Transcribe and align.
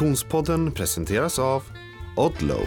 Konditionspodden 0.00 0.72
presenteras 0.72 1.38
av 1.38 1.62
Odlow. 2.16 2.64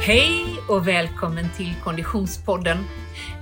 Hej 0.00 0.46
och 0.68 0.88
välkommen 0.88 1.44
till 1.56 1.74
Konditionspodden. 1.84 2.78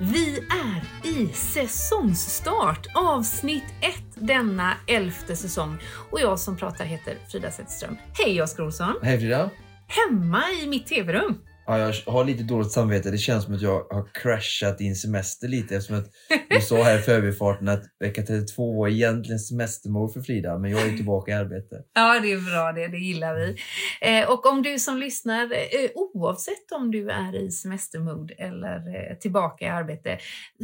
Vi 0.01 0.39
är 0.39 1.09
i 1.09 1.29
säsongsstart, 1.29 2.87
avsnitt 2.95 3.65
1 3.81 3.95
denna 4.15 4.73
elfte 4.87 5.37
säsong. 5.37 5.79
Och 6.11 6.21
jag 6.21 6.39
som 6.39 6.57
pratar 6.57 6.85
heter 6.85 7.19
Frida 7.31 7.51
Zetterström. 7.51 7.97
Hej 8.19 8.43
Oskar 8.43 8.65
Olsson! 8.65 8.95
Hej 9.03 9.19
Frida! 9.19 9.51
Hemma 9.87 10.43
i 10.63 10.67
mitt 10.67 10.87
tv-rum. 10.87 11.39
Ja, 11.67 11.79
jag 11.79 12.13
har 12.13 12.25
lite 12.25 12.43
dåligt 12.43 12.73
samvete. 12.73 13.11
Det 13.11 13.19
känns 13.19 13.45
som 13.45 13.55
att 13.55 13.63
jag 13.63 13.87
har 13.91 14.09
crashat 14.15 14.79
din 14.79 14.97
semester 14.97 15.49
lite 15.49 15.77
eftersom 15.77 15.99
att 15.99 16.11
du 16.51 16.61
sa 16.61 16.83
här 16.83 16.99
i 16.99 17.03
förbifarten 17.03 17.69
att 17.69 17.83
vecka 18.01 18.23
32 18.23 18.79
var 18.79 18.89
egentligen 18.89 19.39
semestermål 19.39 20.13
för 20.13 20.21
Frida, 20.21 20.59
men 20.59 20.71
jag 20.71 20.83
är 20.83 20.97
tillbaka 20.97 21.31
i 21.31 21.35
arbete. 21.35 21.77
Ja, 21.95 22.21
det 22.21 22.33
är 22.33 22.51
bra 22.51 22.73
det. 22.73 22.89
Det 22.89 22.99
gillar 22.99 23.35
vi. 23.35 23.57
Eh, 24.01 24.31
och 24.31 24.47
om 24.47 24.63
du 24.63 24.79
som 24.79 24.99
lyssnar, 24.99 25.53
eh, 25.53 25.91
oavsett 25.95 26.73
om 26.73 26.91
du 26.91 27.11
är 27.11 27.37
i 27.37 27.51
semestermood 27.51 28.33
eller 28.39 29.11
eh, 29.11 29.17
tillbaka 29.19 29.65
i 29.65 29.69
arbete, 29.69 30.19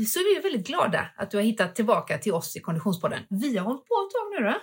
så 0.09 0.19
är 0.19 0.35
vi 0.35 0.49
väldigt 0.49 0.67
glada 0.67 1.07
att 1.17 1.31
du 1.31 1.37
har 1.37 1.45
hittat 1.45 1.75
tillbaka 1.75 2.19
till 2.19 2.33
oss 2.33 2.57
i 2.57 2.61
Konditionspodden. 2.61 3.21
Vi 3.31 3.57
har 3.57 3.65
hållit 3.65 3.87
på 3.87 3.95
ett 4.07 4.13
tag 4.13 4.41
nu 4.41 4.47
då. 4.47 4.55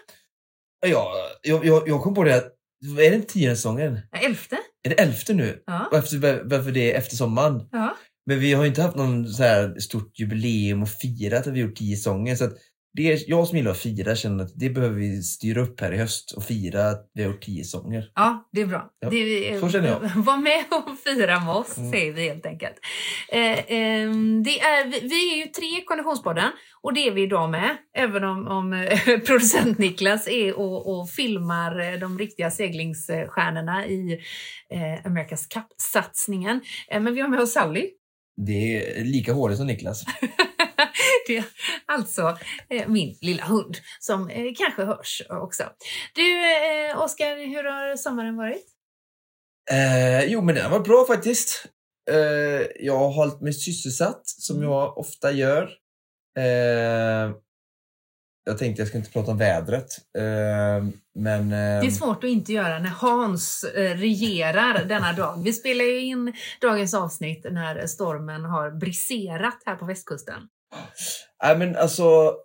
Ja, 0.89 1.13
jag, 1.41 1.65
jag, 1.65 1.87
jag 1.87 2.01
kom 2.01 2.13
på 2.13 2.23
det 2.23 2.35
att, 2.35 2.53
är 2.99 3.09
det 3.09 3.15
inte 3.15 3.33
tionde 3.33 3.55
säsongen? 3.55 3.99
Elfte? 4.11 4.57
Är 4.87 4.89
det 4.95 5.01
elfte 5.01 5.33
nu? 5.33 5.63
Ja. 5.65 5.87
Och 5.91 5.97
Efter, 5.97 6.43
varför 6.43 6.71
det 6.71 6.93
är 6.93 6.97
efter 6.97 7.15
sommaren? 7.15 7.61
ja. 7.71 7.97
Men 8.25 8.39
vi 8.39 8.53
har 8.53 8.63
ju 8.63 8.69
inte 8.69 8.81
haft 8.81 8.95
någon 8.95 9.27
så 9.27 9.43
här 9.43 9.79
stort 9.79 10.19
jubileum 10.19 10.81
och 10.81 10.89
firat 10.89 11.47
att 11.47 11.53
vi 11.53 11.59
gjort 11.59 11.75
tio 11.75 11.95
säsonger. 11.95 12.35
Så 12.35 12.43
att 12.43 12.53
det 12.97 13.11
är, 13.11 13.19
jag 13.27 13.47
som 13.47 13.57
gillar 13.57 13.71
att 13.71 13.77
fira 13.77 14.15
känner 14.15 14.43
att 14.43 14.51
det 14.55 14.69
behöver 14.69 14.95
vi 14.95 15.23
styra 15.23 15.61
upp 15.61 15.81
här 15.81 15.91
i 15.93 15.97
höst 15.97 16.31
och 16.31 16.43
fira 16.43 16.89
att 16.89 17.11
vi 17.13 17.23
har 17.23 17.31
gjort 17.31 17.41
tio 17.41 17.63
säsonger. 17.63 18.11
Ja, 18.15 18.49
det 18.51 18.61
är 18.61 18.65
bra. 18.65 18.89
Ja, 18.99 19.09
det 19.09 19.59
så 19.59 19.69
känner 19.69 19.87
jag. 19.87 19.99
Var 20.15 20.37
med 20.37 20.63
och 20.69 20.99
fira 20.99 21.39
med 21.39 21.55
oss, 21.55 21.77
Mm. 21.77 21.91
säger 21.91 22.11
vi 22.13 22.29
helt 22.29 22.45
enkelt. 22.45 22.75
Eh, 23.31 23.59
ehm, 23.67 24.43
det 24.43 24.59
är, 24.59 24.85
vi, 24.85 24.99
vi 25.07 25.33
är 25.33 25.37
ju 25.37 25.51
tre 25.51 25.65
i 25.65 25.83
Konditionspodden 25.85 26.51
och 26.81 26.93
det 26.93 27.07
är 27.07 27.11
vi 27.11 27.23
idag 27.23 27.49
med. 27.49 27.77
Även 27.97 28.23
om, 28.23 28.47
om 28.47 28.73
eh, 28.73 29.19
producent 29.25 29.77
Niklas 29.77 30.27
är 30.27 30.59
och, 30.59 30.99
och 30.99 31.09
filmar 31.09 31.93
eh, 31.93 31.99
de 31.99 32.19
riktiga 32.19 32.51
seglingsstjärnorna 32.51 33.85
i 33.87 34.13
eh, 34.73 35.05
America's 35.11 35.47
Cup-satsningen. 35.53 36.61
Eh, 36.91 37.01
men 37.01 37.13
vi 37.13 37.21
har 37.21 37.29
med 37.29 37.39
oss 37.39 37.53
Sally. 37.53 37.89
Det 38.45 38.77
är 38.99 39.03
lika 39.03 39.33
hårigt 39.33 39.57
som 39.57 39.67
Niklas. 39.67 40.05
det 41.27 41.37
är 41.37 41.45
alltså 41.85 42.37
eh, 42.69 42.87
min 42.87 43.17
lilla 43.21 43.43
hund 43.45 43.77
som 43.99 44.29
eh, 44.29 44.53
kanske 44.57 44.83
hörs 44.85 45.21
också. 45.29 45.63
Du, 46.15 46.45
eh, 46.45 47.01
Oskar, 47.01 47.37
hur 47.47 47.63
har 47.63 47.95
sommaren 47.95 48.35
varit? 48.37 48.65
Eh, 49.71 50.23
jo, 50.25 50.41
men 50.41 50.55
den 50.55 50.63
har 50.63 50.71
varit 50.71 50.87
bra 50.87 51.05
faktiskt. 51.07 51.65
Eh, 52.11 52.67
jag 52.79 52.97
har 52.97 53.11
hållit 53.11 53.41
mig 53.41 53.53
sysselsatt, 53.53 54.21
som 54.25 54.55
Mm. 54.57 54.69
jag 54.69 54.97
ofta 54.97 55.31
gör. 55.31 55.69
Eh, 56.39 57.31
jag 58.45 58.57
tänkte 58.57 58.81
jag 58.81 58.87
ska 58.89 58.97
inte 58.97 59.11
prata 59.11 59.31
om 59.31 59.37
vädret, 59.37 59.85
men... 61.19 61.49
Det 61.49 61.55
är 61.87 61.91
svårt 61.91 62.23
att 62.23 62.29
inte 62.29 62.53
göra 62.53 62.79
när 62.79 62.89
Hans 62.89 63.65
regerar 63.75 64.85
denna 64.85 65.13
dag. 65.13 65.43
Vi 65.43 65.53
spelar 65.53 65.85
ju 65.85 65.99
in 65.99 66.33
dagens 66.61 66.93
avsnitt 66.93 67.45
när 67.51 67.87
stormen 67.87 68.45
har 68.45 68.71
briserat 68.71 69.57
här 69.65 69.75
på 69.75 69.85
västkusten. 69.85 70.41
Nej, 71.43 71.57
men 71.57 71.75
alltså... 71.75 72.35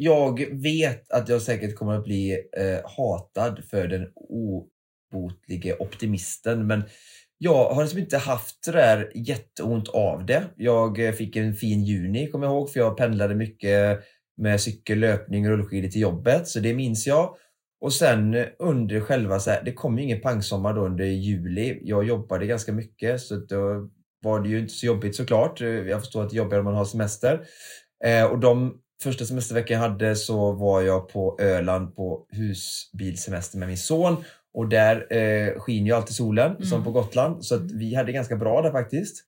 Jag 0.00 0.62
vet 0.62 1.10
att 1.10 1.28
jag 1.28 1.42
säkert 1.42 1.76
kommer 1.76 1.94
att 1.94 2.04
bli 2.04 2.32
eh, 2.32 2.90
hatad 2.96 3.64
för 3.70 3.88
den 3.88 4.08
obotlige 4.14 5.76
optimisten, 5.78 6.66
men 6.66 6.82
jag 7.38 7.70
har 7.70 7.82
liksom 7.82 7.98
inte 8.00 8.18
haft 8.18 8.64
det 8.66 8.72
där 8.72 9.12
jätteont 9.14 9.88
av 9.88 10.26
det. 10.26 10.44
Jag 10.56 11.06
eh, 11.06 11.12
fick 11.12 11.36
en 11.36 11.54
fin 11.54 11.84
juni, 11.84 12.26
kommer 12.26 12.46
jag 12.46 12.54
ihåg, 12.54 12.72
för 12.72 12.80
jag 12.80 12.96
pendlade 12.96 13.34
mycket 13.34 14.00
med 14.36 14.60
cykel, 14.60 14.98
löpning, 14.98 15.44
och 15.44 15.50
rullskidor 15.50 15.88
till 15.88 16.00
jobbet, 16.00 16.48
så 16.48 16.60
det 16.60 16.74
minns 16.74 17.06
jag. 17.06 17.34
Och 17.80 17.92
sen 17.92 18.36
under 18.58 19.00
själva, 19.00 19.38
så 19.38 19.50
här, 19.50 19.62
det 19.64 19.72
kom 19.72 19.98
ju 19.98 20.04
ingen 20.04 20.20
pangsommar 20.20 20.74
då 20.74 20.86
under 20.86 21.04
juli. 21.04 21.80
Jag 21.82 22.04
jobbade 22.04 22.46
ganska 22.46 22.72
mycket, 22.72 23.20
så 23.20 23.36
då 23.36 23.90
var 24.24 24.40
det 24.40 24.48
ju 24.48 24.58
inte 24.58 24.72
så 24.74 24.86
jobbigt 24.86 25.16
såklart. 25.16 25.60
Eh, 25.60 25.68
Jag 25.68 26.00
förstår 26.00 26.22
att 26.22 26.30
det 26.30 26.34
är 26.34 26.38
jobbigare 26.38 26.58
om 26.60 26.64
man 26.64 26.74
har 26.74 26.84
semester. 26.84 27.40
Eh, 28.04 28.24
och 28.24 28.38
de 28.38 28.74
första 29.02 29.24
semesterveckan 29.24 29.74
jag 29.82 29.88
hade 29.88 30.16
så 30.16 30.52
var 30.52 30.82
jag 30.82 31.08
på 31.08 31.36
Öland 31.40 31.96
på 31.96 32.26
husbilsemester 32.32 33.58
med 33.58 33.68
min 33.68 33.76
son. 33.78 34.16
Och 34.54 34.68
där 34.68 35.12
eh, 35.16 35.58
skiner 35.60 35.86
ju 35.86 35.92
alltid 35.92 36.14
solen 36.16 36.50
Mm. 36.50 36.62
som 36.64 36.84
på 36.84 36.90
Gotland. 36.90 37.44
Så 37.44 37.54
att 37.54 37.70
vi 37.72 37.94
hade 37.94 38.12
ganska 38.12 38.36
bra 38.36 38.62
där 38.62 38.70
faktiskt. 38.70 39.24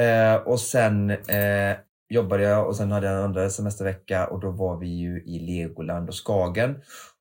Eh, 0.00 0.34
och 0.34 0.60
sen 0.60 1.10
eh, 1.10 1.76
jobbade 2.10 2.42
jag 2.42 2.66
och 2.68 2.76
sen 2.76 2.92
hade 2.92 3.06
jag 3.06 3.16
en 3.16 3.22
andra 3.24 3.50
semestervecka 3.50 4.26
och 4.26 4.40
då 4.40 4.50
var 4.50 4.76
vi 4.78 4.88
ju 4.88 5.22
i 5.26 5.38
Legoland 5.38 6.08
och 6.08 6.14
Skagen. 6.14 6.76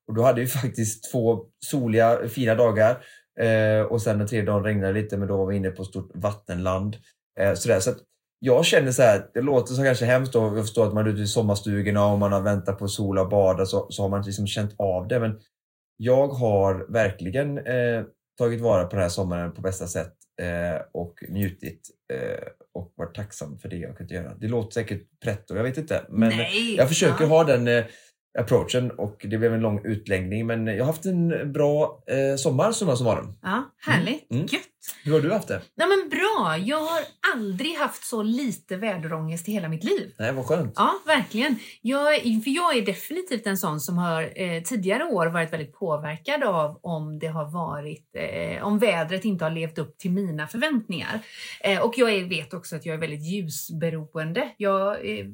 Och 0.08 0.14
då 0.16 0.24
hade 0.24 0.42
vi 0.42 0.48
faktiskt 0.62 1.12
två 1.12 1.40
soliga, 1.66 2.28
fina 2.30 2.56
dagar. 2.56 2.98
Eh, 3.40 3.82
och 3.82 4.02
sen 4.02 4.18
den 4.18 4.28
tredje 4.28 4.46
dagen 4.46 4.64
regnade 4.64 4.94
det 4.94 5.02
lite 5.02 5.18
men 5.18 5.28
då 5.28 5.38
var 5.38 5.46
vi 5.46 5.56
inne 5.56 5.70
på 5.70 5.84
stort 5.84 6.12
vattenland. 6.14 6.98
Eh, 7.40 7.54
sådär. 7.54 7.80
Så 7.80 7.92
jag 8.40 8.66
känner 8.66 8.92
så 8.92 9.02
här, 9.02 9.26
det 9.34 9.42
låter 9.42 9.74
så 9.74 9.84
kanske 9.84 10.06
hemskt 10.06 10.34
då, 10.34 10.40
jag 10.56 10.66
förstår 10.66 10.88
att 10.88 10.94
man 10.94 11.06
är 11.08 11.10
ute 11.10 11.22
i 11.22 11.28
sommarstugorna 11.28 12.06
och 12.06 12.20
man 12.20 12.32
har 12.34 12.42
väntat 12.42 12.80
på 12.80 12.88
sol 12.88 13.18
och 13.18 13.30
bada 13.30 13.66
så, 13.66 13.88
så 13.90 14.02
har 14.02 14.10
man 14.10 14.22
liksom 14.22 14.48
känt 14.48 14.76
av 14.78 15.08
det. 15.08 15.20
Men 15.20 15.40
jag 15.98 16.28
har 16.28 16.86
verkligen 16.90 17.58
eh, 17.58 18.04
tagit 18.38 18.62
vara 18.62 18.84
på 18.84 18.90
den 18.96 19.02
här 19.02 19.10
sommaren 19.10 19.52
på 19.54 19.62
bästa 19.62 19.88
sätt 19.88 20.14
eh, 20.42 20.82
och 20.94 21.14
njutit 21.30 21.82
eh, 22.14 22.48
och 22.74 22.94
varit 22.96 23.16
tacksam 23.16 23.58
för 23.58 23.70
det 23.70 23.76
jag 23.76 23.98
kunnat 23.98 24.12
göra. 24.12 24.34
Det 24.36 24.48
låter 24.48 24.72
säkert 24.74 25.02
pretto, 25.24 25.56
jag 25.56 25.64
vet 25.64 25.78
inte. 25.78 26.06
Men 26.10 26.30
Nej! 26.30 26.76
jag 26.76 26.88
försöker 26.88 27.24
Ja. 27.24 27.30
ha 27.30 27.44
den 27.44 27.68
eh, 27.68 27.86
approachen 28.38 28.92
och 28.92 29.26
det 29.30 29.38
blev 29.38 29.54
en 29.54 29.62
lång 29.62 29.86
utläggning 29.86 30.48
men 30.48 30.68
jag 30.68 30.80
har 30.80 30.86
haft 30.86 31.06
en 31.06 31.52
bra 31.54 32.04
eh, 32.08 32.36
sommar 32.38 32.72
summa 32.72 32.96
summarum. 32.96 33.38
Ja, 33.42 33.64
härligt. 33.86 34.32
Mm. 34.32 34.46
Gött. 34.46 34.62
Hur 35.04 35.14
har 35.14 35.20
du 35.20 35.32
haft 35.32 35.48
det? 35.48 35.62
Nej, 35.76 35.88
men 35.88 36.10
bra. 36.10 36.58
Jag 36.58 36.80
har 36.80 37.00
aldrig 37.36 37.76
haft 37.76 38.06
så 38.06 38.24
lite 38.24 38.76
väderångest 38.76 39.50
i 39.50 39.52
hela 39.52 39.70
mitt 39.70 39.84
liv. 39.84 40.14
Nej, 40.20 40.34
vad 40.34 40.46
skönt. 40.46 40.74
Ja, 40.76 40.94
verkligen. 41.06 41.56
Jag, 41.82 42.22
för 42.22 42.50
jag 42.50 42.78
är 42.78 42.86
definitivt 42.86 43.48
en 43.48 43.58
sån 43.58 43.80
som 43.80 43.98
har 43.98 44.42
eh, 44.42 44.64
tidigare 44.64 45.04
år 45.04 45.28
varit 45.28 45.54
väldigt 45.54 45.74
påverkad 45.74 46.44
av 46.44 46.80
om 46.84 47.20
det 47.20 47.28
har 47.28 47.52
varit, 47.52 48.16
eh, 48.16 48.64
om 48.64 48.80
vädret 48.80 49.26
inte 49.26 49.46
har 49.46 49.52
levt 49.52 49.78
upp 49.78 49.98
till 49.98 50.12
mina 50.12 50.48
förväntningar. 50.48 51.20
Eh, 51.62 51.80
och 51.80 51.94
jag 51.98 52.14
är, 52.14 52.26
vet 52.26 52.54
också 52.54 52.76
att 52.76 52.86
jag 52.86 52.96
är 52.96 53.00
väldigt 53.00 53.26
ljusberoende. 53.26 54.50
Jag 54.58 55.20
eh, 55.20 55.26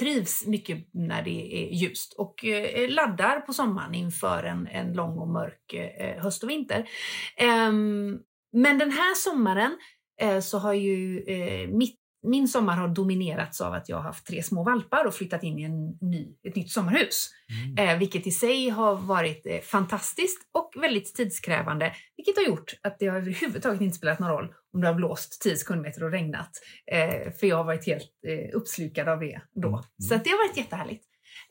trivs 0.00 0.46
mycket 0.46 0.88
när 0.92 1.22
det 1.22 1.56
är 1.56 1.68
ljust 1.74 2.14
och 2.18 2.44
eh, 2.44 2.90
laddar 2.90 3.40
på 3.40 3.52
sommaren 3.52 3.94
inför 3.94 4.42
en, 4.42 4.66
en 4.66 4.92
lång 4.92 5.18
och 5.18 5.28
mörk 5.28 5.72
eh, 5.72 6.22
höst 6.22 6.42
och 6.42 6.50
vinter. 6.50 6.88
Ehm, 7.36 8.18
men 8.52 8.78
den 8.78 8.90
här 8.90 9.14
sommaren 9.14 9.78
eh, 10.20 10.40
så 10.40 10.58
har 10.58 10.72
ju 10.72 11.24
mitt 11.72 11.99
min 12.22 12.48
sommar 12.48 12.76
har 12.76 12.88
dominerats 12.88 13.60
av 13.60 13.72
att 13.72 13.88
jag 13.88 13.96
har 13.96 14.02
haft 14.02 14.26
tre 14.26 14.42
små 14.42 14.64
valpar 14.64 15.04
och 15.04 15.14
flyttat 15.14 15.42
in 15.42 15.58
i 15.58 15.62
en 15.62 15.98
ny, 16.10 16.28
ett 16.48 16.56
nytt 16.56 16.70
sommarhus. 16.70 17.30
Eh, 17.78 17.98
vilket 17.98 18.26
i 18.26 18.30
sig 18.30 18.68
har 18.68 18.96
varit 18.96 19.46
eh, 19.46 19.60
fantastiskt 19.60 20.38
och 20.52 20.82
väldigt 20.82 21.14
tidskrävande. 21.14 21.92
Vilket 22.16 22.36
har 22.36 22.44
gjort 22.44 22.74
att 22.82 22.98
det 22.98 23.06
har 23.06 23.16
överhuvudtaget 23.16 23.80
inte 23.80 23.96
spelat 23.96 24.18
någon 24.18 24.30
roll 24.30 24.54
om 24.74 24.80
det 24.80 24.86
har 24.86 24.94
blåst 24.94 25.40
10 25.42 25.56
sekundmeter 25.56 26.04
och 26.04 26.10
regnat. 26.10 26.50
Eh, 26.92 27.32
för 27.32 27.46
jag 27.46 27.56
har 27.56 27.64
varit 27.64 27.86
helt 27.86 28.10
eh, 28.28 28.56
uppslukad 28.56 29.08
av 29.08 29.20
det 29.20 29.40
då. 29.54 29.68
Mm. 29.68 29.82
Så 29.98 30.14
det 30.14 30.30
har 30.30 30.48
varit 30.48 30.56
jättehärligt. 30.56 31.04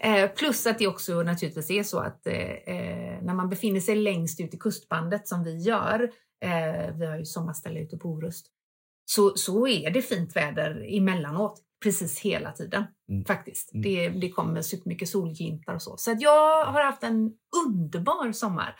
Eh, 0.03 0.29
plus 0.29 0.67
att 0.67 0.79
det 0.79 0.87
också 0.87 1.23
naturligtvis 1.23 1.71
är 1.71 1.83
så 1.83 1.99
att 1.99 2.27
eh, 2.27 2.33
när 3.21 3.33
man 3.33 3.49
befinner 3.49 3.79
sig 3.79 3.95
längst 3.95 4.39
ut 4.39 4.53
i 4.53 4.57
kustbandet 4.57 5.27
som 5.27 5.43
vi 5.43 5.57
gör, 5.57 6.11
vi 6.99 7.05
har 7.05 7.17
ju 7.17 7.25
sommarställe 7.25 7.79
ute 7.79 7.97
på 7.97 8.09
Orust, 8.09 8.47
så, 9.09 9.35
så 9.35 9.67
är 9.67 9.91
det 9.91 10.01
fint 10.01 10.35
väder 10.35 10.85
emellanåt 10.97 11.61
precis 11.83 12.19
hela 12.19 12.51
tiden. 12.51 12.83
Mm. 13.11 13.25
Faktiskt. 13.25 13.73
Mm. 13.73 13.81
Det, 13.83 14.09
det 14.09 14.29
kommer 14.29 14.61
supermycket 14.61 15.09
solglimtar 15.09 15.73
och 15.73 15.81
så. 15.81 15.97
Så 15.97 16.11
att 16.11 16.21
jag 16.21 16.65
har 16.65 16.83
haft 16.83 17.03
en 17.03 17.31
underbar 17.67 18.31
sommar. 18.31 18.75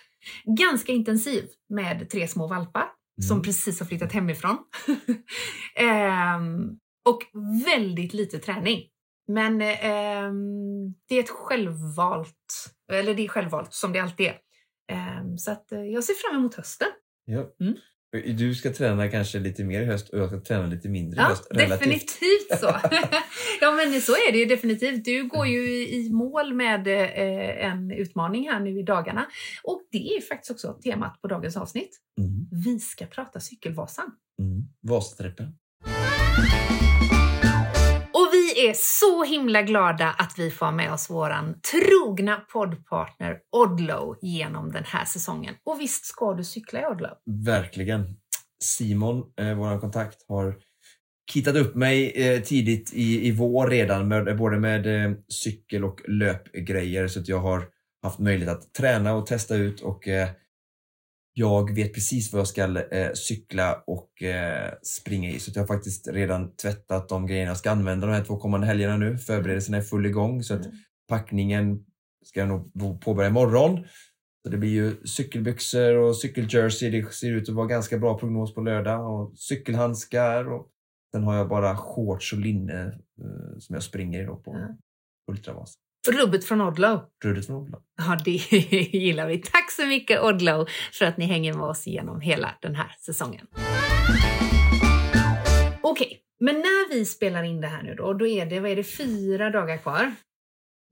Ganska 0.58 0.92
intensiv 0.92 1.44
med 1.70 2.10
tre 2.10 2.28
små 2.28 2.48
valpar 2.48 2.86
som 3.28 3.36
Mm. 3.36 3.44
precis 3.44 3.80
har 3.80 3.88
flyttat 3.88 4.14
hemifrån. 4.14 4.58
Ehm, 5.76 6.80
och 7.10 7.22
väldigt 7.66 8.14
lite 8.14 8.40
träning. 8.40 8.84
Men 9.28 9.62
ehm, 9.62 10.94
det 11.10 11.16
är 11.16 11.20
ett 11.20 11.30
självvalt, 11.30 12.70
eller 12.92 13.14
det 13.14 13.24
är 13.26 13.28
självvalt 13.28 13.74
som 13.74 13.94
det 13.94 14.00
alltid 14.00 14.26
är. 14.28 14.38
Ehm, 14.92 15.38
så 15.38 15.52
att 15.52 15.72
eh, 15.72 15.82
jag 15.82 16.04
ser 16.04 16.14
fram 16.14 16.40
emot 16.40 16.56
hösten. 16.56 16.88
Ja. 17.26 17.46
Du 18.38 18.56
ska 18.56 18.74
träna 18.74 19.08
kanske 19.08 19.40
lite 19.40 19.64
mer 19.64 19.82
i 19.82 19.86
höst 19.86 20.10
och 20.10 20.20
jag 20.20 20.30
ska 20.30 20.40
träna 20.40 20.66
lite 20.68 20.90
mindre 20.90 21.18
i 21.20 21.24
Ja, 21.24 21.28
höst. 21.30 21.48
relativt. 21.52 21.80
definitivt 21.80 22.60
så. 22.60 22.66
ja, 23.62 23.72
men 23.72 24.02
så 24.02 24.12
är 24.12 24.32
det 24.32 24.38
ju 24.38 24.46
definitivt. 24.46 25.06
Du 25.06 25.28
går 25.28 25.48
ju 25.48 25.88
i 25.88 26.10
mål 26.12 26.54
med 26.54 26.88
eh, 26.88 27.66
en 27.72 27.92
utmaning 27.92 28.50
här 28.50 28.60
nu 28.60 28.80
i 28.80 28.84
dagarna. 28.84 29.26
Och 29.64 29.82
det 29.92 29.98
är 30.18 30.22
faktiskt 30.22 30.52
också 30.52 30.74
temat 30.74 31.22
på 31.22 31.28
dagens 31.28 31.58
avsnitt. 31.58 32.00
Mm. 32.20 32.64
Vi 32.66 32.80
ska 32.80 33.06
prata 33.06 33.40
Cykelvasan. 33.40 34.12
Mm. 34.42 34.64
Vasatrippen. 34.82 35.54
Vi 38.60 38.68
är 38.68 38.76
så 38.78 39.24
himla 39.24 39.62
glada 39.62 40.16
att 40.18 40.34
vi 40.38 40.52
får 40.52 40.66
ha 40.66 40.74
med 40.74 40.94
oss 40.94 41.10
våran 41.10 41.56
trogna 41.72 42.36
poddpartner 42.36 43.38
Odlow 43.52 44.18
genom 44.22 44.72
den 44.72 44.84
här 44.84 45.06
säsongen. 45.06 45.56
Och 45.66 45.80
visst 45.80 46.06
ska 46.06 46.34
du 46.34 46.44
cykla 46.44 46.82
i 46.82 46.86
Odlow? 46.86 47.12
Verkligen. 47.46 48.06
Simon, 48.64 49.24
eh, 49.42 49.54
vår 49.58 49.80
kontakt, 49.80 50.26
har 50.28 50.56
kittat 51.32 51.56
upp 51.56 51.76
mig 51.76 52.12
eh, 52.16 52.42
tidigt 52.42 52.94
i, 52.94 53.28
i 53.28 53.32
vår 53.32 53.68
redan, 53.68 54.08
med, 54.08 54.38
både 54.38 54.60
med 54.60 55.06
eh, 55.06 55.12
cykel 55.28 55.84
och 55.84 56.02
löpgrejer, 56.08 57.08
så 57.08 57.20
att 57.20 57.28
jag 57.28 57.40
har 57.40 57.68
haft 58.04 58.20
möjlighet 58.20 58.58
att 58.58 58.74
träna 58.74 59.14
och 59.14 59.28
testa 59.28 59.56
ut 59.56 59.82
och 59.82 60.08
eh, 60.08 60.30
jag 61.34 61.76
vet 61.76 61.94
precis 61.94 62.34
vad 62.34 62.40
jag 62.40 62.48
ska 62.48 62.80
eh, 62.92 63.14
cykla 63.14 63.84
och 63.88 64.24
eh, 64.24 64.74
springa 64.84 65.30
i. 65.30 65.40
Så 65.40 65.52
jag 65.56 65.62
har 65.62 65.68
faktiskt 65.68 66.08
redan 66.08 66.56
tvättat 66.56 67.10
de 67.10 67.28
grejerna 67.28 67.50
jag 67.50 67.58
ska 67.58 67.72
använda 67.72 68.08
de 68.08 68.14
här 68.14 68.24
två 68.24 68.38
kommande 68.38 68.68
helgerna 68.68 68.98
nu. 68.98 69.18
Förberedelserna 69.18 69.78
är 69.78 69.82
full 69.82 70.06
igång 70.06 70.44
så 70.44 70.54
att 70.54 70.66
Mm. 70.66 70.78
packningen 71.10 71.86
ska 72.26 72.40
jag 72.40 72.50
nog 72.50 73.02
påbörja 73.02 73.30
imorgon. 73.30 73.86
Så 74.44 74.50
det 74.52 74.58
blir 74.58 74.70
ju 74.70 75.08
cykelbyxor 75.08 75.96
och 75.98 76.16
cykeljersey. 76.18 76.90
Det 76.90 77.14
ser 77.14 77.32
ut 77.32 77.50
att 77.50 77.56
vara 77.56 77.68
ganska 77.68 77.98
bra 77.98 78.18
prognos 78.18 78.54
på 78.54 78.62
lördag. 78.62 79.14
Och 79.14 79.38
cykelhandskar. 79.38 80.52
Och 80.52 80.68
sen 81.14 81.24
har 81.24 81.36
jag 81.36 81.50
bara 81.50 81.78
shorts 81.78 82.34
och 82.34 82.40
linne 82.40 82.88
eh, 83.22 83.60
som 83.60 83.74
jag 83.74 83.84
springer 83.84 84.24
i 84.24 84.26
på 84.26 84.42
Ja. 84.46 84.78
Ultravas. 85.32 85.74
Rubbet 86.08 86.46
från 86.46 86.62
Odlow. 86.62 87.00
Ruddet 87.24 87.46
från 87.46 87.56
Odla. 87.56 87.78
Ja, 87.98 88.18
det 88.26 88.32
gillar 88.98 89.28
vi. 89.28 89.38
Tack 89.38 89.72
så 89.72 89.86
mycket 89.86 90.22
Odlow 90.24 90.68
för 90.94 91.06
att 91.06 91.18
ni 91.18 91.26
hänger 91.26 91.54
med 91.54 91.64
oss 91.64 91.88
genom 91.88 92.22
hela 92.22 92.52
den 92.62 92.76
här 92.76 92.96
säsongen. 93.00 93.48
Okej, 95.82 96.20
men 96.40 96.56
när 96.56 96.90
vi 96.94 97.06
spelar 97.06 97.44
in 97.44 97.62
det 97.62 97.68
här 97.68 97.84
nu 97.84 97.96
då, 97.96 98.14
då 98.14 98.28
är 98.28 98.46
det, 98.46 98.60
vad 98.60 98.72
är 98.72 98.76
det, 98.76 98.84
fyra 98.84 99.50
dagar 99.50 99.78
kvar? 99.78 100.16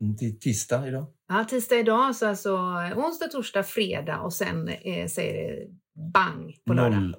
Mm, 0.01 0.18
Till 0.18 0.39
tisdag 0.39 0.88
idag. 0.88 1.06
Ja, 1.30 1.44
tisdag 1.50 1.75
idag, 1.75 2.15
så 2.15 2.27
alltså 2.27 2.51
onsdag, 2.95 3.27
torsdag, 3.27 3.63
fredag 3.63 4.19
och 4.19 4.33
sen 4.33 4.68
eh, 4.69 5.07
säger 5.07 5.51
det 5.51 5.68
bang 6.13 6.56
på 6.68 6.74
lördag. 6.74 7.13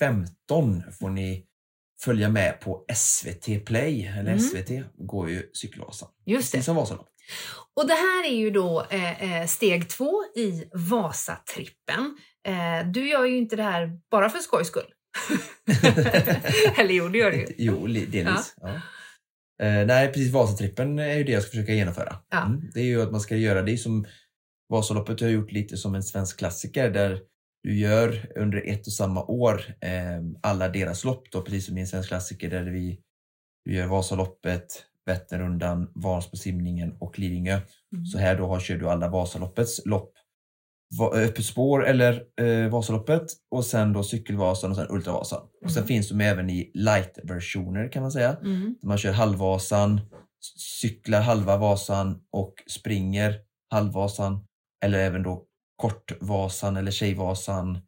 08.15 0.00 0.90
får 0.92 1.10
ni 1.10 1.44
följa 2.04 2.28
med 2.28 2.60
på 2.60 2.84
SVT 2.94 3.64
Play. 3.66 4.06
Eller 4.06 4.32
Mm. 4.32 4.38
SVT 4.40 4.70
går 4.98 5.30
ju 5.30 5.42
Cykelvasan. 5.54 6.08
Just 6.26 6.52
det. 6.52 6.62
Som 6.62 6.76
Vasalopp. 6.76 7.08
Och 7.76 7.86
det 7.86 7.94
här 7.94 8.26
är 8.26 8.36
ju 8.36 8.50
då 8.50 8.86
eh, 8.90 9.40
eh, 9.40 9.46
steg 9.46 9.88
två 9.90 10.12
i 10.36 10.64
Vasatrippen. 10.72 12.16
Eh, 12.46 12.86
du 12.90 13.08
gör 13.08 13.24
ju 13.24 13.36
inte 13.36 13.56
det 13.56 13.62
här 13.62 13.90
bara 14.10 14.30
för 14.30 14.38
skojs 14.38 14.66
skull. 14.68 14.86
Eller 16.78 16.94
jo, 16.94 17.08
det 17.08 17.18
gör 17.18 17.30
du 17.30 17.36
ju. 17.36 17.46
Jo, 17.58 17.86
delvis. 17.86 18.54
Ja. 18.60 18.68
Eh, 19.62 19.86
nej, 19.86 20.08
precis. 20.08 20.32
Vasatrippen 20.32 20.98
är 20.98 21.14
ju 21.16 21.24
det 21.24 21.32
jag 21.32 21.42
ska 21.42 21.50
försöka 21.50 21.72
genomföra. 21.72 22.16
Ja. 22.30 22.46
Mm. 22.46 22.60
Det 22.74 22.80
är 22.80 22.84
ju 22.84 23.02
att 23.02 23.12
man 23.12 23.20
ska 23.20 23.36
göra 23.36 23.62
det 23.62 23.78
som 23.78 24.06
Vasaloppet 24.68 25.20
har 25.20 25.28
gjort 25.28 25.52
lite 25.52 25.76
som 25.76 25.94
en 25.94 26.02
svensk 26.02 26.38
klassiker 26.38 26.90
där 26.90 27.20
du 27.62 27.78
gör 27.78 28.32
under 28.36 28.62
ett 28.68 28.86
och 28.86 28.92
samma 28.92 29.24
år 29.24 29.60
eh, 29.80 30.20
alla 30.42 30.68
deras 30.68 31.04
lopp 31.04 31.30
då, 31.32 31.42
precis 31.42 31.66
som 31.66 31.78
i 31.78 31.80
en 31.80 31.86
svensk 31.86 32.08
klassiker 32.08 32.50
där 32.50 32.64
vi 32.64 33.00
du 33.64 33.74
gör 33.74 33.86
Vasaloppet, 33.86 34.84
Vätternrundan, 35.06 35.92
Vansbrosimningen 35.94 36.96
och 37.00 37.18
Lidingö. 37.18 37.60
Mm. 37.92 38.06
Så 38.06 38.18
här 38.18 38.36
då 38.38 38.46
har, 38.46 38.60
kör 38.60 38.76
du 38.76 38.88
alla 38.88 39.08
Vasaloppets 39.08 39.86
lopp. 39.86 40.12
Va- 40.98 41.12
Öppet 41.14 41.44
spår 41.44 41.86
eller 41.86 42.22
eh, 42.40 42.68
Vasaloppet 42.70 43.26
och 43.50 43.64
sen 43.64 43.92
då 43.92 44.02
Cykelvasan 44.02 44.70
och 44.70 44.76
sen 44.76 44.86
Ultravasan. 44.90 45.42
Och 45.64 45.70
sen 45.70 45.80
Mm. 45.82 45.88
finns 45.88 46.08
de 46.08 46.20
även 46.20 46.50
i 46.50 46.70
light-versioner 46.74 47.92
kan 47.92 48.02
man 48.02 48.12
säga. 48.12 48.36
Mm. 48.44 48.74
Man 48.82 48.98
kör 48.98 49.12
halvvasan, 49.12 50.00
cyklar 50.80 51.20
halva 51.20 51.56
Vasan 51.56 52.20
och 52.32 52.54
springer 52.70 53.34
halvvasan. 53.70 54.44
Eller 54.84 54.98
även 54.98 55.22
då 55.22 55.44
kortvasan 55.78 56.76
eller 56.76 56.90
tjejvasan. 56.90 57.78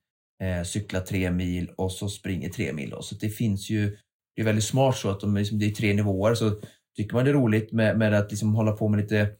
Eh, 0.42 0.62
cyklar 0.64 1.00
tre 1.00 1.30
mil 1.30 1.70
och 1.76 1.92
så 1.92 2.08
springer 2.08 2.48
tre 2.48 2.72
mil. 2.72 2.90
Då. 2.90 3.02
Så 3.02 3.14
det 3.14 3.28
finns 3.28 3.70
ju, 3.70 3.96
det 4.36 4.42
är 4.42 4.44
väldigt 4.44 4.64
smart 4.64 4.96
så 4.96 5.10
att 5.10 5.20
de, 5.20 5.36
liksom, 5.36 5.58
det 5.58 5.66
är 5.66 5.70
tre 5.70 5.94
nivåer. 5.94 6.34
Så 6.34 6.50
tycker 6.96 7.14
man 7.14 7.24
det 7.24 7.30
är 7.30 7.34
roligt 7.34 7.72
med, 7.72 7.98
med 7.98 8.14
att 8.14 8.30
liksom 8.30 8.54
hålla 8.54 8.72
på 8.72 8.88
med 8.88 9.00
lite 9.00 9.30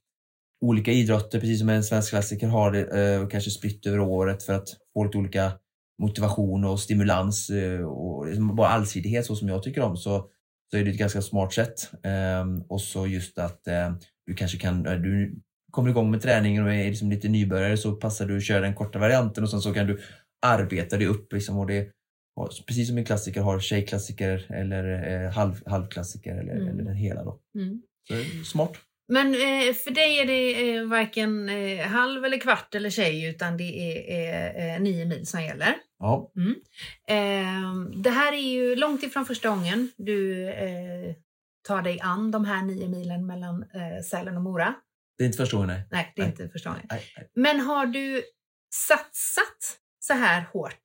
olika 0.64 0.92
idrotter, 0.92 1.40
precis 1.40 1.58
som 1.58 1.68
en 1.68 1.84
svensk 1.84 2.10
klassiker 2.10 2.46
har 2.46 2.70
det, 2.70 3.14
eh, 3.14 3.22
och 3.22 3.30
kanske 3.30 3.50
spritt 3.50 3.86
över 3.86 4.00
året 4.00 4.42
för 4.42 4.52
att 4.52 4.68
få 4.94 5.04
lite 5.04 5.18
olika 5.18 5.52
motivation 6.02 6.64
och 6.64 6.80
stimulans 6.80 7.50
eh, 7.50 7.82
och 7.82 8.26
liksom 8.26 8.56
bara 8.56 8.68
allsidighet 8.68 9.26
så 9.26 9.36
som 9.36 9.48
jag 9.48 9.62
tycker 9.62 9.82
om 9.82 9.96
så, 9.96 10.28
så 10.70 10.76
är 10.76 10.84
det 10.84 10.90
ett 10.90 10.98
ganska 10.98 11.22
smart 11.22 11.52
sätt. 11.52 11.90
Ehm, 12.02 12.62
och 12.62 12.80
så 12.80 13.06
just 13.06 13.38
att 13.38 13.66
eh, 13.66 13.94
du 14.26 14.34
kanske 14.34 14.58
kan, 14.58 14.86
eh, 14.86 14.96
du 14.96 15.40
kommer 15.70 15.90
igång 15.90 16.10
med 16.10 16.22
träningen 16.22 16.64
och 16.66 16.74
är 16.74 16.84
liksom 16.84 17.10
lite 17.10 17.28
nybörjare 17.28 17.76
så 17.76 17.92
passar 17.92 18.26
du 18.26 18.36
att 18.36 18.44
köra 18.44 18.60
den 18.60 18.74
korta 18.74 18.98
varianten 18.98 19.44
och 19.44 19.50
sen 19.50 19.60
så 19.60 19.74
kan 19.74 19.86
du 19.86 20.00
arbeta 20.46 20.96
dig 20.96 21.06
upp. 21.06 21.32
Liksom, 21.32 21.58
och 21.58 21.66
det, 21.66 21.88
och 22.36 22.50
precis 22.66 22.88
som 22.88 22.98
en 22.98 23.04
klassiker 23.04 23.40
har 23.40 23.60
tjejklassiker 23.60 24.46
eller 24.54 25.12
eh, 25.24 25.30
halv, 25.32 25.60
halvklassiker 25.66 26.34
eller, 26.34 26.52
Mm. 26.56 26.68
eller 26.68 26.82
den 26.82 26.94
hela. 26.94 27.24
Då. 27.24 27.38
Mm. 27.58 27.82
Så 28.08 28.44
smart. 28.44 28.72
Men 29.12 29.26
eh, 29.26 29.74
för 29.74 29.90
dig 29.90 30.18
är 30.20 30.26
det 30.26 30.74
eh, 30.76 30.84
varken 30.86 31.48
eh, 31.48 31.86
halv 31.86 32.24
eller 32.24 32.38
kvart 32.40 32.74
eller 32.74 32.90
tjej 32.90 33.24
utan 33.24 33.56
det 33.56 33.72
är 34.26 34.78
nio 34.78 35.04
mil 35.06 35.26
som 35.26 35.42
gäller. 35.42 35.74
Ja, 35.98 36.30
Eh, 37.08 37.74
det 38.02 38.10
här 38.10 38.32
är 38.32 38.50
ju 38.52 38.76
långt 38.76 39.02
ifrån 39.02 39.26
första 39.26 39.48
gången 39.48 39.90
du 39.96 40.46
tar 41.68 41.82
dig 41.82 42.00
an 42.02 42.30
de 42.30 42.44
här 42.44 42.62
nio 42.62 42.88
milen 42.88 43.26
mellan 43.26 43.64
Sälen 44.10 44.36
och 44.36 44.42
Mora. 44.42 44.74
Det 45.20 45.24
är 45.24 45.26
inte 45.26 45.38
första 45.38 45.56
gången. 45.56 45.68
Nej. 45.68 45.86
Nej, 45.90 46.12
det 46.16 46.22
är 46.22 46.24
Nej. 46.24 46.32
inte 46.32 46.48
första 46.48 46.70
gången. 46.70 46.86
Nej, 46.90 47.12
nej. 47.16 47.30
Men 47.34 47.60
har 47.60 47.86
du 47.86 48.22
satsat 48.88 49.78
så 49.98 50.12
här 50.12 50.44
hårt 50.52 50.82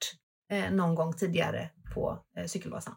eh, 0.52 0.72
någon 0.72 0.96
gång 0.96 1.14
tidigare 1.14 1.70
på 1.94 2.26
eh, 2.38 2.46
Cykelvasan? 2.46 2.96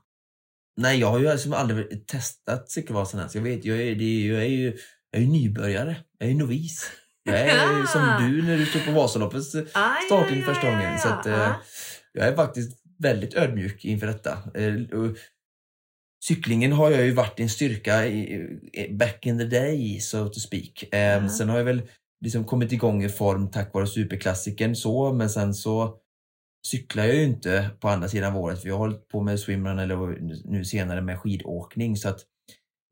Nej, 0.77 1.01
jag 1.01 1.11
har 1.11 1.19
ju 1.19 1.33
liksom 1.33 1.53
aldrig 1.53 2.07
testat 2.07 2.71
Cykelvasan 2.71 3.21
ens. 3.21 3.35
Jag 3.35 3.43
vet, 3.43 3.65
jag 3.65 3.79
är, 3.79 3.95
det 3.95 4.27
jag 4.27 4.43
är 4.43 4.49
ju 4.49 4.79
jag 5.11 5.23
är 5.23 5.27
ju 5.27 5.33
nybörjare. 5.33 5.97
Jag 6.19 6.29
är 6.29 6.33
ju 6.33 6.39
novis. 6.39 6.91
Jag 7.23 7.41
är 7.41 7.87
som 7.87 8.03
du 8.21 8.43
när 8.43 8.57
du 8.57 8.67
stod 8.67 8.85
på 8.85 8.93
Vasaloppets 8.93 9.55
Aj, 9.55 9.65
startlinje 10.07 10.45
första 10.45 10.71
gången. 10.71 10.99
Så 10.99 11.09
att, 11.09 11.27
eh, 11.27 11.57
jag 12.13 12.29
är 12.29 12.37
faktiskt 12.37 12.83
väldigt 12.99 13.35
ödmjuk 13.35 13.85
inför 13.85 14.07
detta. 14.07 14.33
Eh, 14.55 14.75
och 14.75 15.17
Cyklingen 16.25 16.73
har 16.73 16.91
jag 16.91 17.05
ju 17.05 17.13
varit 17.13 17.41
en 17.41 17.49
styrka 17.49 18.07
i, 18.07 18.89
back 18.91 19.27
in 19.27 19.39
the 19.39 19.45
day, 19.45 20.01
so 20.01 20.29
to 20.29 20.41
speak. 20.41 20.85
Ja. 20.91 21.29
Sen 21.29 21.49
har 21.49 21.59
jag 21.59 21.65
väl 21.65 21.83
liksom 22.25 22.45
kommit 22.45 22.73
igång 22.73 23.05
i 23.05 23.09
form 23.09 23.51
tack 23.51 23.75
vare 23.75 23.87
superklassiken 23.87 24.77
så, 24.77 25.13
men 25.13 25.31
sen 25.31 25.55
så 25.55 25.99
cyklar 26.67 27.05
jag 27.05 27.17
ju 27.17 27.25
inte 27.25 27.71
på 27.81 27.89
andra 27.89 28.09
sidan 28.09 28.37
året 28.37 28.65
jag 28.65 28.75
har 28.75 28.79
hållit 28.79 29.09
på 29.09 29.23
med 29.23 29.41
swimrun 29.41 29.79
eller 29.79 30.21
nu 30.51 30.65
senare 30.65 31.01
med 31.01 31.19
skidåkning 31.19 31.97
så 31.97 32.09
att 32.09 32.21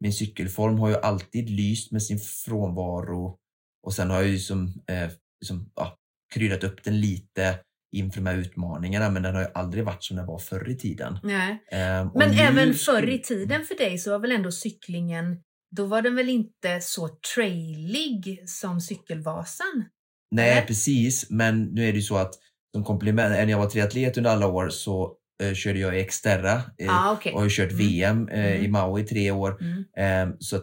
min 0.01 0.13
cykelform 0.13 0.79
har 0.79 0.89
ju 0.89 0.97
alltid 0.97 1.51
lyst 1.51 1.93
med 1.93 2.03
sin 2.03 2.19
frånvaro 2.19 3.39
och 3.83 3.93
sen 3.93 4.11
har 4.11 4.17
jag 4.17 4.29
ju 4.29 4.39
som, 4.39 4.83
eh, 4.89 5.11
liksom, 5.41 5.71
ja, 5.75 5.97
kryddat 6.35 6.65
upp 6.65 6.85
den 6.85 7.01
lite 7.01 7.59
inför 7.93 8.21
de 8.21 8.27
här 8.31 8.37
utmaningarna 8.37 9.11
men 9.11 9.23
den 9.23 9.35
har 9.35 9.43
ju 9.43 9.49
aldrig 9.55 9.85
varit 9.85 10.05
som 10.05 10.17
den 10.17 10.27
var 10.27 10.39
förr 10.39 10.69
i 10.71 10.77
tiden. 10.77 11.19
Nej. 11.23 11.63
Ehm, 11.73 12.11
Men 12.15 12.31
nu 12.31 12.37
även 12.37 12.75
förr 12.75 13.09
i 13.09 13.19
tiden 13.19 13.65
för 13.65 13.75
dig 13.75 13.99
så 13.99 14.11
var 14.11 14.19
väl 14.19 14.33
ändå 14.33 14.53
cyklingen, 14.53 15.41
då 15.77 15.87
var 15.87 16.03
den 16.03 16.15
väl 16.17 16.29
inte 16.29 16.81
så 16.81 17.09
trailig 17.35 18.43
som 18.47 18.81
Cykelvasan? 18.81 19.85
Nej, 20.31 20.51
Eller? 20.53 20.63
precis. 20.67 21.31
Men 21.31 21.63
nu 21.65 21.89
är 21.89 21.93
det 21.93 21.99
ju 21.99 22.03
så 22.03 22.17
att 22.17 22.35
som 22.75 22.85
komplement, 22.85 23.31
när 23.31 23.47
jag 23.47 23.59
var 23.59 23.71
triatlet 23.71 24.17
under 24.19 24.31
alla 24.31 24.47
år 24.47 24.69
så 24.69 25.17
eh, 25.43 25.55
körde 25.55 25.79
jag 25.79 26.01
i 26.01 26.05
Xterra 26.05 26.63
eh, 26.79 27.07
ah, 27.07 27.13
okej. 27.13 27.33
och 27.33 27.41
har 27.41 27.49
kört 27.49 27.73
Mm. 27.73 27.87
VM 27.87 28.29
eh, 28.29 28.55
i 28.55 28.59
Mm. 28.59 28.73
Maui 28.73 29.03
i 29.03 29.07
tre 29.07 29.31
år. 29.31 29.59
Mm. 29.63 29.85
Ehm, 29.97 30.37
så 30.39 30.61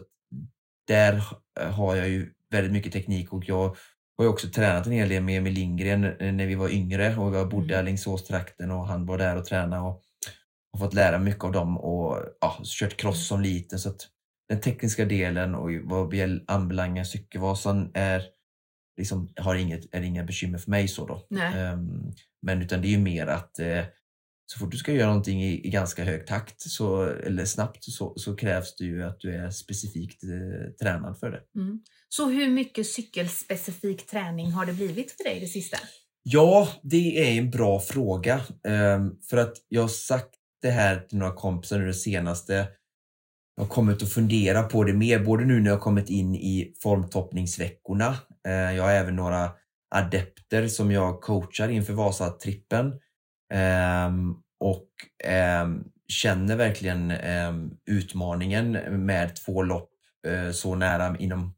där 0.88 1.22
har 1.70 1.96
jag 1.96 2.08
ju 2.08 2.30
väldigt 2.50 2.72
mycket 2.72 2.92
teknik 2.92 3.32
och 3.32 3.44
jag 3.46 3.76
har 4.16 4.24
ju 4.24 4.30
också 4.30 4.48
tränat 4.48 4.86
en 4.86 4.92
hel 4.92 5.08
del 5.08 5.22
med 5.22 5.38
Emil 5.38 5.52
Lindgren 5.52 6.04
eh, 6.04 6.32
när 6.32 6.46
vi 6.46 6.54
var 6.54 6.68
yngre 6.68 7.16
och 7.16 7.34
jag 7.34 7.48
bodde 7.48 7.66
i 7.66 7.72
Mm. 7.72 7.78
Alingsåstrakten 7.78 8.70
och 8.70 8.86
han 8.86 9.06
var 9.06 9.18
där 9.18 9.36
och 9.36 9.44
tränade 9.44 9.82
och 9.82 10.02
har 10.72 10.78
fått 10.78 10.94
lära 10.94 11.18
mycket 11.18 11.44
av 11.44 11.52
dem 11.52 11.78
och 11.78 12.18
ja, 12.40 12.60
kört 12.64 12.96
cross 12.96 13.28
som 13.28 13.40
liten 13.40 13.78
så 13.78 13.94
den 14.48 14.60
tekniska 14.60 15.04
delen 15.04 15.54
och 15.54 15.70
vad 15.82 16.14
anbelangar 16.46 17.04
cykelvasan 17.04 17.90
är 17.94 18.22
liksom, 18.96 19.32
har 19.36 19.54
inget, 19.54 19.94
är 19.94 20.02
inga 20.02 20.24
bekymmer 20.24 20.58
för 20.58 20.70
mig 20.70 20.88
så 20.88 21.06
då. 21.06 21.26
Ehm, 21.38 22.12
men 22.42 22.62
utan 22.62 22.82
det 22.82 22.88
är 22.88 22.90
ju 22.90 22.98
mer 22.98 23.26
att 23.26 23.58
eh, 23.58 23.84
så 24.46 24.58
fort 24.58 24.70
du 24.70 24.76
ska 24.76 24.92
göra 24.92 25.06
någonting 25.06 25.42
i, 25.42 25.66
i 25.66 25.70
ganska 25.70 26.04
hög 26.04 26.26
takt 26.26 26.60
så, 26.60 27.02
eller 27.02 27.44
snabbt 27.44 27.84
så, 27.84 28.14
så 28.16 28.36
krävs 28.36 28.76
det 28.76 28.84
ju 28.84 29.02
att 29.02 29.20
du 29.20 29.34
är 29.34 29.50
specifikt 29.50 30.24
eh, 30.24 30.70
tränad 30.82 31.18
för 31.18 31.30
det. 31.30 31.60
Mm. 31.60 31.80
Så 32.16 32.30
hur 32.30 32.50
mycket 32.50 32.86
cykelspecifik 32.86 34.06
träning 34.06 34.50
har 34.50 34.66
det 34.66 34.72
blivit 34.72 35.12
för 35.12 35.24
dig 35.24 35.40
det 35.40 35.46
sista? 35.46 35.78
Ja, 36.22 36.68
det 36.82 37.28
är 37.28 37.38
en 37.38 37.50
bra 37.50 37.80
fråga. 37.80 38.40
Ehm, 38.68 39.10
för 39.30 39.36
att 39.36 39.52
jag 39.68 39.80
har 39.80 39.88
sagt 39.88 40.34
det 40.62 40.70
här 40.70 41.00
till 41.00 41.18
några 41.18 41.32
kompisar 41.32 41.78
nu 41.78 41.86
det 41.86 41.94
senaste. 41.94 42.68
Jag 43.56 43.64
har 43.64 43.68
kommit 43.68 44.02
att 44.02 44.12
fundera 44.12 44.62
på 44.62 44.84
det 44.84 44.92
mer, 44.92 45.18
både 45.18 45.44
nu 45.44 45.60
när 45.60 45.70
jag 45.70 45.80
kommit 45.80 46.10
in 46.10 46.34
i 46.34 46.74
formtoppningsveckorna. 46.82 48.16
Ehm, 48.48 48.76
jag 48.76 48.82
har 48.82 48.90
även 48.90 49.16
några 49.16 49.50
adepter 49.94 50.68
som 50.68 50.90
jag 50.90 51.20
coachar 51.20 51.68
inför 51.68 51.92
Vasatrippen. 51.92 52.92
Ehm, 53.54 54.34
och 54.60 54.88
känner 56.08 56.56
verkligen 56.56 57.12
utmaningen 57.86 58.72
med 59.06 59.36
två 59.36 59.62
lopp 59.62 59.90
eh, 60.26 60.50
så 60.50 60.74
nära 60.74 61.16
inom 61.18 61.54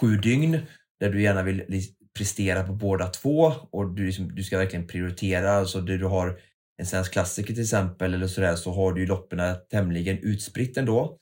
sju 0.00 0.16
dygn 0.16 0.60
där 1.00 1.10
du 1.10 1.22
gärna 1.22 1.42
vill 1.42 1.82
prestera 2.18 2.64
på 2.64 2.72
båda 2.72 3.06
två 3.06 3.52
och 3.70 3.94
du, 3.94 4.06
liksom, 4.06 4.34
du 4.34 4.44
ska 4.44 4.58
verkligen 4.58 4.86
prioritera. 4.86 5.52
Alltså 5.52 5.80
du 5.80 6.04
har 6.04 6.40
en 6.78 6.86
svensk 6.86 7.12
klassiker 7.12 7.54
till 7.54 7.62
exempel 7.62 8.14
eller 8.14 8.26
sådär 8.26 8.56
så 8.56 8.72
har 8.72 8.92
du 8.92 9.00
ju 9.00 9.06
loppen 9.06 9.56
tämligen 9.70 10.18
utspritt 10.18 10.76
ändå. 10.76 11.18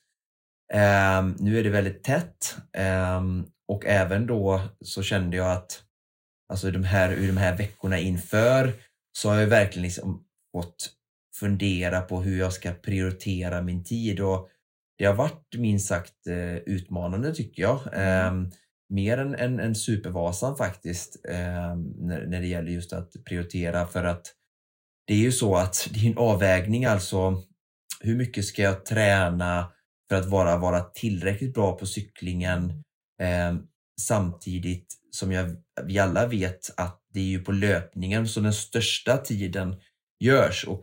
Um, 0.75 1.37
nu 1.39 1.59
är 1.59 1.65
det 1.65 1.71
väldigt 1.71 2.05
tätt 2.05 2.57
um, 3.19 3.47
och 3.69 3.87
även 3.87 4.27
då 4.27 4.61
så 4.85 5.03
kände 5.03 5.37
jag 5.37 5.51
att 5.53 5.83
alltså 6.53 6.71
de 6.71 6.85
här, 6.85 7.13
ur 7.13 7.27
de 7.27 7.37
här 7.37 7.57
veckorna 7.57 7.99
inför 7.99 8.73
så 9.19 9.29
har 9.29 9.37
jag 9.37 9.47
verkligen 9.47 9.83
liksom 9.83 10.25
fått 10.53 10.91
fundera 11.41 12.01
på 12.01 12.23
hur 12.23 12.39
jag 12.39 12.53
ska 12.53 12.73
prioritera 12.73 13.63
min 13.63 13.85
tid 13.85 14.21
och 14.21 14.49
det 14.99 15.05
har 15.05 15.15
varit 15.15 15.55
minst 15.57 15.89
sagt 15.89 16.27
uh, 16.29 16.57
utmanande 16.57 17.35
tycker 17.35 17.63
jag. 17.63 17.81
Um, 18.31 18.51
mer 18.89 19.19
än, 19.19 19.35
än, 19.35 19.61
än 19.61 19.75
Supervasan 19.75 20.57
faktiskt 20.57 21.27
eh, 21.29 21.77
när, 21.97 22.27
när 22.27 22.41
det 22.41 22.47
gäller 22.47 22.71
just 22.71 22.93
att 22.93 23.13
prioritera. 23.25 23.87
För 23.87 24.05
att 24.05 24.33
det 25.07 25.15
är 25.15 25.19
ju 25.19 25.33
så 25.33 25.57
att 25.57 25.89
det 25.91 26.01
är 26.01 26.11
en 26.11 26.19
avvägning 26.19 26.85
alltså 26.85 27.43
hur 28.01 28.17
mycket 28.17 28.45
ska 28.45 28.63
jag 28.63 28.87
träna 28.87 29.73
för 30.09 30.17
att 30.17 30.27
vara, 30.27 30.57
vara 30.57 30.81
tillräckligt 30.81 31.55
bra 31.55 31.79
på 31.79 31.87
cyklingen 31.87 32.71
eh, 33.23 33.57
samtidigt 34.01 34.95
som 35.11 35.33
jag, 35.33 35.57
vi 35.85 35.99
alla 35.99 36.27
vet 36.27 36.71
att 36.77 37.03
det 37.13 37.21
är 37.21 37.25
ju 37.25 37.41
på 37.41 37.53
löpningen 37.53 38.29
som 38.29 38.43
den 38.43 38.53
största 38.53 39.17
tiden 39.17 39.81
görs. 40.25 40.65
Och 40.65 40.81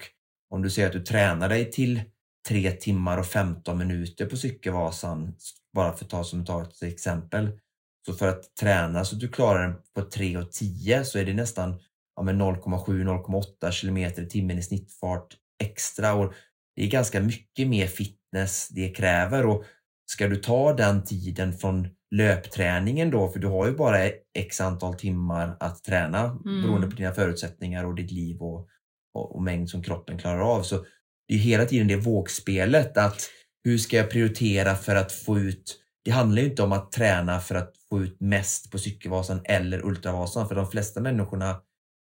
om 0.49 0.61
du 0.61 0.69
säger 0.69 0.87
att 0.87 0.93
du 0.93 1.03
tränar 1.03 1.49
dig 1.49 1.71
till 1.71 2.01
3 2.47 2.71
timmar 2.71 3.17
och 3.17 3.25
15 3.25 3.77
minuter 3.77 4.25
på 4.25 4.37
Cykelvasan, 4.37 5.35
bara 5.73 5.93
för 5.93 6.05
att 6.05 6.11
ta 6.11 6.23
som 6.23 6.41
ett 6.41 6.83
exempel, 6.83 7.59
så 8.05 8.13
för 8.13 8.27
att 8.27 8.55
träna 8.55 9.05
så 9.05 9.15
att 9.15 9.21
du 9.21 9.27
klarar 9.27 9.67
den 9.67 9.75
på 9.95 10.01
3 10.01 10.37
och 10.37 10.51
10 10.51 11.05
så 11.05 11.19
är 11.19 11.25
det 11.25 11.33
nästan 11.33 11.79
ja, 12.15 12.23
0,7-0,8 12.23 13.81
km 13.81 13.97
i 13.97 14.29
timmen 14.29 14.57
i 14.57 14.63
snittfart 14.63 15.27
extra. 15.63 16.13
Och 16.13 16.33
det 16.75 16.83
är 16.83 16.87
ganska 16.87 17.21
mycket 17.21 17.67
mer 17.67 17.87
fitness 17.87 18.69
det 18.69 18.89
kräver. 18.89 19.45
Och 19.45 19.63
ska 20.11 20.27
du 20.27 20.35
ta 20.35 20.73
den 20.73 21.03
tiden 21.03 21.53
från 21.53 21.87
löpträningen 22.15 23.11
då, 23.11 23.29
för 23.29 23.39
du 23.39 23.47
har 23.47 23.67
ju 23.67 23.75
bara 23.75 24.05
x 24.37 24.61
antal 24.61 24.93
timmar 24.93 25.57
att 25.59 25.83
träna 25.83 26.19
mm. 26.19 26.61
beroende 26.61 26.87
på 26.87 26.95
dina 26.95 27.13
förutsättningar 27.13 27.85
och 27.85 27.95
ditt 27.95 28.11
liv 28.11 28.41
och, 28.41 28.67
och, 29.13 29.35
och 29.35 29.41
mängd 29.41 29.69
som 29.69 29.83
kroppen 29.83 30.17
klarar 30.17 30.55
av. 30.55 30.63
Så 30.63 30.85
det 31.27 31.33
är 31.33 31.37
hela 31.37 31.65
tiden 31.65 31.87
det 31.87 31.95
vågspelet 31.95 32.97
att 32.97 33.29
hur 33.63 33.77
ska 33.77 33.97
jag 33.97 34.09
prioritera 34.09 34.75
för 34.75 34.95
att 34.95 35.11
få 35.11 35.39
ut 35.39 35.82
det 36.03 36.11
handlar 36.11 36.41
ju 36.41 36.49
inte 36.49 36.63
om 36.63 36.71
att 36.71 36.91
träna 36.91 37.39
för 37.39 37.55
att 37.55 37.73
få 37.89 38.03
ut 38.03 38.19
mest 38.19 38.71
på 38.71 38.77
Cykelvasan 38.77 39.41
eller 39.43 39.85
Ultravasan 39.85 40.47
för 40.47 40.55
de 40.55 40.71
flesta 40.71 41.01
människorna 41.01 41.61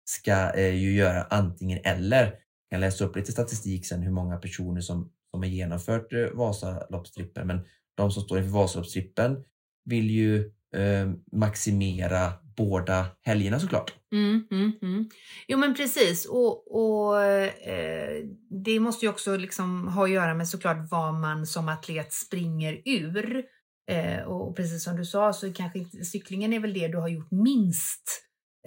ska 0.04 0.52
eh, 0.54 0.74
ju 0.74 0.92
göra 0.92 1.26
antingen 1.30 1.78
eller. 1.84 2.24
Jag 2.24 2.70
kan 2.70 2.80
läsa 2.80 3.04
upp 3.04 3.16
lite 3.16 3.32
statistik 3.32 3.86
sen 3.86 4.02
hur 4.02 4.12
många 4.12 4.36
personer 4.36 4.80
som, 4.80 5.10
som 5.30 5.40
har 5.42 5.48
genomfört 5.48 6.12
eh, 6.12 6.26
Vasaloppstrippen 6.32 7.46
men 7.46 7.60
de 7.96 8.10
som 8.10 8.22
står 8.22 8.38
inför 8.38 8.50
Vasaloppstrippen 8.50 9.44
vill 9.84 10.10
ju 10.10 10.38
eh, 10.76 11.10
maximera 11.32 12.32
båda 12.56 13.06
helgerna 13.22 13.60
såklart. 13.60 13.94
Mm, 14.12 14.46
mm, 14.50 14.72
mm. 14.82 15.10
Jo 15.48 15.58
men 15.58 15.74
precis 15.74 16.26
och, 16.26 16.74
och 16.74 17.22
eh, 17.22 18.24
det 18.64 18.80
måste 18.80 19.06
ju 19.06 19.10
också 19.10 19.36
liksom 19.36 19.88
ha 19.88 20.04
att 20.04 20.10
göra 20.10 20.34
med 20.34 20.48
såklart 20.48 20.90
vad 20.90 21.14
man 21.14 21.46
som 21.46 21.68
atlet 21.68 22.12
springer 22.12 22.82
ur. 22.84 23.44
Eh, 23.90 24.22
och 24.22 24.56
precis 24.56 24.84
som 24.84 24.96
du 24.96 25.04
sa 25.04 25.32
så 25.32 25.52
kanske 25.52 25.78
inte, 25.78 26.04
cyklingen 26.04 26.52
är 26.52 26.60
väl 26.60 26.74
det 26.74 26.88
du 26.88 26.98
har 26.98 27.08
gjort 27.08 27.30
minst 27.30 28.02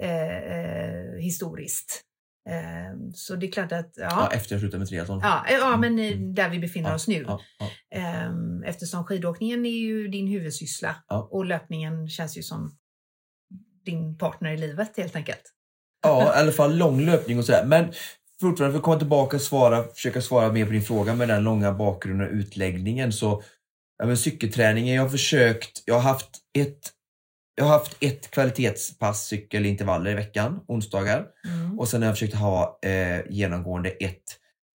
eh, 0.02 0.38
eh 0.38 1.16
historiskt. 1.18 2.02
Eh, 2.50 3.10
så 3.14 3.36
det 3.36 3.46
är 3.46 3.52
klart 3.52 3.72
att... 3.72 3.92
Ja, 3.96 4.08
ja 4.10 4.30
efter 4.32 4.54
jag 4.54 4.60
slutade 4.60 4.78
med 4.78 4.88
triathlon. 4.88 5.20
Ja, 5.22 5.46
eh, 5.48 5.54
ja 5.54 5.76
men 5.76 5.98
mm. 5.98 6.34
där 6.34 6.48
vi 6.48 6.58
befinner 6.58 6.88
ja, 6.88 6.94
oss 6.94 7.08
nu. 7.08 7.24
Ja, 7.26 7.40
ehm, 7.94 8.62
eftersom 8.62 9.04
skidåkningen 9.04 9.66
är 9.66 9.78
ju 9.78 10.08
din 10.08 10.26
huvudsyssla 10.28 10.96
och 11.30 11.44
löpningen 11.44 12.08
känns 12.08 12.38
ju 12.38 12.42
som 12.42 12.76
din 13.84 14.18
partner 14.18 14.52
i 14.52 14.56
livet 14.56 14.96
helt 14.96 15.16
enkelt. 15.16 15.42
Ja, 16.02 16.36
i 16.36 16.40
alla 16.40 16.52
fall 16.52 16.76
lång 16.76 17.00
löpning 17.00 17.38
och 17.38 17.44
sådär. 17.44 17.64
Men 17.66 17.92
fortfarande 18.40 18.72
för 18.72 18.78
att 18.78 18.84
komma 18.84 18.98
tillbaka 18.98 19.36
och 19.36 19.42
svara, 19.42 19.84
försöka 19.84 20.20
svara 20.20 20.52
mer 20.52 20.66
på 20.66 20.72
din 20.72 20.82
fråga 20.82 21.14
med 21.14 21.28
den 21.28 21.42
långa 21.42 21.72
bakgrunden 21.72 22.28
och 22.28 22.34
utläggningen 22.34 23.12
så 23.12 23.42
ja, 23.98 24.06
men 24.06 24.16
cykelträningen, 24.16 24.94
jag 24.94 25.02
har 25.02 25.10
försökt, 25.10 25.82
jag 25.86 25.94
har 25.94 26.02
haft 26.02 26.38
ett 26.58 26.90
jag 27.56 27.64
har 27.64 27.72
haft 27.72 27.96
ett 28.00 28.30
kvalitetspass 28.30 29.26
cykelintervaller 29.26 30.10
i 30.10 30.14
veckan, 30.14 30.60
onsdagar. 30.68 31.26
Mm. 31.48 31.78
Och 31.78 31.88
sen 31.88 32.02
har 32.02 32.08
jag 32.08 32.18
försökt 32.18 32.34
ha 32.34 32.78
eh, 32.82 33.20
genomgående 33.30 33.90
ett 33.90 34.22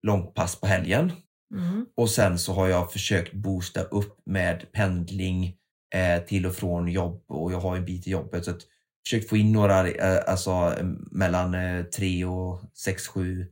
långpass 0.07 0.55
på 0.55 0.67
helgen. 0.67 1.11
Mm. 1.55 1.85
Och 1.97 2.09
sen 2.09 2.39
så 2.39 2.53
har 2.53 2.67
jag 2.67 2.91
försökt 2.91 3.33
boosta 3.33 3.81
upp 3.81 4.17
med 4.25 4.71
pendling 4.71 5.55
eh, 5.95 6.23
till 6.23 6.45
och 6.45 6.55
från 6.55 6.87
jobb 6.87 7.23
och 7.27 7.53
jag 7.53 7.59
har 7.59 7.75
en 7.75 7.85
bit 7.85 8.07
i 8.07 8.11
jobbet. 8.11 8.45
Så 8.45 8.51
att 8.51 8.61
försökt 9.07 9.29
få 9.29 9.37
in 9.37 9.51
några, 9.51 9.87
eh, 9.87 10.19
alltså 10.27 10.75
mellan 11.11 11.53
eh, 11.53 11.83
3 11.83 12.25
och 12.25 12.61
6, 12.73 13.07
7 13.07 13.47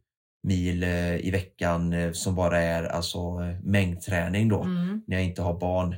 mil 0.48 0.84
eh, 0.84 1.16
i 1.16 1.32
veckan 1.32 1.94
eh, 1.94 2.12
som 2.12 2.36
bara 2.36 2.62
är 2.62 2.84
alltså 2.84 3.40
mängdträning 3.64 4.50
då 4.50 4.64
mm. 4.64 5.04
när 5.08 5.18
jag 5.18 5.26
inte 5.26 5.42
har 5.42 5.60
barn 5.60 5.94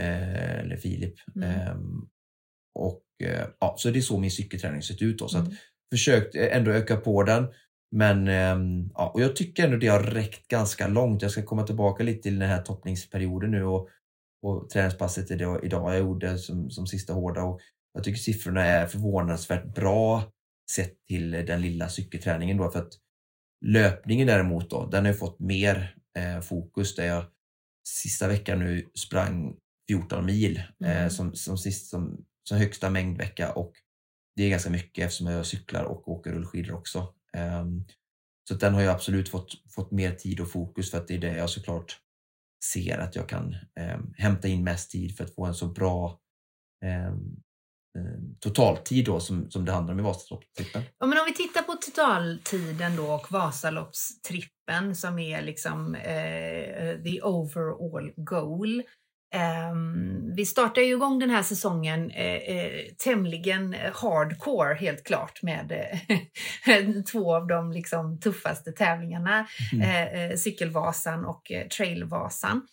eh, 0.00 0.60
eller 0.60 0.76
Filip. 0.76 1.14
Mm. 1.36 1.50
Ehm, 1.50 2.08
och 2.78 3.02
ja, 3.60 3.74
Så 3.78 3.90
det 3.90 3.98
är 3.98 4.00
så 4.00 4.18
min 4.18 4.30
cykelträning 4.30 4.82
sett 4.82 5.02
ut. 5.02 5.18
Då. 5.18 5.28
Så 5.28 5.38
mm. 5.38 5.48
att, 5.48 5.54
försökt 5.92 6.34
ändå 6.34 6.70
öka 6.70 6.96
på 6.96 7.22
den. 7.22 7.46
Men 7.96 8.28
ehm, 8.28 8.90
ja, 8.94 9.10
och 9.14 9.20
jag 9.20 9.36
tycker 9.36 9.64
ändå 9.64 9.76
det 9.76 9.86
har 9.86 10.02
räckt 10.02 10.48
ganska 10.48 10.88
långt. 10.88 11.22
Jag 11.22 11.30
ska 11.30 11.42
komma 11.42 11.62
tillbaka 11.62 12.02
lite 12.02 12.22
till 12.22 12.38
den 12.38 12.48
här 12.48 12.62
toppningsperioden 12.62 13.50
nu 13.50 13.64
och, 13.64 13.88
och 14.42 14.70
träningspasset 14.70 15.30
idag 15.30 15.94
jag 15.94 15.98
gjorde 15.98 16.38
som, 16.38 16.70
som 16.70 16.86
sista 16.86 17.12
hårda. 17.12 17.42
Och 17.42 17.60
jag 17.94 18.04
tycker 18.04 18.18
siffrorna 18.18 18.64
är 18.64 18.86
förvånansvärt 18.86 19.74
bra 19.74 20.32
sett 20.70 21.06
till 21.06 21.30
den 21.30 21.60
lilla 21.60 21.88
cykelträningen. 21.88 22.56
Då, 22.56 22.70
för 22.70 22.78
att 22.78 22.92
Löpningen 23.66 24.26
däremot 24.26 24.70
då, 24.70 24.86
den 24.86 25.06
har 25.06 25.12
fått 25.12 25.40
mer 25.40 25.96
eh, 26.18 26.40
fokus 26.40 26.94
där 26.94 27.06
jag 27.06 27.24
sista 27.88 28.28
veckan 28.28 28.58
nu 28.58 28.90
sprang 28.94 29.56
14 29.90 30.26
mil 30.26 30.62
eh, 30.84 30.96
mm. 30.96 31.10
som, 31.10 31.34
som, 31.34 31.58
sist, 31.58 31.90
som, 31.90 32.24
som 32.48 32.58
högsta 32.58 32.90
mängdvecka 32.90 33.52
och 33.52 33.72
det 34.36 34.44
är 34.44 34.50
ganska 34.50 34.70
mycket 34.70 35.04
eftersom 35.04 35.26
jag 35.26 35.46
cyklar 35.46 35.84
och 35.84 36.08
åker 36.08 36.32
rullskidor 36.32 36.74
också. 36.74 37.14
Um, 37.36 37.84
så 38.48 38.54
den 38.54 38.74
har 38.74 38.82
jag 38.82 38.94
absolut 38.94 39.28
fått, 39.28 39.52
fått 39.70 39.90
mer 39.90 40.14
tid 40.14 40.40
och 40.40 40.50
fokus 40.50 40.90
för 40.90 40.98
att 40.98 41.08
det 41.08 41.14
är 41.14 41.18
det 41.18 41.36
jag 41.36 41.50
såklart 41.50 41.98
ser 42.64 42.98
att 42.98 43.16
jag 43.16 43.28
kan 43.28 43.56
um, 43.94 44.14
hämta 44.16 44.48
in 44.48 44.64
mest 44.64 44.90
tid 44.90 45.16
för 45.16 45.24
att 45.24 45.34
få 45.34 45.44
en 45.44 45.54
så 45.54 45.66
bra 45.66 46.20
um, 46.84 46.84
Eh, 46.84 47.14
totaltid 48.40 49.04
då 49.04 49.20
som, 49.20 49.50
som 49.50 49.64
det 49.64 49.72
handlar 49.72 49.94
om 49.94 50.00
i 50.00 50.02
Vasaloppstrippen. 50.02 50.82
Ja, 50.98 51.06
men 51.06 51.18
om 51.18 51.24
vi 51.26 51.34
tittar 51.34 51.62
på 51.62 51.72
totaltiden 51.72 52.96
då 52.96 53.06
och 53.06 53.32
Vasaloppstrippen 53.32 54.96
som 54.96 55.18
är 55.18 55.42
liksom 55.42 55.94
eh, 55.94 57.02
the 57.04 57.22
overall 57.22 58.12
goal. 58.16 58.82
Eh, 59.34 59.74
vi 60.36 60.46
startar 60.46 60.82
ju 60.82 60.94
igång 60.94 61.18
den 61.18 61.30
här 61.30 61.42
säsongen 61.42 62.10
eh, 62.10 62.34
eh 62.34 62.84
tämligen 62.98 63.76
hardcore 63.94 64.74
helt 64.74 65.04
klart 65.04 65.42
med 65.42 65.72
eh, 66.66 67.02
två 67.12 67.34
av 67.34 67.46
de 67.46 67.72
liksom, 67.72 68.20
tuffaste 68.20 68.72
tävlingarna, 68.72 69.46
mm. 69.72 70.36
Cykelvasan 70.36 71.24
och 71.24 71.52
Trailvasan. 71.76 72.66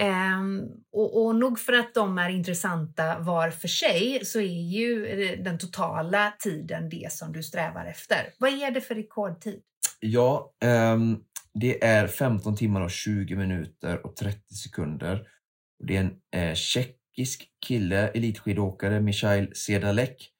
Um, 0.00 0.68
och, 0.92 1.26
och 1.26 1.36
nog 1.36 1.58
för 1.58 1.72
att 1.72 1.94
de 1.94 2.18
är 2.18 2.28
intressanta 2.28 3.18
var 3.18 3.50
för 3.50 3.68
sig 3.68 4.24
så 4.24 4.40
är 4.40 4.62
ju 4.62 5.06
eh, 5.06 5.42
den 5.44 5.58
totala 5.58 6.32
tiden 6.38 6.88
det 6.88 7.12
som 7.12 7.32
du 7.32 7.42
strävar 7.42 7.86
efter. 7.86 8.32
Vad 8.38 8.50
är 8.50 8.70
det 8.70 8.80
för 8.80 8.94
rekordtid? 8.94 9.60
Ja, 10.00 10.54
um, 10.94 11.24
det 11.54 11.84
är 11.84 12.06
15 12.06 12.56
timmar 12.56 12.80
och 12.80 12.90
20 12.90 13.36
minuter 13.36 14.06
och 14.06 14.16
30 14.16 14.54
sekunder. 14.54 15.28
Det 15.84 15.96
är 15.96 16.00
en 16.00 16.40
eh, 16.42 16.54
tjeckisk 16.54 17.48
kille, 17.66 18.08
elitskidåkare, 18.08 19.00
Michail 19.00 19.50
Sedalek, 19.54 20.30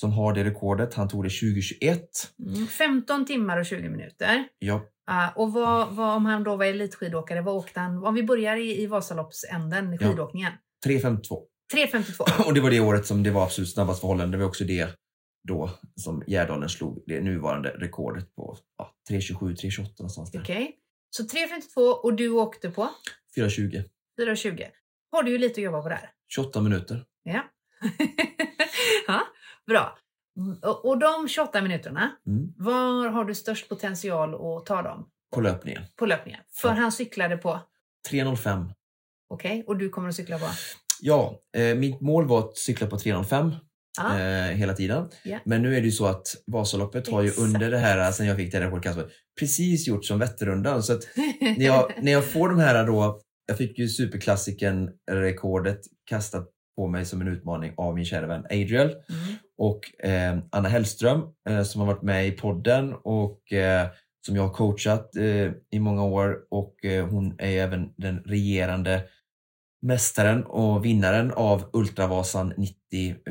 som 0.00 0.12
har 0.12 0.34
det 0.34 0.44
rekordet. 0.44 0.94
Han 0.94 1.08
tog 1.08 1.24
det 1.24 1.30
2021. 1.30 2.08
Mm. 2.46 2.66
15 2.66 3.26
timmar 3.26 3.58
och 3.58 3.66
20 3.66 3.88
minuter. 3.88 4.44
Ja, 4.58 4.82
Uh, 5.10 5.38
och 5.38 5.52
vad, 5.52 5.88
vad, 5.94 6.16
om 6.16 6.26
han 6.26 6.44
då 6.44 6.56
var 6.56 6.64
elitskidåkare, 6.64 7.40
vad 7.40 7.54
åkte 7.54 7.80
han? 7.80 8.04
Om 8.04 8.14
vi 8.14 8.22
börjar 8.22 8.56
i, 8.56 8.82
i 8.82 8.86
Vasaloppsänden, 8.86 9.94
i 9.94 9.98
Ja. 10.00 10.08
skidåkningen. 10.08 10.52
3.52. 10.86 11.42
3.52. 11.74 12.44
Och 12.46 12.54
det 12.54 12.60
var 12.60 12.70
det 12.70 12.80
året 12.80 13.06
som 13.06 13.22
det 13.22 13.30
var 13.30 13.42
absolut 13.44 13.72
snabbast 13.72 14.00
för 14.00 14.08
Holland. 14.08 14.32
Det 14.32 14.38
var 14.38 14.46
också 14.46 14.64
det 14.64 14.96
då 15.48 15.70
som 15.96 16.22
Gärdalen 16.26 16.68
slog 16.68 17.02
det 17.06 17.20
nuvarande 17.20 17.68
rekordet 17.68 18.34
på 18.34 18.58
ja, 18.78 18.94
3.27, 19.10 19.34
3.28 19.56 19.82
någonstans 19.98 20.30
där. 20.32 20.40
Okej. 20.40 20.76
Så 21.10 21.22
3.52 21.22 21.80
och 21.92 22.14
du 22.14 22.28
åkte 22.30 22.70
på 22.70 22.88
4.20. 23.36 23.84
4.20. 24.20 24.66
Har 25.12 25.22
du 25.22 25.30
ju 25.30 25.38
lite 25.38 25.60
att 25.60 25.64
jobba 25.64 25.82
på 25.82 25.88
där. 25.88 26.10
28 26.34 26.60
minuter. 26.60 27.04
Ja. 27.22 27.42
ja, 29.06 29.20
bra. 29.66 29.98
Och, 30.84 30.98
de 30.98 31.28
28 31.28 31.62
minuterna, 31.62 32.10
Mm. 32.26 32.52
var 32.56 33.08
har 33.08 33.24
du 33.24 33.34
störst 33.34 33.68
potential 33.68 34.34
att 34.34 34.66
ta 34.66 34.82
dem? 34.82 35.08
På 35.34 35.40
löpningen. 35.40 35.82
På 35.96 36.06
löpningen. 36.06 36.40
För 36.52 36.68
Ja. 36.68 36.74
han 36.74 36.92
cyklade 36.92 37.36
på, 37.36 37.60
3.05. 38.10 38.72
okej, 39.34 39.64
och 39.66 39.76
du 39.76 39.88
kommer 39.88 40.08
att 40.08 40.14
cykla 40.14 40.38
på? 40.38 40.46
Ja, 41.00 41.40
eh, 41.56 41.74
mitt 41.76 42.00
mål 42.00 42.26
var 42.28 42.38
att 42.38 42.56
cykla 42.56 42.86
på 42.86 42.96
3.05 42.98 43.52
Ja. 43.98 44.18
eh, 44.20 44.46
hela 44.56 44.74
tiden. 44.74 45.08
Ja. 45.24 45.38
Men 45.44 45.62
nu 45.62 45.76
är 45.76 45.80
det 45.80 45.86
ju 45.86 45.92
så 45.92 46.06
att 46.06 46.26
Vasaloppet 46.46 47.08
har 47.08 47.22
ju 47.22 47.28
Exakt. 47.28 47.44
under 47.48 47.70
det 47.70 47.78
här, 47.78 48.12
sen 48.12 48.26
jag 48.26 48.36
fick 48.36 48.52
det 48.52 48.58
här 48.58 48.70
rekordet, 48.70 49.06
precis 49.40 49.88
gjort 49.88 50.04
som 50.04 50.18
Vätternrundan. 50.18 50.82
Så 50.82 50.92
att 50.92 51.02
när 51.40 51.64
jag, 51.66 51.92
när 52.02 52.12
jag 52.12 52.24
får 52.32 52.48
de 52.48 52.58
här 52.58 52.86
då, 52.86 53.20
jag 53.46 53.58
fick 53.58 53.78
ju 53.78 53.88
superklassiken 53.88 54.90
rekordet 55.10 55.80
kastat 56.06 56.48
på 56.76 56.86
mig 56.88 57.04
som 57.04 57.20
en 57.20 57.28
utmaning 57.28 57.74
av 57.76 57.94
min 57.94 58.04
kära 58.04 58.26
vän 58.26 58.44
Adriel 58.44 58.86
Mm 58.88 59.34
och 59.60 60.04
eh, 60.04 60.38
Anna 60.50 60.68
Hellström 60.68 61.22
eh, 61.48 61.62
som 61.62 61.80
har 61.80 61.88
varit 61.88 62.02
med 62.02 62.26
i 62.26 62.30
podden 62.30 62.94
och 62.94 63.52
eh, 63.52 63.86
som 64.26 64.36
jag 64.36 64.42
har 64.42 64.54
coachat 64.54 65.16
eh, 65.16 65.52
i 65.70 65.78
många 65.78 66.04
år. 66.04 66.38
Och 66.50 66.84
eh, 66.84 67.06
hon 67.06 67.34
är 67.38 67.62
även 67.62 67.92
den 67.96 68.22
regerande 68.26 69.02
mästaren 69.82 70.44
och 70.44 70.84
vinnaren 70.84 71.32
av 71.32 71.64
Ultravasan 71.72 72.52
90 72.56 72.76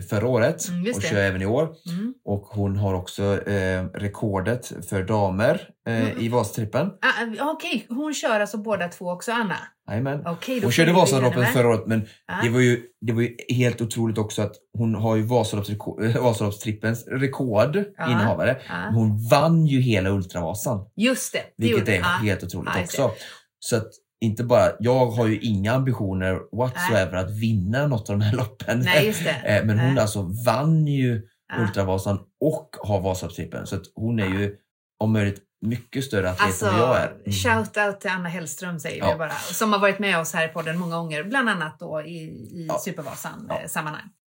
förra 0.10 0.28
året 0.28 0.68
Mm, 0.68 0.92
och 0.96 1.02
kör 1.02 1.18
även 1.18 1.42
i 1.42 1.46
år. 1.46 1.70
Mm. 1.88 2.14
Och 2.26 2.42
hon 2.42 2.76
har 2.76 2.94
också 2.94 3.24
eh, 3.50 3.84
rekordet 3.94 4.72
för 4.90 5.04
damer 5.04 5.70
eh, 5.88 6.10
Mm. 6.12 6.20
i 6.20 6.30
Vasatrippen. 6.30 6.88
Ah, 6.88 7.52
okej, 7.52 7.86
hon 7.90 8.14
kör 8.14 8.40
alltså 8.40 8.58
båda 8.58 8.88
två 8.88 9.06
också, 9.12 9.32
Anna? 9.32 9.56
Jajamän. 9.90 10.24
Då 10.24 10.38
Hon 10.64 10.72
körde 10.72 10.94
Vasaloppet 10.94 11.48
förra 11.50 11.68
året 11.70 11.84
men 11.88 12.08
Ja. 12.28 12.34
det 12.44 12.50
var, 12.50 12.60
ju, 12.60 12.84
det 13.02 13.14
var 13.14 13.22
ju 13.22 13.36
helt 13.50 13.82
otroligt 13.82 14.18
också 14.18 14.42
att 14.42 14.56
hon 14.78 14.96
har 14.96 15.16
ju 15.16 15.24
eh, 15.24 16.22
Vasaloppstrippens 16.24 17.08
rekord 17.08 17.76
Ja. 17.98 18.12
innehavare. 18.12 18.58
Men 18.70 18.94
Hon 18.94 19.28
vann 19.28 19.66
ju 19.66 19.82
hela 19.82 20.10
Ultravasan, 20.10 20.86
Just 20.96 21.34
det. 21.34 21.40
det 21.58 21.68
vilket 21.68 21.88
är 21.90 21.94
ja. 21.96 22.04
helt 22.04 22.44
otroligt 22.44 22.74
också. 22.84 23.12
Så 23.60 23.76
att 23.76 23.88
inte 24.22 24.44
bara, 24.44 24.72
jag 24.80 25.06
har 25.06 25.28
ju 25.28 25.40
inga 25.40 25.74
ambitioner 25.74 26.40
whatsoever 26.58 27.18
att 27.18 27.32
vinna 27.32 27.88
något 27.88 28.10
av 28.10 28.20
de 28.20 28.26
här 28.26 28.36
loppen. 28.38 28.80
Nej. 28.80 29.16
Eh, 29.46 29.66
Men 29.66 29.80
hon 29.80 29.94
Nej. 29.94 30.02
alltså 30.02 30.22
vann 30.46 30.88
ju 30.88 31.22
Ja. 31.54 31.62
Ultravasan 31.62 32.20
och 32.42 32.76
har 32.80 33.02
Vasaloppstrippen. 33.02 33.68
Så 33.68 33.76
att 33.76 33.82
hon 33.96 34.20
är 34.20 34.26
ju 34.28 34.56
om 35.00 35.14
möjligt 35.14 35.42
mycket 35.66 36.04
större 36.04 36.30
atlet 36.30 36.46
Alltså, 36.48 36.66
än 36.66 36.78
jag 36.78 36.98
är. 36.98 37.08
Mm. 37.12 37.32
shout 37.32 37.78
out 37.78 38.02
till 38.02 38.10
Anna 38.10 38.30
Hellström 38.30 38.80
säger 38.80 38.98
Ja. 39.00 39.12
vi 39.12 39.18
bara. 39.18 39.32
Som 39.32 39.74
har 39.74 39.80
varit 39.80 40.00
med 40.00 40.20
oss 40.20 40.34
här 40.34 40.46
i 40.46 40.48
podden 40.54 40.80
många 40.80 40.96
gånger, 40.96 41.24
bland 41.24 41.50
annat 41.50 41.80
då 41.80 42.02
i, 42.02 42.18
i 42.18 42.66
Ja. 42.70 42.80
Supervasan 42.80 43.46
Ja. 43.50 43.60
eh. 43.62 43.92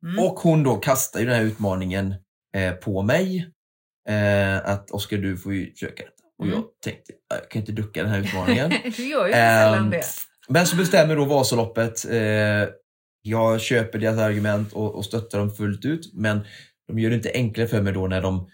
Mm. 0.05 0.25
Och 0.25 0.39
hon 0.41 0.63
då 0.63 0.77
kastar 0.77 1.21
ju 1.21 1.27
den 1.27 1.35
här 1.35 1.43
utmaningen 1.43 2.15
eh, 2.57 2.73
på 2.73 3.03
mig. 3.03 3.51
Eh, 4.09 4.57
att 4.71 4.91
Oskar 4.91 5.17
du 5.17 5.37
får 5.37 5.55
ju 5.55 5.73
försöka. 5.73 6.03
Och 6.43 6.49
Mm. 6.49 6.59
jag 6.59 6.65
tänkte, 6.93 7.13
"Ja, 7.31 7.37
jag 7.37 7.51
kan 7.51 7.61
inte 7.61 7.73
ducka 7.73 8.03
den 8.03 8.11
här 8.13 8.19
utmaningen. 8.21 8.71
du 8.97 9.07
gör 9.09 9.27
ju 9.27 9.33
sällan 9.33 9.79
Ehm, 9.85 9.91
det. 9.91 10.03
Men 10.49 10.67
så 10.67 10.77
bestämmer 10.77 11.17
då 11.17 11.25
Vasaloppet. 11.25 12.05
Eh, 12.11 12.69
jag 13.23 13.61
köper 13.61 13.99
deras 13.99 14.19
argument 14.19 14.73
och, 14.73 14.95
och 14.95 15.05
stöttar 15.05 15.39
dem 15.39 15.51
fullt 15.51 15.85
ut. 15.85 16.11
Men 16.15 16.41
de 16.89 16.99
gör 16.99 17.11
det 17.11 17.17
inte 17.17 17.31
enklare 17.35 17.69
för 17.69 17.83
mig 17.83 17.93
då 17.93 18.07
när 18.07 18.23
de 18.23 18.49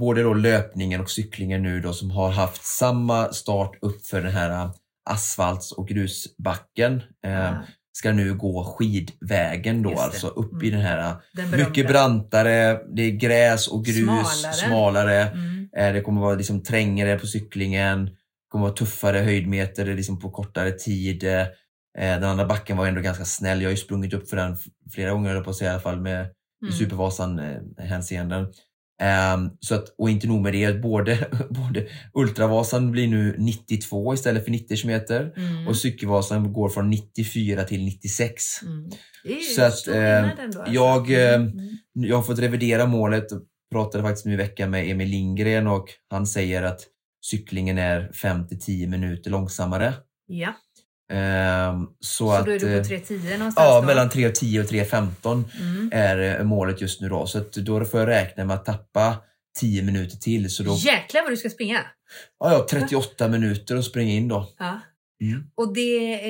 både 0.00 0.22
då 0.22 0.34
löpningen 0.34 1.00
och 1.00 1.10
cyklingen 1.10 1.62
nu 1.62 1.80
då 1.80 1.92
som 1.92 2.10
har 2.10 2.30
haft 2.30 2.64
samma 2.64 3.32
start 3.32 3.72
upp 3.80 4.06
för 4.06 4.20
den 4.22 4.32
här 4.32 4.50
eh, 4.50 4.70
asfalts 5.10 5.72
och 5.72 5.88
grusbacken. 5.88 7.02
Eh, 7.26 7.32
Ja, 7.32 7.62
ska 7.98 8.12
nu 8.12 8.34
gå 8.34 8.64
skidvägen 8.64 9.82
då, 9.82 9.98
alltså 9.98 10.26
upp 10.28 10.62
i 10.62 10.68
Mm. 10.68 10.80
den 10.80 10.88
här 10.88 11.14
den 11.32 11.50
berömda. 11.50 11.68
mycket 11.68 11.88
brantare, 11.88 12.80
det 12.96 13.02
är 13.02 13.10
gräs 13.10 13.68
och 13.68 13.84
grus, 13.84 13.96
Smalare. 14.04 14.52
smalare. 14.54 15.22
Mm. 15.22 15.51
Eh, 15.78 15.92
Det 15.92 16.00
kommer 16.00 16.20
vara 16.20 16.34
liksom 16.34 16.62
trängre 16.62 17.18
på 17.18 17.26
cyklingen, 17.26 18.04
det 18.06 18.12
kommer 18.48 18.64
vara 18.64 18.74
tuffare 18.74 19.18
höjdmeter 19.18 19.86
är 19.86 19.94
liksom 19.94 20.20
på 20.20 20.30
kortare 20.30 20.70
tid. 20.70 21.24
Eh, 21.24 21.46
Den 21.98 22.24
andra 22.24 22.46
backen 22.46 22.76
var 22.76 22.86
ändå 22.86 23.00
ganska 23.00 23.24
snäll. 23.24 23.60
Jag 23.62 23.68
har 23.68 23.72
ju 23.72 23.76
sprungit 23.76 24.14
upp 24.14 24.28
för 24.30 24.36
den 24.36 24.56
flera 24.92 25.10
gånger, 25.10 25.40
på 25.40 25.50
att 25.50 25.56
säga, 25.56 25.70
i 25.70 25.72
alla 25.74 25.82
fall 25.82 26.00
med 26.00 26.26
Mm. 26.62 26.72
Supervasan 26.74 27.38
eh, 27.38 27.84
hänseenden. 27.84 28.46
Ehm, 29.02 29.50
så 29.60 29.74
att, 29.74 29.84
och 29.98 30.10
inte 30.10 30.26
nog 30.26 30.42
med 30.42 30.52
det, 30.52 30.82
både, 30.82 31.28
både 31.50 31.86
Ultravasan 32.14 32.90
blir 32.90 33.08
nu 33.08 33.36
92 33.38 34.14
istället 34.14 34.44
för 34.44 34.50
90 34.50 34.76
kilometer 34.76 35.32
Mm. 35.36 35.68
och 35.68 35.76
Cykelvasan 35.76 36.52
går 36.52 36.68
från 36.68 36.90
94 36.90 37.64
till 37.64 37.84
96. 37.84 38.62
Mm. 38.62 38.90
Det 39.24 39.32
är 39.32 39.36
ju 39.36 39.40
Så 39.42 39.62
att, 39.62 39.88
eh, 39.88 40.18
ändå, 40.30 40.42
alltså. 40.60 40.72
jag, 40.72 41.10
eh, 41.10 41.34
Mm. 41.34 41.52
Jag 41.92 42.16
har 42.16 42.22
fått 42.22 42.38
revidera 42.38 42.86
målet 42.86 43.26
pratade 43.72 44.04
faktiskt 44.04 44.26
nu 44.26 44.32
i 44.32 44.36
veckan 44.36 44.70
med 44.70 44.90
Emil 44.90 45.08
Lindgren 45.08 45.66
och 45.66 45.88
han 46.10 46.26
säger 46.26 46.62
att 46.62 46.80
cyklingen 47.24 47.78
är 47.78 48.10
5-10 48.14 48.86
minuter 48.88 49.30
långsammare. 49.30 49.92
Ja, 50.26 50.54
Ehm, 51.12 51.86
så, 52.00 52.24
så 52.26 52.30
att, 52.32 52.46
då 52.46 52.52
är 52.52 52.58
du 52.58 52.76
eh, 52.76 52.82
på 52.82 52.88
3.10 52.88 53.38
någonstans 53.38 53.54
Ja, 53.68 53.80
då? 53.80 53.86
mellan 53.86 54.08
3.10 54.10 54.60
och 54.60 54.70
3.15 54.70 55.44
Mm. 55.60 55.90
är 55.92 56.38
eh, 56.40 56.44
målet 56.44 56.80
just 56.80 57.00
nu 57.00 57.08
då. 57.08 57.26
Så 57.26 57.38
att 57.38 57.52
då 57.52 57.84
får 57.84 58.00
jag 58.00 58.08
räkna 58.08 58.44
med 58.44 58.56
att 58.56 58.64
tappa 58.64 59.16
10 59.60 59.82
minuter 59.82 60.16
till. 60.16 60.50
Så 60.50 60.62
då, 60.62 60.74
Jäklar 60.74 61.22
vad 61.22 61.32
du 61.32 61.36
ska 61.36 61.50
springa! 61.50 61.80
ja, 62.38 62.52
ja, 62.52 62.66
38 62.70 63.28
minuter 63.28 63.76
att 63.76 63.84
springa 63.84 64.12
in 64.12 64.28
då. 64.28 64.48
Ja. 64.58 64.80
Mm. 65.22 65.44
Och 65.54 65.74
det 65.74 65.80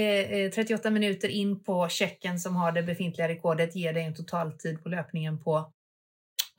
är 0.05 0.45
eh, 0.45 0.51
38 0.51 0.91
minuter 0.91 1.29
in 1.29 1.63
på 1.65 1.89
checken 1.89 2.41
som 2.41 2.57
har 2.57 2.73
det 2.73 2.83
befintliga 2.83 3.29
rekordet 3.29 3.77
ger 3.77 3.93
dig 3.93 4.05
en 4.05 4.15
totaltid 4.15 4.83
på 4.83 4.89
löpningen 4.89 5.43
på... 5.43 5.73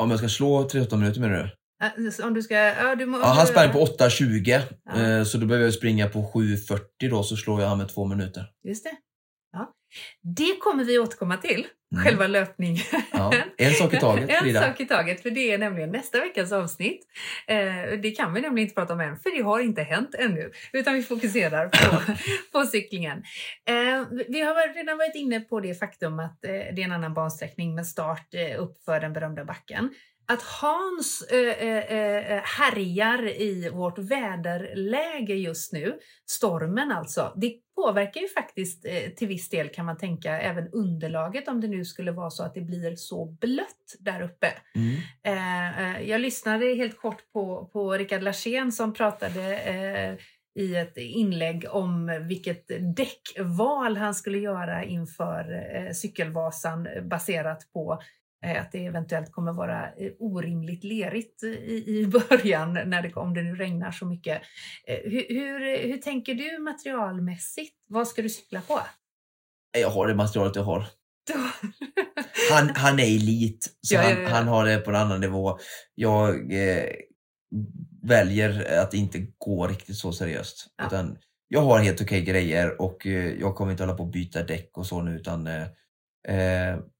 Om 0.04 0.10
jag 0.10 0.20
ska 0.20 0.30
slå 0.30 0.63
38 0.70 0.98
minuter 0.98 1.22
menar 1.22 1.36
du? 1.36 1.50
Äh, 1.86 2.28
om 2.28 2.34
du 2.34 2.42
ska... 2.42 2.56
Ja, 2.56 2.96
du 2.96 3.06
må, 3.06 3.18
Ja, 3.18 3.26
han 3.26 3.48
sprang 3.48 3.72
på 3.72 3.86
8.20 3.86 4.62
Ja. 4.86 5.02
eh, 5.02 5.24
så 5.24 5.38
då 5.38 5.46
behöver 5.46 5.66
jag 5.66 5.74
springa 5.74 6.10
på 6.10 6.32
7.40 6.34 6.80
då 7.10 7.24
så 7.24 7.38
slår 7.38 7.62
jag 7.62 7.70
han 7.70 7.78
med 7.78 7.89
två 7.89 8.06
minuter. 8.06 8.46
Just 8.63 8.84
det. 8.84 8.92
Det 10.21 10.56
kommer 10.60 10.84
vi 10.84 10.99
återkomma 10.99 11.38
till, 11.38 11.67
Mm. 11.93 12.06
själva 12.06 12.27
löpningen. 12.27 12.84
Ja, 13.12 13.34
en 13.58 13.71
sak 13.73 13.93
i 13.93 13.99
taget 13.99 14.29
en 14.29 14.43
Frida. 14.43 14.62
sak 14.62 14.79
i 14.79 14.86
taget, 14.86 15.21
för 15.21 15.29
det 15.29 15.51
är 15.51 15.58
nämligen 15.58 15.91
nästa 15.91 16.19
veckas 16.19 16.51
avsnitt. 16.51 17.01
Eh, 17.47 17.58
det 18.01 18.12
kan 18.17 18.34
vi 18.34 18.41
nämligen 18.41 18.67
inte 18.67 18.75
prata 18.75 18.93
om 18.93 18.99
än, 18.99 19.17
för 19.17 19.38
det 19.38 19.41
har 19.43 19.60
inte 19.60 19.84
hänt 19.84 20.15
ännu. 20.15 20.51
Utan 20.73 20.93
vi 20.93 21.03
fokuserar 21.03 21.67
på, 21.67 22.01
på 22.60 22.65
cyklingen. 22.65 23.17
Eh, 23.69 24.03
vi 24.27 24.41
har 24.41 24.73
redan 24.75 24.97
varit 24.97 25.15
inne 25.15 25.39
på 25.39 25.60
det 25.60 25.73
faktum 25.79 26.19
att 26.19 26.45
eh, 26.45 26.51
det 26.51 26.58
är 26.58 26.84
en 26.84 26.91
annan 26.91 27.13
bansträckning 27.13 27.75
med 27.75 27.88
start 27.88 28.34
eh, 28.34 28.62
upp 28.63 28.84
för 28.86 28.99
den 28.99 29.13
berömda 29.13 29.45
backen. 29.45 29.89
Att 30.27 30.41
Hans 30.41 31.21
eh, 31.32 31.63
eh, 31.97 32.41
härjar 32.43 33.41
i 33.41 33.69
vårt 33.73 33.97
väderläge 33.99 35.34
just 35.36 35.73
nu, 35.73 35.97
stormen 36.29 36.91
alltså, 36.91 37.34
det 37.36 37.53
påverkar 37.76 38.22
ju 38.22 38.28
faktiskt 38.28 38.86
eh, 38.86 39.10
till 39.16 39.28
viss 39.28 39.50
del 39.50 39.70
kan 39.70 39.86
man 39.86 39.98
tänka 39.98 40.40
även 40.40 40.68
underlaget 40.68 41.48
om 41.48 41.62
det 41.62 41.68
nu 41.68 41.86
skulle 41.86 42.12
vara 42.12 42.30
så 42.30 42.44
att 42.44 42.54
det 42.54 42.62
blir 42.62 42.96
så 42.96 43.26
blött 43.26 43.96
där 44.00 44.22
uppe. 44.22 44.48
Mm. 44.76 44.96
Eh, 45.24 45.96
eh, 45.96 46.10
jag 46.10 46.22
lyssnade 46.22 46.66
helt 46.66 46.98
kort 46.98 47.32
på, 47.34 47.70
på 47.74 47.94
Rickard 47.94 48.22
Larsén 48.22 48.72
som 48.72 48.94
pratade 48.94 50.18
i 50.60 50.76
ett 50.76 50.98
inlägg 50.98 51.66
om 51.70 52.24
vilket 52.28 52.96
däckval 52.96 53.98
han 53.98 54.16
skulle 54.16 54.38
göra 54.38 54.84
inför 54.84 55.94
Cykelvasan 55.94 56.88
baserat 57.10 57.74
på 57.74 58.02
att 58.43 58.71
det 58.71 58.86
eventuellt 58.86 59.32
kommer 59.32 59.53
vara 59.53 59.91
eh, 59.93 60.12
orimligt 60.19 60.84
lerigt 60.84 61.43
i, 61.43 61.84
i 61.99 62.08
början 62.29 62.73
när 62.73 63.01
det, 63.01 63.13
om 63.13 63.34
det 63.34 63.41
nu 63.41 63.56
regnar 63.56 63.91
så 63.91 64.06
mycket. 64.06 64.41
Eh, 64.88 65.12
hur, 65.12 65.25
hur, 65.29 65.88
hur 65.88 65.97
tänker 65.97 66.34
du 66.34 66.60
materialmässigt? 66.60 67.75
Vad 67.88 68.08
ska 68.08 68.21
du 68.21 68.29
cykla 68.29 68.62
på? 68.62 68.79
Jag 69.77 69.89
har 69.89 70.08
det 70.08 70.15
materialet 70.15 70.56
jag 70.56 70.63
har. 70.63 70.86
Han, 72.51 72.69
han 72.75 72.99
är 72.99 73.15
elit, 73.15 73.75
så 73.82 73.95
Ja, 73.95 74.01
ja, 74.01 74.10
han, 74.10 74.23
ja. 74.23 74.29
han 74.29 74.47
har 74.47 74.65
det 74.65 74.77
på 74.77 74.89
en 74.89 74.95
annan 74.95 75.21
nivå. 75.21 75.58
Jag, 75.95 76.53
eh, 76.53 76.86
väljer 78.03 78.79
att 78.79 78.93
inte 78.93 79.27
gå 79.38 79.67
riktigt 79.67 79.97
så 79.97 80.12
seriöst. 80.12 80.67
Ja. 80.77 80.88
Utan 80.88 81.17
jag 81.47 81.62
har 81.62 81.79
helt 81.79 82.01
okej 82.01 82.21
grejer 82.21 82.82
och 82.82 83.08
eh, 83.08 83.34
jag 83.39 83.56
kommer 83.56 83.71
inte 83.71 83.84
hålla 83.84 83.97
på 83.97 84.03
att 84.03 84.12
byta 84.12 84.43
däck 84.43 84.77
och 84.77 84.86
så 84.86 85.01
nu 85.01 85.15
utan 85.15 85.47
eh, 85.47 85.62
eh, 85.62 85.67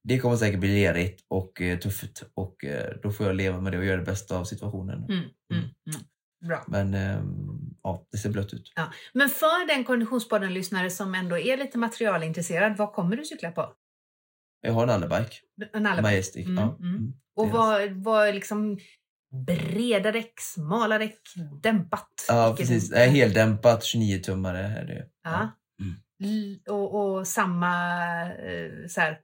det 0.04 0.18
kommer 0.18 0.36
säkert 0.36 0.60
bli 0.60 0.74
lerigt 0.74 1.24
och 1.28 1.60
eh, 1.60 1.78
tufft 1.78 2.24
och 2.34 2.64
eh, 2.64 2.94
då 3.02 3.10
får 3.10 3.26
jag 3.26 3.36
leva 3.36 3.60
med 3.60 3.72
det 3.72 3.78
och 3.78 3.84
göra 3.84 3.96
det 3.96 4.04
bästa 4.04 4.38
av 4.38 4.44
situationen. 4.44 4.98
Mm, 4.98 5.18
mm, 5.52 5.64
mm. 5.64 6.00
Bra. 6.46 6.64
Men 6.66 6.94
ehm, 6.94 7.74
ja, 7.82 8.06
det 8.12 8.18
ser 8.18 8.30
blött 8.30 8.54
ut. 8.54 8.72
Ja. 8.76 8.92
Men 9.12 9.28
för 9.28 9.68
den 9.68 9.84
Konditionspodden-lyssnare 9.84 10.90
som 10.90 11.14
ändå 11.14 11.38
är 11.38 11.56
lite 11.56 11.78
materialintresserad, 11.78 12.76
vad 12.76 12.92
kommer 12.92 13.16
du 13.16 13.24
cykla 13.24 13.50
på? 13.50 13.72
Jag 14.60 14.72
har 14.72 14.82
en 14.82 14.90
allerbike. 14.90 15.36
En 15.72 15.82
Majestic. 15.82 16.46
Mm, 16.46 16.56
ja. 16.56 16.76
mm. 16.80 16.96
Mm. 16.96 17.12
Och 17.36 17.50
vad, 17.50 17.90
vad 17.90 18.34
liksom 18.34 18.78
breda 19.46 20.12
däck, 20.12 20.40
smala 20.40 20.98
däck, 20.98 21.18
dämpat? 21.62 22.08
Ja, 22.28 22.54
precis. 22.58 22.90
Nej, 22.90 23.08
heldämpat 23.08 23.82
29-tummare 23.82 24.78
är 24.78 24.84
det. 24.84 25.06
Ja. 25.24 25.50
Mm. 26.24 26.58
Och, 26.68 26.94
och 27.16 27.26
samma 27.26 27.72
eh, 28.32 28.86
så 28.88 29.00
här, 29.00 29.18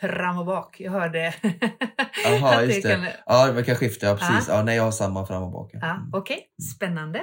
fram 0.00 0.38
och 0.38 0.46
bak. 0.46 0.80
Jag 0.80 0.92
hörde 0.92 1.34
Jaha, 2.24 2.56
att 2.56 2.66
just 2.68 2.82
det. 2.82 2.88
kan- 2.94 3.06
Ja, 3.26 3.50
man 3.54 3.64
kan 3.64 3.76
skifta. 3.76 4.06
Ja, 4.06 4.16
precis. 4.16 4.48
Ja. 4.48 4.62
nej, 4.62 4.76
jag 4.76 4.84
har 4.84 4.92
samma 4.92 5.26
fram 5.26 5.42
och 5.42 5.52
bak. 5.52 5.70
ja. 5.72 5.78
Ja, 5.82 5.90
Mm. 5.94 6.10
Okej, 6.12 6.46
spännande. 6.76 7.22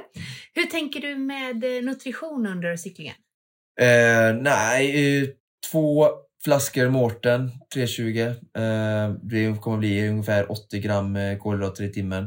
Hur 0.53 0.63
tänker 0.65 0.99
du 1.01 1.15
med 1.15 1.63
eh, 1.63 1.83
nutrition 1.83 2.47
under 2.47 2.75
cyklingen? 2.77 3.15
Eh, 3.81 4.35
nej, 4.41 5.17
eh, 5.23 5.27
två 5.71 6.07
flaskor 6.43 6.89
Mårten 6.89 7.51
320. 7.73 8.19
Eh, 8.19 9.09
det 9.23 9.62
kommer 9.62 9.77
bli 9.77 10.09
ungefär 10.09 10.51
80 10.51 10.79
gram 10.79 11.17
kolhydrater 11.39 11.83
i 11.83 11.89
timmen. 11.93 12.23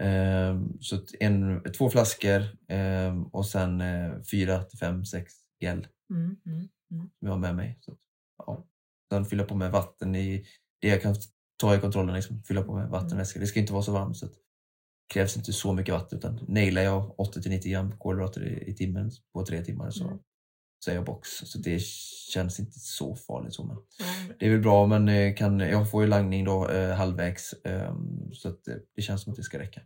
Eh, 0.00 0.60
så 0.80 0.96
en, 1.20 1.62
två 1.78 1.90
flaskor 1.90 2.42
och 3.32 3.46
sen 3.46 3.82
fyra 4.30 4.62
till 4.62 4.78
fem, 4.78 5.04
sex 5.04 5.32
gel 5.60 5.86
Mm, 6.10 6.36
mm. 6.46 6.68
som 6.90 7.10
jag 7.18 7.30
har 7.30 7.38
med 7.38 7.56
mig. 7.56 7.78
Så, 7.80 7.96
ja. 8.38 8.66
Sen 9.12 9.24
fylla 9.24 9.44
på 9.44 9.54
med 9.54 9.70
vatten 9.70 10.14
i 10.14 10.46
det 10.80 10.88
jag 10.88 11.02
kan 11.02 11.14
ta 11.56 11.74
i 11.76 11.80
kontrollen. 11.80 12.14
Liksom. 12.14 12.42
Fylla 12.42 12.62
på 12.62 12.74
med 12.74 12.88
vattenvätska. 12.88 13.40
Det 13.40 13.46
ska 13.46 13.60
inte 13.60 13.72
vara 13.72 13.82
så 13.82 13.92
varmt 13.92 14.16
så 14.16 14.26
det 14.26 14.32
krävs 15.14 15.36
inte 15.36 15.52
så 15.52 15.72
mycket 15.72 15.94
vatten 15.94 16.18
utan 16.18 16.40
nailar 16.48 16.82
jag 16.82 17.14
80-90 17.18 17.68
gram 17.70 17.98
kolhydrater 17.98 18.44
i, 18.46 18.70
i 18.70 18.74
timmen 18.74 19.10
på 19.32 19.46
tre 19.46 19.64
timmar 19.64 19.90
så, 19.90 20.04
Mm. 20.04 20.18
så 20.84 20.90
är 20.90 20.94
jag 20.94 21.04
box. 21.04 21.28
Så 21.30 21.58
det 21.58 21.82
känns 22.32 22.60
inte 22.60 22.78
så 22.78 23.16
farligt. 23.16 23.54
Så, 23.54 23.64
men 23.64 23.76
Mm. 23.76 24.36
det 24.38 24.46
är 24.46 24.50
väl 24.50 24.60
bra 24.60 24.86
men 24.86 25.08
eh, 25.08 25.34
kan, 25.34 25.60
jag 25.60 25.90
får 25.90 26.02
ju 26.02 26.08
langning 26.08 26.44
då 26.44 26.68
eh, 26.70 26.94
halvvägs 26.96 27.54
ehm, 27.64 28.32
så 28.32 28.48
att 28.48 28.68
eh, 28.68 28.74
det 28.96 29.02
känns 29.02 29.22
som 29.22 29.30
att 29.32 29.36
det 29.36 29.42
ska 29.42 29.58
räcka. 29.58 29.80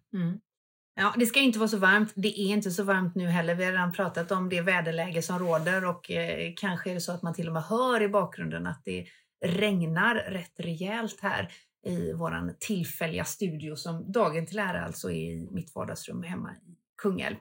Ja, 1.00 1.14
det 1.16 1.26
ska 1.26 1.40
inte 1.40 1.58
vara 1.58 1.68
så 1.68 1.76
varmt. 1.76 2.12
Det 2.14 2.40
är 2.40 2.48
inte 2.48 2.70
så 2.70 2.82
varmt 2.82 3.14
nu 3.14 3.26
heller. 3.26 3.54
Vi 3.54 3.64
har 3.64 3.72
redan 3.72 3.92
pratat 3.92 4.30
om 4.30 4.48
det 4.48 4.60
väderläge 4.60 5.22
som 5.22 5.38
råder 5.38 5.84
och 5.84 6.10
eh, 6.10 6.52
kanske 6.56 6.90
är 6.90 6.94
det 6.94 7.00
så 7.00 7.12
att 7.12 7.22
man 7.22 7.34
till 7.34 7.46
och 7.46 7.52
med 7.52 7.62
hör 7.62 8.02
i 8.02 8.08
bakgrunden 8.08 8.66
att 8.66 8.82
det 8.84 9.06
regnar 9.44 10.14
rätt 10.14 10.54
rejält 10.58 11.20
här 11.20 11.52
i 11.86 12.12
våran 12.12 12.54
tillfälliga 12.60 13.24
studio 13.24 13.76
som 13.76 14.12
dagen 14.12 14.46
till 14.46 14.58
ära 14.58 14.84
alltså 14.84 15.10
är 15.10 15.30
i 15.30 15.48
mitt 15.50 15.74
vardagsrum 15.74 16.22
hemma 16.22 16.50
i 16.52 16.76
Kungälv. 17.02 17.36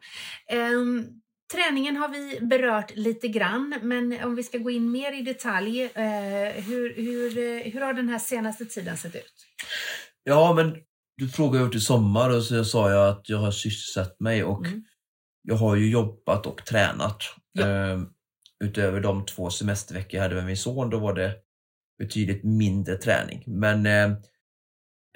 Ehm, 0.48 1.06
träningen 1.54 1.98
har 1.98 2.10
vi 2.10 2.40
berört 2.42 2.96
lite 2.96 3.28
grann, 3.28 3.80
men 3.82 4.24
om 4.24 4.36
vi 4.36 4.44
ska 4.44 4.58
gå 4.58 4.70
in 4.70 4.92
mer 4.92 5.20
i 5.20 5.22
detalj, 5.22 5.82
eh, 5.82 6.64
hur, 6.64 6.96
hur, 6.96 7.38
eh, 7.38 7.72
hur 7.74 7.82
har 7.82 7.94
den 7.94 8.10
här 8.10 8.20
senaste 8.20 8.66
tiden 8.66 8.98
sett 8.98 9.16
ut? 9.16 9.34
Ja 10.24 10.54
men 10.54 10.76
du 11.18 11.30
frågade 11.30 11.64
hur 11.64 11.72
till 11.72 11.82
sommar 11.82 12.30
och 12.30 12.44
så 12.44 12.66
sa 12.66 12.92
jag 12.92 13.10
att 13.10 13.30
jag 13.30 13.38
har 13.38 13.52
sysselsatt 13.52 14.20
mig 14.20 14.44
och 14.44 14.66
Mm. 14.68 14.84
jag 15.42 15.56
har 15.56 15.76
ju 15.76 15.90
jobbat 15.90 16.46
och 16.46 16.66
tränat. 16.66 17.18
Ja. 17.52 17.66
Ehm, 17.68 18.08
utöver 18.64 19.02
de 19.02 19.26
två 19.26 19.50
semesterveckor 19.50 20.18
jag 20.18 20.24
hade 20.24 20.36
med 20.36 20.46
min 20.46 20.58
son, 20.58 20.90
då 20.90 21.00
var 21.00 21.14
det 21.14 21.36
betydligt 22.00 22.44
mindre 22.44 22.98
träning. 22.98 23.44
Men 23.48 23.86
eh, 23.86 24.12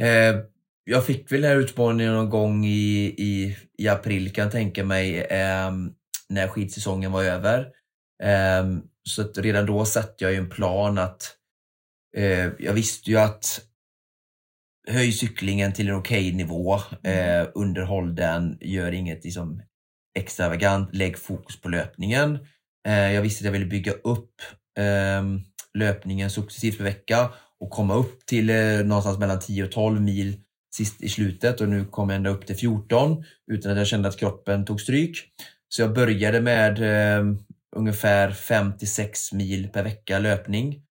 eh, 0.07 0.35
jag 0.83 1.05
fick 1.05 1.31
väl 1.31 1.41
den 1.41 1.51
här 1.51 1.57
utmaningen 1.57 2.13
någon 2.13 2.29
gång 2.29 2.65
i, 2.65 3.05
i, 3.17 3.57
i 3.77 3.87
april 3.87 4.33
kan 4.33 4.43
jag 4.43 4.51
tänka 4.51 4.83
mig, 4.85 5.27
ehm, 5.29 5.93
när 6.29 6.47
skidsäsongen 6.47 7.11
var 7.11 7.23
över. 7.23 7.67
Ehm, 8.23 8.81
så 9.03 9.23
redan 9.35 9.65
då 9.65 9.85
satte 9.85 10.23
jag 10.23 10.31
ju 10.31 10.37
en 10.37 10.49
plan 10.49 10.97
att 10.97 11.35
eh, 12.17 12.49
jag 12.59 12.73
visste 12.73 13.09
ju 13.11 13.17
att 13.17 13.61
höj 14.87 15.11
cyklingen 15.11 15.73
till 15.73 15.89
en 15.89 15.95
okej 15.95 16.33
nivå, 16.33 16.75
eh, 17.03 17.47
underhåll 17.55 18.15
den, 18.15 18.57
gör 18.61 18.91
inget 18.91 19.23
liksom, 19.23 19.61
extravagant, 20.19 20.95
lägg 20.95 21.17
fokus 21.17 21.61
på 21.61 21.69
löpningen. 21.69 22.39
Eh, 22.87 23.11
jag 23.11 23.21
visste 23.21 23.41
att 23.41 23.45
jag 23.45 23.51
ville 23.51 23.65
bygga 23.65 23.91
upp 23.91 24.41
eh, 24.79 25.23
löpningen 25.73 26.29
successivt 26.29 26.77
per 26.77 26.83
vecka 26.83 27.29
och 27.59 27.69
komma 27.69 27.95
upp 27.95 28.25
till 28.25 28.49
eh, 28.49 28.79
någonstans 28.85 29.19
mellan 29.19 29.39
10 29.39 29.63
och 29.63 29.71
12 29.71 30.01
mil 30.01 30.37
sist 30.75 31.01
i 31.01 31.09
slutet 31.09 31.61
och 31.61 31.69
nu 31.69 31.85
kom 31.85 32.09
jag 32.09 32.15
ända 32.15 32.29
upp 32.29 32.45
till 32.45 32.55
14 32.55 33.23
utan 33.51 33.71
att 33.71 33.77
jag 33.77 33.87
kände 33.87 34.09
att 34.09 34.19
kroppen 34.19 34.65
tog 34.65 34.81
stryk. 34.81 35.17
Så 35.69 35.81
jag 35.81 35.93
började 35.93 36.41
med 36.41 36.79
eh, 36.79 37.25
ungefär 37.75 38.31
5 38.31 38.77
till 38.77 38.91
6 38.91 39.33
mil 39.33 39.69
per 39.69 39.83
vecka 39.83 40.19
löpning. 40.19 40.81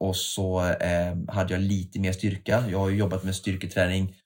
Och 0.00 0.16
så 0.16 0.60
eh, 0.60 1.16
hade 1.28 1.54
jag 1.54 1.60
lite 1.60 2.00
mer 2.00 2.12
styrka. 2.12 2.64
Jag 2.70 2.78
har 2.78 2.88
ju 2.88 2.96
jobbat 2.96 3.24
med 3.24 3.34
styrketräning 3.34 4.16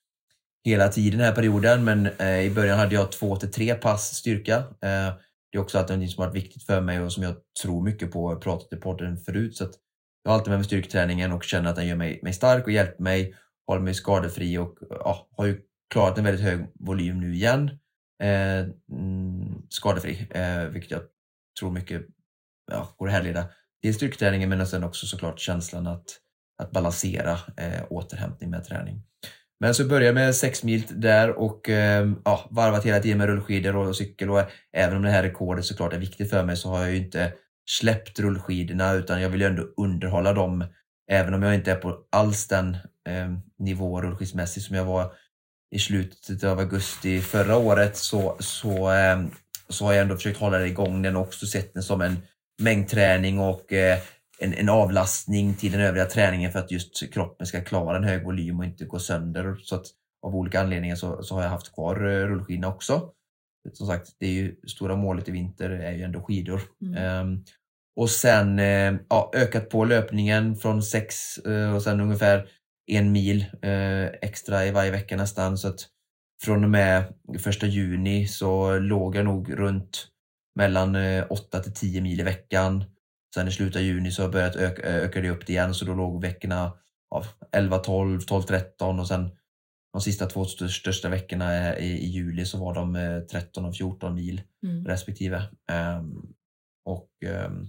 hela 0.64 0.88
tiden 0.88 1.18
den 1.18 1.26
här 1.28 1.34
perioden 1.34 1.84
men 1.84 2.06
eh, 2.06 2.40
i 2.40 2.50
början 2.50 2.78
hade 2.78 2.94
jag 2.94 3.12
två 3.12 3.36
till 3.36 3.52
tre 3.52 3.74
pass 3.74 4.14
styrka. 4.14 4.56
Eh, 4.56 5.14
det 5.52 5.58
är 5.58 5.60
också 5.60 5.78
alltid 5.78 5.98
något 5.98 6.10
som 6.10 6.22
har 6.22 6.28
varit 6.28 6.42
viktigt 6.42 6.62
för 6.62 6.80
mig 6.80 7.00
och 7.00 7.12
som 7.12 7.22
jag 7.22 7.36
tror 7.62 7.82
mycket 7.82 8.12
på. 8.12 8.30
Jag 8.30 8.36
har 8.36 8.40
pratat 8.40 8.72
i 8.72 8.76
podden 8.76 9.18
förut 9.18 9.56
så 9.56 9.64
att 9.64 9.74
jag 10.22 10.30
har 10.30 10.38
alltid 10.38 10.50
med 10.50 10.58
mig 10.58 10.64
styrketräningen 10.64 11.32
och 11.32 11.44
känner 11.44 11.70
att 11.70 11.76
den 11.76 11.86
gör 11.86 11.96
mig, 11.96 12.20
mig 12.22 12.32
stark 12.32 12.64
och 12.64 12.72
hjälper 12.72 13.02
mig, 13.02 13.34
håller 13.66 13.82
mig 13.82 13.94
skadefri 13.94 14.58
och 14.58 14.78
ja, 14.90 15.28
har 15.36 15.46
ju 15.46 15.60
klarat 15.90 16.18
en 16.18 16.24
väldigt 16.24 16.44
hög 16.44 16.66
volym 16.74 17.20
nu 17.20 17.34
igen. 17.34 17.70
Eh, 18.22 18.66
mm, 18.92 19.62
skadefri, 19.68 20.28
eh, 20.30 20.64
vilket 20.64 20.90
jag 20.90 21.00
tror 21.60 21.70
mycket 21.70 22.02
ja, 22.72 22.94
går 22.96 23.06
att 23.06 23.12
härleda 23.12 23.44
till 23.84 23.94
styrketräningen 23.94 24.48
men 24.48 24.66
sen 24.66 24.84
också 24.84 25.06
såklart 25.06 25.40
känslan 25.40 25.86
att, 25.86 26.04
att 26.62 26.70
balansera 26.70 27.32
eh, 27.32 27.82
återhämtning 27.90 28.50
med 28.50 28.64
träning. 28.64 29.02
Men 29.60 29.74
så 29.74 29.84
började 29.84 30.06
jag 30.06 30.14
med 30.14 30.34
6 30.34 30.64
mil 30.64 30.84
där 30.88 31.30
och 31.30 31.68
eh, 31.68 32.12
ja, 32.24 32.48
varvat 32.50 32.86
hela 32.86 33.00
tiden 33.00 33.18
med 33.18 33.26
rullskidor 33.26 33.76
och 33.76 33.96
cykel. 33.96 34.30
Och 34.30 34.42
även 34.72 34.96
om 34.96 35.02
det 35.02 35.10
här 35.10 35.22
rekordet 35.22 35.64
såklart 35.64 35.92
är 35.92 35.98
viktigt 35.98 36.30
för 36.30 36.44
mig 36.44 36.56
så 36.56 36.68
har 36.68 36.80
jag 36.80 36.90
ju 36.90 36.96
inte 36.96 37.32
släppt 37.70 38.20
rullskidorna 38.20 38.92
utan 38.92 39.22
jag 39.22 39.28
vill 39.28 39.40
ju 39.40 39.46
ändå 39.46 39.62
underhålla 39.76 40.32
dem. 40.32 40.64
Även 41.10 41.34
om 41.34 41.42
jag 41.42 41.54
inte 41.54 41.72
är 41.72 41.76
på 41.76 41.98
alls 42.12 42.48
den 42.48 42.74
eh, 43.08 43.32
nivå 43.58 44.02
rullskidsmässigt 44.02 44.66
som 44.66 44.76
jag 44.76 44.84
var 44.84 45.12
i 45.74 45.78
slutet 45.78 46.44
av 46.44 46.58
augusti 46.58 47.20
förra 47.20 47.56
året 47.56 47.96
så, 47.96 48.36
så, 48.40 48.92
eh, 48.92 49.24
så 49.68 49.84
har 49.84 49.92
jag 49.92 50.02
ändå 50.02 50.16
försökt 50.16 50.40
hålla 50.40 50.58
det 50.58 50.68
igång. 50.68 51.02
Den 51.02 51.16
och 51.16 51.22
också 51.22 51.46
sett 51.46 51.74
den 51.74 51.82
som 51.82 52.00
en 52.00 52.16
mängdträning 52.62 53.38
och 53.38 53.72
eh, 53.72 53.98
en, 54.38 54.54
en 54.54 54.68
avlastning 54.68 55.54
till 55.54 55.72
den 55.72 55.80
övriga 55.80 56.06
träningen 56.06 56.52
för 56.52 56.58
att 56.58 56.70
just 56.70 57.12
kroppen 57.12 57.46
ska 57.46 57.64
klara 57.64 57.96
en 57.96 58.04
hög 58.04 58.24
volym 58.24 58.58
och 58.58 58.64
inte 58.64 58.84
gå 58.84 58.98
sönder. 58.98 59.56
Så 59.62 59.74
att 59.74 59.86
av 60.22 60.36
olika 60.36 60.60
anledningar 60.60 60.96
så, 60.96 61.22
så 61.22 61.34
har 61.34 61.42
jag 61.42 61.50
haft 61.50 61.74
kvar 61.74 61.96
eh, 61.96 62.26
rullskidorna 62.26 62.68
också. 62.68 63.10
Som 63.72 63.86
sagt, 63.86 64.08
det 64.18 64.26
är 64.26 64.32
ju 64.32 64.56
stora 64.66 64.96
målet 64.96 65.28
i 65.28 65.32
vinter 65.32 65.70
är 65.70 65.92
ju 65.92 66.02
ändå 66.02 66.20
skidor. 66.22 66.62
Mm. 66.82 66.96
Ehm, 66.96 67.44
och 67.96 68.10
sen 68.10 68.58
eh, 68.58 68.94
ja, 69.08 69.30
ökat 69.34 69.68
på 69.70 69.84
löpningen 69.84 70.56
från 70.56 70.82
sex 70.82 71.38
och 71.74 71.82
sen 71.82 72.00
ungefär 72.00 72.48
en 72.86 73.12
mil 73.12 73.44
extra 74.22 74.66
i 74.66 74.70
varje 74.70 74.90
vecka 74.90 75.16
nästan. 75.16 75.58
Så 75.58 75.68
att 75.68 75.80
från 76.42 76.64
och 76.64 76.70
med 76.70 77.14
första 77.38 77.66
juni 77.66 78.26
så 78.26 78.78
låg 78.78 79.16
jag 79.16 79.24
nog 79.24 79.58
runt 79.58 80.08
mellan 80.54 80.96
eh, 80.96 81.24
8 81.30 81.58
till 81.60 81.74
10 81.74 82.00
mil 82.00 82.20
i 82.20 82.22
veckan. 82.22 82.84
Sen 83.34 83.48
i 83.48 83.52
slutet 83.52 83.76
av 83.76 83.82
juni 83.82 84.10
så 84.12 84.22
har 84.22 84.24
jag 84.24 84.32
börjat 84.32 84.56
öka, 84.56 84.82
öka 84.82 85.20
det 85.20 85.30
upp 85.30 85.46
det 85.46 85.52
igen 85.52 85.74
så 85.74 85.84
då 85.84 85.94
låg 85.94 86.22
veckorna 86.22 86.72
ja, 87.10 87.24
11, 87.52 87.78
12, 87.78 88.20
12, 88.20 88.42
13 88.42 89.00
och 89.00 89.08
sen 89.08 89.30
de 89.92 90.00
sista 90.02 90.26
två 90.26 90.44
stö- 90.44 90.68
största 90.68 91.08
veckorna 91.08 91.54
eh, 91.74 91.84
i, 91.84 91.98
i 91.98 92.06
juli 92.06 92.44
så 92.46 92.58
var 92.58 92.74
de 92.74 92.96
eh, 92.96 93.20
13 93.20 93.64
och 93.64 93.76
14 93.76 94.14
mil 94.14 94.42
Mm. 94.66 94.84
respektive. 94.86 95.42
Ehm, 95.70 96.22
och 96.84 97.08
ehm, 97.26 97.66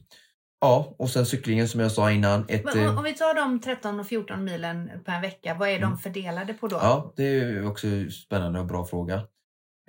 ja, 0.61 0.95
och 0.97 1.09
sen 1.09 1.25
cyklingen 1.25 1.67
som 1.67 1.79
jag 1.79 1.91
sa 1.91 2.11
innan. 2.11 2.45
Ett, 2.49 2.65
Men 2.65 2.73
om, 2.79 2.85
eh, 2.85 2.97
om 2.97 3.03
vi 3.03 3.13
tar 3.13 3.33
de 3.35 3.59
13 3.61 3.99
och 3.99 4.07
14 4.07 4.43
milen 4.43 4.89
per 5.05 5.21
vecka, 5.21 5.55
vad 5.59 5.69
är 5.69 5.79
de 5.79 5.83
Mm. 5.83 5.97
fördelade 5.97 6.53
på 6.53 6.67
då? 6.67 6.75
Ja, 6.75 7.13
det 7.15 7.23
är 7.39 7.67
också 7.67 7.87
en 7.87 8.11
spännande 8.11 8.59
och 8.59 8.65
bra 8.65 8.85
fråga. 8.85 9.15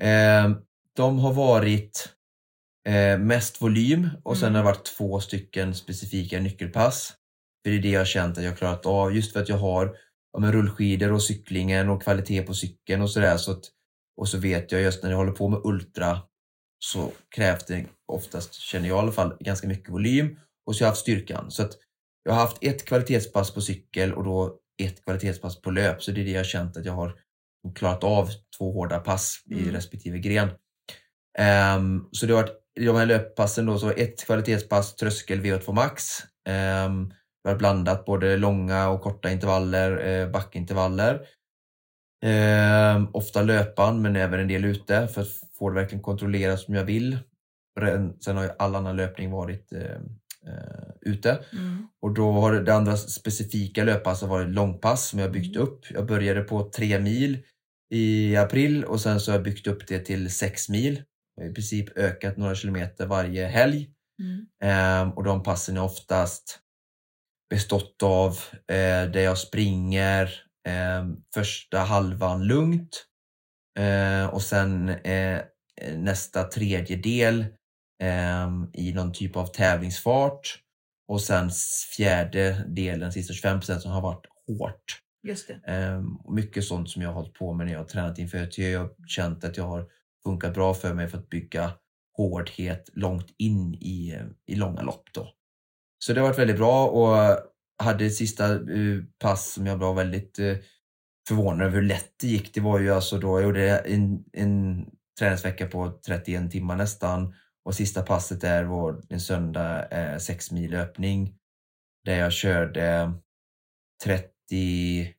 Eh, 0.02 0.50
de 0.96 1.18
har 1.18 1.32
varit 1.32 2.12
eh, 2.86 3.18
mest 3.18 3.62
volym 3.62 4.08
och 4.24 4.36
sen 4.38 4.48
Mm. 4.48 4.54
har 4.54 4.62
det 4.62 4.66
varit 4.78 4.86
två 4.86 5.20
stycken 5.20 5.74
specifika 5.74 6.40
nyckelpass. 6.40 7.12
För 7.64 7.70
det 7.70 7.76
är 7.78 7.82
det 7.82 7.90
jag 7.90 8.00
har 8.00 8.04
känt 8.04 8.38
att 8.38 8.44
jag 8.44 8.50
har 8.50 8.56
klarat 8.56 8.86
av 8.86 9.16
just 9.16 9.32
för 9.32 9.40
att 9.40 9.48
jag 9.48 9.56
har 9.58 9.96
ja, 10.32 10.38
men 10.40 10.52
rullskidor 10.52 11.12
och 11.12 11.22
cyklingen 11.22 11.88
och 11.88 12.02
kvalitet 12.02 12.42
på 12.42 12.54
cykeln 12.54 13.02
och 13.02 13.10
sådär. 13.10 13.36
Så 13.36 13.52
att 13.52 13.64
Och 14.20 14.28
så 14.28 14.38
vet 14.38 14.72
jag 14.72 14.80
just 14.82 15.02
när 15.02 15.10
jag 15.10 15.16
håller 15.18 15.32
på 15.32 15.48
med 15.48 15.60
ultra 15.64 16.22
så 16.78 17.12
krävs 17.36 17.64
det 17.64 17.86
oftast, 18.12 18.54
känner 18.54 18.88
jag 18.88 18.96
i 18.96 19.00
alla 19.00 19.12
fall, 19.12 19.36
ganska 19.40 19.68
mycket 19.68 19.90
volym 19.90 20.38
och 20.66 20.76
så 20.76 20.84
har 20.84 20.86
jag 20.86 20.90
haft 20.90 21.00
styrkan. 21.00 21.50
Så 21.50 21.62
att 21.62 21.72
jag 22.24 22.32
har 22.32 22.40
haft 22.40 22.58
ett 22.60 22.84
kvalitetspass 22.84 23.54
på 23.54 23.60
cykel 23.60 24.14
och 24.14 24.24
då 24.24 24.58
ett 24.82 25.04
kvalitetspass 25.04 25.60
på 25.60 25.70
löp. 25.70 26.02
Så 26.02 26.10
det 26.12 26.20
är 26.20 26.24
det 26.24 26.30
jag 26.30 26.38
har 26.38 26.44
känt 26.44 26.76
att 26.76 26.84
jag 26.84 26.92
har 26.92 27.14
klarat 27.74 28.04
av 28.04 28.28
två 28.58 28.72
hårda 28.72 28.98
pass 29.00 29.42
i 29.50 29.54
Mm. 29.60 29.74
respektive 29.74 30.18
gren. 30.18 30.48
Ehm, 31.38 32.04
så 32.12 32.26
det 32.26 32.32
har 32.34 32.42
varit 32.42 32.56
i 32.56 32.65
de 32.84 32.96
här 32.96 33.06
löppassen 33.06 33.66
då, 33.66 33.78
så 33.78 33.90
ett 33.90 34.26
kvalitetspass 34.26 34.96
tröskel 34.96 35.40
VO2 35.40 35.72
max. 35.72 36.22
Um, 36.86 37.12
vi 37.44 37.50
har 37.50 37.58
blandat 37.58 38.04
både 38.04 38.36
långa 38.36 38.88
och 38.88 39.00
korta 39.00 39.30
intervaller, 39.30 40.06
eh, 40.06 40.30
backintervaller. 40.30 41.20
Ehm, 42.24 43.06
ofta 43.12 43.42
löpan 43.42 44.02
men 44.02 44.16
även 44.16 44.40
en 44.40 44.48
del 44.48 44.64
ute 44.64 45.08
för 45.08 45.20
att 45.22 45.28
få 45.58 45.70
det 45.70 45.74
verkligen 45.74 46.02
kontrollerat 46.02 46.60
som 46.60 46.74
jag 46.74 46.84
vill. 46.84 47.18
Sen 48.24 48.36
har 48.36 48.44
ju 48.44 48.50
all 48.58 48.74
annan 48.74 48.96
löpning 48.96 49.30
varit 49.30 49.72
eh, 49.72 49.80
eh, 50.52 50.88
ute. 51.00 51.38
Mm. 51.52 51.86
Och 52.02 52.14
då 52.14 52.32
har 52.32 52.52
det 52.52 52.74
andra 52.74 52.96
specifika 52.96 53.84
löppasset 53.84 54.28
varit 54.28 54.48
långpass 54.48 55.08
som 55.08 55.18
jag 55.18 55.32
byggt 55.32 55.56
Mm. 55.56 55.68
upp. 55.68 55.80
Jag 55.90 56.06
började 56.06 56.40
på 56.40 56.70
tre 56.70 56.98
mil 56.98 57.38
i 57.90 58.36
april 58.36 58.84
och 58.84 59.00
sen 59.00 59.20
så 59.20 59.30
har 59.30 59.38
jag 59.38 59.44
byggt 59.44 59.66
upp 59.66 59.88
det 59.88 59.98
till 59.98 60.30
sex 60.30 60.68
mil. 60.68 61.02
I 61.42 61.52
princip 61.52 61.98
ökat 61.98 62.36
några 62.36 62.54
kilometer 62.54 63.06
varje 63.06 63.46
helg. 63.46 63.90
Mm. 64.22 64.46
Ehm, 64.62 65.10
och 65.10 65.24
de 65.24 65.42
passen 65.42 65.76
är 65.76 65.82
oftast 65.82 66.60
bestått 67.50 68.02
av 68.02 68.32
eh, 68.68 69.10
där 69.10 69.20
jag 69.20 69.38
springer 69.38 70.42
ehm, 70.68 71.16
första 71.34 71.78
halvan 71.78 72.46
lugnt 72.46 73.06
eh, 73.78 74.26
och 74.26 74.42
sen 74.42 74.88
eh, 74.88 75.40
nästa 75.96 76.44
tredjedel 76.44 77.46
ehm, 78.02 78.70
i 78.72 78.92
någon 78.92 79.12
typ 79.12 79.36
av 79.36 79.46
tävlingsfart 79.46 80.58
och 81.08 81.20
sen 81.20 81.50
fjärde 81.96 82.64
delen, 82.68 83.12
sista 83.12 83.32
25% 83.32 83.78
som 83.78 83.90
har 83.92 84.00
varit 84.00 84.26
hårt. 84.46 85.00
Just 85.26 85.48
det. 85.48 85.72
Ehm, 85.72 86.18
mycket 86.28 86.64
sånt 86.64 86.90
som 86.90 87.02
jag 87.02 87.08
har 87.08 87.14
hållit 87.14 87.34
på 87.34 87.52
med 87.52 87.66
när 87.66 87.72
jag 87.72 87.80
har 87.80 87.86
tränat 87.86 88.18
inför. 88.18 88.60
Jag 88.60 88.80
har 88.80 88.90
känt 89.08 89.44
att 89.44 89.56
jag 89.56 89.64
har 89.64 89.86
funkat 90.26 90.54
bra 90.54 90.74
för 90.74 90.94
mig 90.94 91.08
för 91.08 91.18
att 91.18 91.30
bygga 91.30 91.72
hårdhet 92.16 92.90
långt 92.92 93.34
in 93.38 93.74
i, 93.74 94.18
i 94.46 94.54
långa 94.54 94.82
lopp. 94.82 95.08
Då. 95.12 95.32
Så 95.98 96.12
det 96.12 96.20
har 96.20 96.28
varit 96.28 96.38
väldigt 96.38 96.56
bra 96.56 96.88
och 96.88 97.38
hade 97.82 98.10
sista 98.10 98.52
eh, 98.54 99.02
pass 99.18 99.52
som 99.52 99.66
jag 99.66 99.76
var 99.76 99.94
väldigt 99.94 100.38
eh, 100.38 100.56
förvånad 101.28 101.66
över 101.66 101.74
hur 101.74 101.82
lätt 101.82 102.12
det 102.20 102.26
gick. 102.26 102.54
Det 102.54 102.60
var 102.60 102.78
ju 102.78 102.90
alltså 102.90 103.18
då 103.18 103.40
jag 103.40 103.42
gjorde 103.46 103.78
en, 103.78 104.24
en 104.32 104.86
träningsvecka 105.18 105.66
på 105.66 106.00
31 106.06 106.50
timmar 106.50 106.76
nästan 106.76 107.34
och 107.64 107.74
sista 107.74 108.02
passet 108.02 108.40
där 108.40 108.64
var 108.64 109.02
en 109.08 109.20
söndag 109.20 109.88
eh, 109.88 110.18
6 110.18 110.50
mil 110.50 110.70
löpning 110.70 111.34
där 112.04 112.18
jag 112.18 112.32
körde 112.32 113.12
30, 114.04 115.14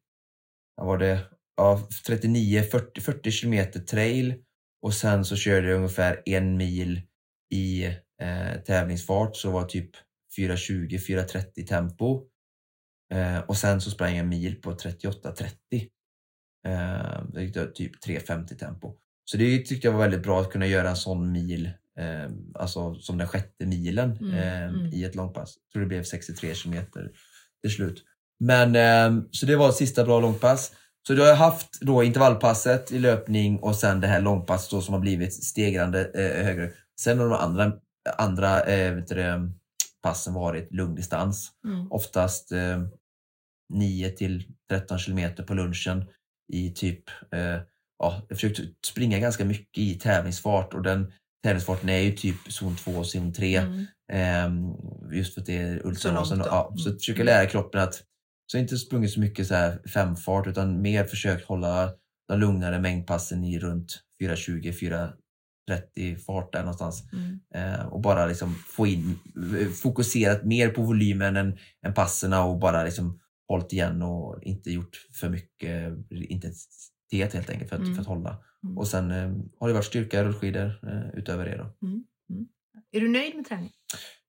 vad 0.75 0.87
var 0.87 0.97
det? 0.97 1.19
Ja, 1.57 1.87
39, 2.07 2.63
40, 2.63 3.01
40 3.01 3.31
kilometer 3.31 3.79
trail 3.79 4.43
och 4.81 4.93
sen 4.93 5.25
så 5.25 5.35
körde 5.35 5.67
jag 5.67 5.75
ungefär 5.77 6.21
en 6.25 6.57
mil 6.57 7.01
i 7.53 7.85
eh, 8.21 8.61
tävlingsfart 8.65 9.35
så 9.35 9.51
var 9.51 9.63
typ 9.63 9.89
4.20-4.30 10.37 11.65
tempo. 11.65 12.23
Eh, 13.13 13.39
och 13.39 13.57
sen 13.57 13.81
så 13.81 13.91
sprang 13.91 14.09
jag 14.09 14.19
en 14.19 14.29
mil 14.29 14.55
på 14.55 14.71
38.30. 14.71 15.87
Eh, 16.67 17.23
det 17.33 17.43
gick 17.43 17.75
typ 17.75 18.05
3.50 18.05 18.57
tempo. 18.57 18.93
Så 19.25 19.37
det 19.37 19.59
tyckte 19.59 19.87
jag 19.87 19.93
var 19.93 19.99
väldigt 19.99 20.23
bra 20.23 20.41
att 20.41 20.51
kunna 20.51 20.67
göra 20.67 20.89
en 20.89 20.95
sån 20.95 21.31
mil, 21.31 21.65
eh, 21.99 22.29
alltså 22.53 22.95
som 22.95 23.17
den 23.17 23.27
sjätte 23.27 23.65
milen 23.65 24.17
Mm, 24.17 24.33
eh, 24.33 24.63
mm. 24.63 24.93
i 24.93 25.03
ett 25.03 25.15
långpass. 25.15 25.57
Jag 25.57 25.71
tror 25.71 25.81
det 25.81 25.87
blev 25.87 26.03
63 26.03 26.53
kilometer 26.55 27.11
till 27.61 27.71
slut. 27.71 28.03
Men 28.39 28.75
eh, 28.75 29.23
så 29.31 29.45
det 29.45 29.55
var 29.55 29.69
ett 29.69 29.75
sista 29.75 30.03
bra 30.03 30.19
långpass. 30.19 30.71
Så 31.07 31.13
då 31.13 31.21
har 31.21 31.29
jag 31.29 31.35
haft 31.35 31.81
då 31.81 32.03
intervallpasset 32.03 32.91
i 32.91 32.99
löpning 32.99 33.59
och 33.59 33.75
sen 33.75 34.01
det 34.01 34.07
här 34.07 34.21
långpasset 34.21 34.71
då 34.71 34.81
som 34.81 34.93
har 34.93 35.01
blivit 35.01 35.43
stegrande 35.43 36.11
eh, 36.13 36.45
högre. 36.45 36.71
Sen 37.01 37.19
har 37.19 37.29
de 37.29 37.33
andra, 37.33 37.73
andra 38.17 38.63
eh, 38.63 38.95
vet 38.95 39.07
du, 39.07 39.51
passen 40.03 40.33
varit 40.33 40.73
lungdistans. 40.73 41.51
Mm. 41.67 41.91
Oftast 41.91 42.51
eh, 42.51 42.83
9 43.73 44.09
till 44.09 44.43
13 44.69 44.99
kilometer 44.99 45.43
på 45.43 45.53
lunchen 45.53 46.05
i 46.53 46.71
typ, 46.71 47.03
eh, 47.31 47.59
ja, 47.99 48.21
jag 48.29 48.37
försökte 48.37 48.63
springa 48.87 49.19
ganska 49.19 49.45
mycket 49.45 49.77
i 49.77 49.99
tävlingsfart 49.99 50.73
och 50.73 50.81
den 50.81 51.13
tävlingsfarten 51.43 51.89
är 51.89 51.99
ju 51.99 52.11
typ 52.11 52.51
zon 52.51 52.75
2 52.75 52.91
och 52.91 53.07
zon 53.07 53.33
3. 53.33 53.55
Mm. 53.55 53.85
Ehm, 54.13 54.73
just 55.11 55.33
för 55.33 55.41
att 55.41 55.47
det 55.47 55.57
är 55.57 55.85
då. 56.39 56.45
Ja, 56.45 56.73
så 56.77 56.89
Mm. 56.89 56.99
försöka 56.99 57.23
lära 57.23 57.45
kroppen 57.45 57.81
att 57.81 58.03
så 58.51 58.57
inte 58.57 58.77
sprungit 58.77 59.11
så 59.11 59.19
mycket 59.19 59.47
så 59.47 59.55
här 59.55 59.79
femfart 59.93 60.47
utan 60.47 60.81
mer 60.81 61.03
försökt 61.03 61.45
hålla 61.47 61.91
de 62.27 62.39
lugnare 62.39 62.79
mängdpassen 62.81 63.43
i 63.43 63.59
runt 63.59 63.99
4.20, 64.23 65.11
4.30 65.69 66.15
fart 66.15 66.53
där 66.53 66.59
någonstans. 66.59 67.03
Mm. 67.13 67.39
Eh, 67.55 67.85
och 67.87 68.01
bara 68.01 68.25
liksom 68.25 68.55
få 68.55 68.87
in, 68.87 69.19
eh, 69.61 69.67
fokuserat 69.67 70.43
mer 70.45 70.69
på 70.69 70.81
volymen 70.81 71.35
än, 71.37 71.57
än 71.85 71.93
passerna 71.93 72.43
och 72.43 72.59
bara 72.59 72.83
liksom 72.83 73.19
hållit 73.47 73.73
igen 73.73 74.01
och 74.01 74.43
inte 74.43 74.71
gjort 74.71 75.07
för 75.13 75.29
mycket 75.29 75.93
intensitet 76.11 77.33
helt 77.33 77.49
enkelt 77.49 77.69
för 77.69 77.75
att, 77.75 77.81
Mm. 77.81 77.95
för 77.95 78.01
att 78.01 78.07
hålla. 78.07 78.43
Mm. 78.63 78.77
Och 78.77 78.87
sen 78.87 79.11
eh, 79.11 79.31
har 79.59 79.67
det 79.67 79.73
varit 79.73 79.85
styrka, 79.85 80.23
rullskidor 80.23 80.79
eh, 80.91 81.19
utöver 81.19 81.45
det 81.45 81.57
då. 81.57 81.87
Är 82.91 82.99
du 83.01 83.07
nöjd 83.09 83.35
med 83.35 83.45
träning? 83.45 83.71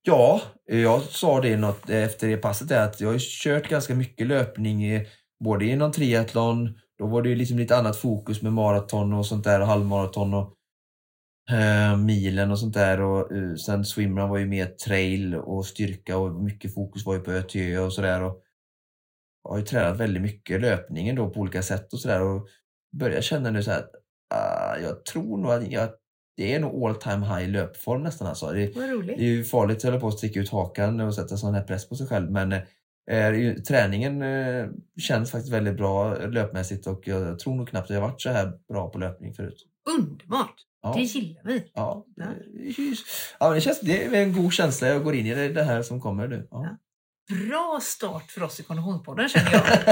Ja, 0.08 0.40
jag 0.64 1.02
sa 1.02 1.40
det 1.40 1.56
något 1.56 1.90
eh, 1.90 2.04
efter 2.04 2.28
det 2.28 2.36
passet 2.36 2.68
där 2.68 2.84
att 2.84 3.00
jag 3.00 3.08
har 3.08 3.18
kört 3.18 3.68
ganska 3.68 3.94
mycket 3.94 4.26
löpning 4.26 5.06
både 5.44 5.64
inom 5.64 5.92
triathlon, 5.92 6.78
då 6.98 7.06
var 7.06 7.22
det 7.22 7.28
ju 7.28 7.34
liksom 7.34 7.58
lite 7.58 7.76
annat 7.76 7.96
fokus 7.96 8.42
med 8.42 8.52
maraton 8.52 9.12
och 9.12 9.26
sånt 9.26 9.44
där 9.44 9.60
och 9.60 9.66
halvmaraton 9.66 10.34
och 10.34 10.54
eh, 11.50 11.96
milen 11.96 12.50
och 12.50 12.58
sånt 12.58 12.74
där 12.74 13.00
och 13.00 13.32
eh, 13.32 13.54
sen 13.54 13.84
swimrun 13.84 14.28
var 14.28 14.38
ju 14.38 14.46
mer 14.46 14.66
trail 14.66 15.34
och 15.34 15.66
styrka 15.66 16.18
och 16.18 16.34
mycket 16.34 16.74
fokus 16.74 17.06
var 17.06 17.14
ju 17.14 17.20
på 17.20 17.30
ÖTÖ 17.30 17.78
och 17.78 17.92
sådär 17.92 18.22
och 18.22 18.42
jag 19.42 19.50
har 19.50 19.58
ju 19.58 19.64
tränat 19.64 20.00
väldigt 20.00 20.22
mycket 20.22 20.60
löpningen 20.60 21.16
då 21.16 21.30
på 21.30 21.40
olika 21.40 21.62
sätt 21.62 21.92
och 21.92 22.00
sådär 22.00 22.22
och 22.22 22.48
börjar 22.96 23.20
känna 23.20 23.50
nu 23.50 23.62
så 23.62 23.70
här 23.70 23.78
att 23.78 23.90
ah, 24.34 24.76
jag 24.76 25.04
tror 25.04 25.38
nog 25.38 25.52
att 25.52 25.70
jag, 25.70 25.88
det 26.38 26.54
är 26.54 26.60
nog 26.60 26.84
all 26.88 26.94
time 26.94 27.26
high 27.26 27.48
löpform 27.50 28.02
nästan 28.02 28.28
alltså. 28.28 28.52
Det, 28.52 28.66
det 29.06 29.12
är 29.14 29.18
ju 29.22 29.44
farligt 29.44 29.76
att 29.76 29.82
hålla 29.82 30.00
på 30.00 30.08
att 30.08 30.18
sticka 30.18 30.40
ut 30.40 30.50
hakan 30.50 31.00
och 31.00 31.14
sätta 31.14 31.36
sån 31.36 31.54
här 31.54 31.62
press 31.62 31.88
på 31.88 31.96
sig 31.96 32.06
själv 32.06 32.30
men 32.30 32.52
eh, 32.52 33.54
träningen 33.68 34.22
eh, 34.22 34.66
känns 35.00 35.30
faktiskt 35.30 35.52
väldigt 35.52 35.76
bra 35.76 36.14
löpmässigt 36.14 36.86
och 36.86 37.02
jag 37.08 37.38
tror 37.38 37.54
nog 37.54 37.68
knappt 37.68 37.84
att 37.90 37.94
jag 37.94 38.00
varit 38.00 38.20
så 38.22 38.30
här 38.30 38.52
bra 38.68 38.88
på 38.90 38.98
löpning 38.98 39.34
förut. 39.34 39.66
Underbart! 39.98 40.54
Ja, 40.82 40.92
Det 40.96 41.02
gillar 41.02 41.42
vi. 41.44 41.70
ja, 41.74 42.04
Ja. 42.16 42.24
det- 42.24 42.96
ja 43.40 43.50
det, 43.54 43.60
känns, 43.60 43.80
det 43.80 44.04
är 44.04 44.14
en 44.22 44.32
god 44.32 44.52
känsla 44.52 44.88
jag 44.88 45.04
går 45.04 45.14
in 45.14 45.26
i 45.26 45.48
det, 45.48 45.62
här 45.62 45.82
som 45.82 46.00
kommer 46.00 46.28
nu. 46.28 46.48
Ja. 46.50 46.76
Bra 47.48 47.80
start 47.82 48.30
för 48.30 48.42
oss 48.42 48.60
i 48.60 48.62
Konditionspodden 48.62 49.28
känner 49.28 49.52
jag. 49.52 49.62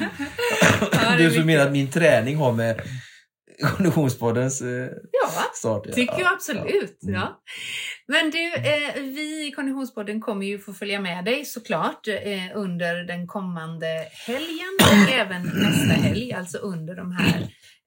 Du 1.18 1.30
som 1.30 1.46
menar 1.46 1.66
att 1.66 1.72
min 1.72 1.90
träning 1.90 2.36
har 2.36 2.52
med 2.52 2.80
Konditionspoddens 3.76 4.60
eh, 4.60 4.88
Ja, 5.12 5.30
start 5.54 5.86
göra? 5.86 5.94
tycker 5.94 6.12
Ja, 6.12 6.20
jag 6.20 6.32
absolut. 6.32 7.02
Mm. 7.02 7.14
Ja. 7.14 7.42
Men 8.08 8.30
du, 8.30 8.54
eh, 8.54 8.94
vi 9.02 9.46
i 9.46 9.52
Konditionspodden 9.52 10.20
kommer 10.20 10.46
ju 10.46 10.58
få 10.58 10.72
följa 10.72 11.00
med 11.00 11.24
dig 11.24 11.44
såklart 11.44 12.08
eh, 12.08 12.14
under 12.54 13.04
den 13.04 13.26
kommande 13.26 13.86
helgen 14.26 14.78
och 14.80 15.10
även 15.12 15.42
nästa 15.42 15.92
helg, 15.92 16.32
alltså 16.32 16.58
under 16.58 16.94
de 16.96 17.12
här 17.12 17.40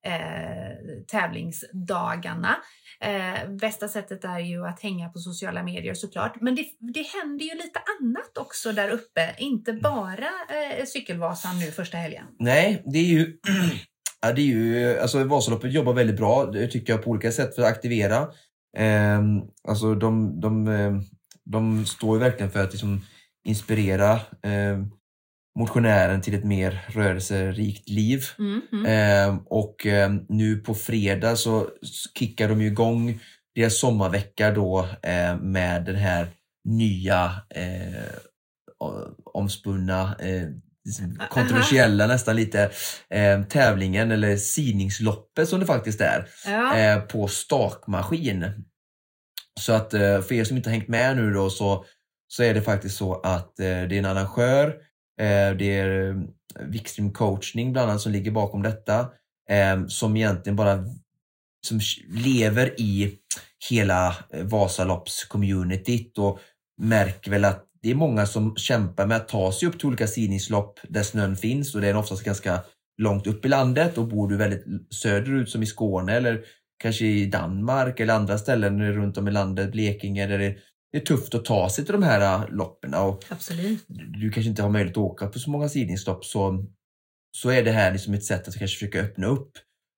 eh, 0.06 0.78
tävlingsdagarna. 1.12 2.56
Eh, 3.02 3.50
bästa 3.50 3.88
sättet 3.88 4.24
är 4.24 4.40
ju 4.40 4.68
att 4.68 4.82
hänga 4.82 5.10
på 5.10 5.20
sociala 5.20 5.64
medier 5.64 5.94
såklart. 5.94 6.42
Men 6.42 6.56
det, 6.56 6.66
det 6.80 7.06
händer 7.08 7.46
ju 7.46 7.56
lite 7.56 7.80
annat 8.00 8.38
också 8.38 8.72
där 8.72 8.90
uppe. 8.90 9.36
Inte 9.38 9.74
bara 9.74 10.30
eh, 10.50 10.86
Cykelvasan 10.86 11.60
nu 11.60 11.72
första 11.72 11.98
helgen. 11.98 12.26
Nej, 12.40 12.84
det 12.86 13.00
är 13.00 13.04
ju... 13.04 13.38
Ja, 14.24 14.34
det 14.34 14.42
är 14.42 14.46
ju 14.46 15.00
alltså 15.00 15.24
Vasaloppet 15.24 15.74
jobbar 15.74 15.94
väldigt 15.94 16.18
bra, 16.18 16.46
det 16.46 16.68
tycker 16.68 16.94
jag, 16.94 17.04
på 17.04 17.10
olika 17.10 17.32
sätt 17.32 17.56
för 17.56 17.62
att 17.62 17.68
aktivera. 17.68 18.28
Ehm, 18.78 19.42
alltså 19.68 19.96
de, 19.96 20.40
de, 20.40 20.68
eh, 20.68 20.94
de 21.46 21.86
står 21.86 22.18
ju 22.18 22.24
verkligen 22.24 22.52
för 22.52 22.64
att 22.64 22.72
liksom 22.72 23.02
inspirera 23.48 24.14
eh, 24.42 24.80
motionären 25.60 26.22
till 26.22 26.34
ett 26.34 26.44
mer 26.44 26.86
rörelserikt 26.88 27.90
liv. 27.90 28.24
Mm, 28.40 28.62
mm. 28.72 28.86
Ehm, 28.86 29.40
och 29.46 29.86
ehm, 29.86 30.26
nu 30.30 30.58
på 30.58 30.74
fredag 30.74 31.36
så 31.36 31.70
kickar 32.16 32.50
de 32.50 32.62
ju 32.62 32.68
igång 32.68 33.20
deras 33.56 33.80
sommarvecka 33.80 34.52
då 34.52 34.88
eh, 35.02 35.38
med 35.38 35.86
den 35.86 35.96
här 35.96 36.28
nya 36.70 37.32
eh, 37.50 38.16
omspunna 39.34 40.16
eh, 40.20 40.48
kontroversiella 41.30 42.08
nästan 42.08 42.36
lite 42.36 42.72
eh, 43.10 43.44
tävlingen 43.44 44.12
eller 44.12 44.38
sidningsloppet 44.38 45.50
som 45.50 45.60
det 45.60 45.66
faktiskt 45.66 46.02
är 46.02 46.28
Ja. 46.46 46.78
eh, 46.78 47.00
på 47.00 47.28
stakmaskin. 47.28 48.46
Så 49.60 49.74
att 49.74 49.94
eh, 49.94 50.22
för 50.22 50.34
er 50.34 50.44
som 50.44 50.58
inte 50.58 50.70
har 50.70 50.76
hängt 50.76 50.88
med 50.88 51.16
nu 51.18 51.34
då 51.34 51.50
så, 51.50 51.86
så 52.28 52.44
är 52.44 52.54
det 52.54 52.62
faktiskt 52.62 52.98
så 52.98 53.20
att 53.22 53.60
eh, 53.60 53.66
det 53.66 53.70
är 53.70 53.94
en 53.94 54.06
arrangör, 54.06 54.68
eh, 55.22 55.52
det 55.58 55.78
är 55.80 56.10
eh, 56.10 56.16
Wikström 56.60 57.14
coachning 57.14 57.74
bland 57.74 57.90
annat 57.90 58.02
som 58.02 58.12
ligger 58.12 58.32
bakom 58.32 58.62
detta. 58.62 59.10
Som 59.88 60.18
egentligen 60.18 60.56
bara 60.56 60.86
som 61.68 61.80
lever 62.10 62.82
i 62.82 63.18
hela 63.70 64.16
Vasalopps-communityt 64.34 66.20
och 66.20 66.40
märker 66.82 67.32
väl 67.32 67.46
att 67.46 67.66
det 67.84 67.92
är 67.92 67.96
många 67.96 68.26
som 68.26 68.56
kämpar 68.56 69.08
med 69.08 69.18
att 69.18 69.28
ta 69.28 69.52
sig 69.52 69.68
upp 69.68 69.80
till 69.80 69.88
olika 69.88 70.08
sidningslopp 70.08 70.80
där 70.90 71.04
snön 71.04 71.36
finns 71.36 71.76
och 71.76 71.82
det 71.82 71.88
är 71.88 71.96
oftast 71.96 72.24
ganska 72.24 72.64
långt 72.98 73.28
upp 73.28 73.46
i 73.46 73.50
landet 73.50 73.98
och 73.98 74.08
bor 74.08 74.28
du 74.28 74.38
väldigt 74.38 74.66
söderut 74.90 75.50
som 75.50 75.64
i 75.64 75.66
Skåne 75.66 76.14
eller 76.14 76.46
kanske 76.84 77.06
i 77.06 77.26
Danmark 77.26 78.00
eller 78.00 78.14
andra 78.14 78.38
ställen 78.38 78.94
runt 78.94 79.18
om 79.18 79.28
i 79.28 79.32
landet, 79.32 79.72
Blekinge, 79.72 80.28
där 80.28 80.38
det 80.38 80.58
är 80.98 81.00
tufft 81.00 81.36
att 81.36 81.46
ta 81.46 81.70
sig 81.70 81.86
till 81.86 81.94
de 81.94 82.04
här 82.04 82.22
äh, 82.22 82.50
loppen 82.50 82.94
och 82.94 83.26
Absolut. 83.30 83.86
du 83.88 84.32
kanske 84.32 84.50
inte 84.50 84.62
har 84.62 84.70
möjlighet 84.70 84.98
att 84.98 85.04
åka 85.04 85.28
på 85.28 85.40
så 85.40 85.50
många 85.50 85.70
sidningslopp 85.70 86.26
så, 86.26 86.66
så 87.38 87.50
är 87.50 87.64
det 87.64 87.72
här 87.72 87.92
liksom 87.92 88.14
ett 88.14 88.26
sätt 88.26 88.48
att 88.48 88.58
kanske 88.58 88.76
försöka 88.76 89.02
öppna 89.02 89.28
upp 89.28 89.52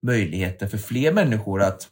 möjligheten 0.06 0.70
för 0.70 0.78
fler 0.78 1.14
människor 1.14 1.62
att 1.62 1.90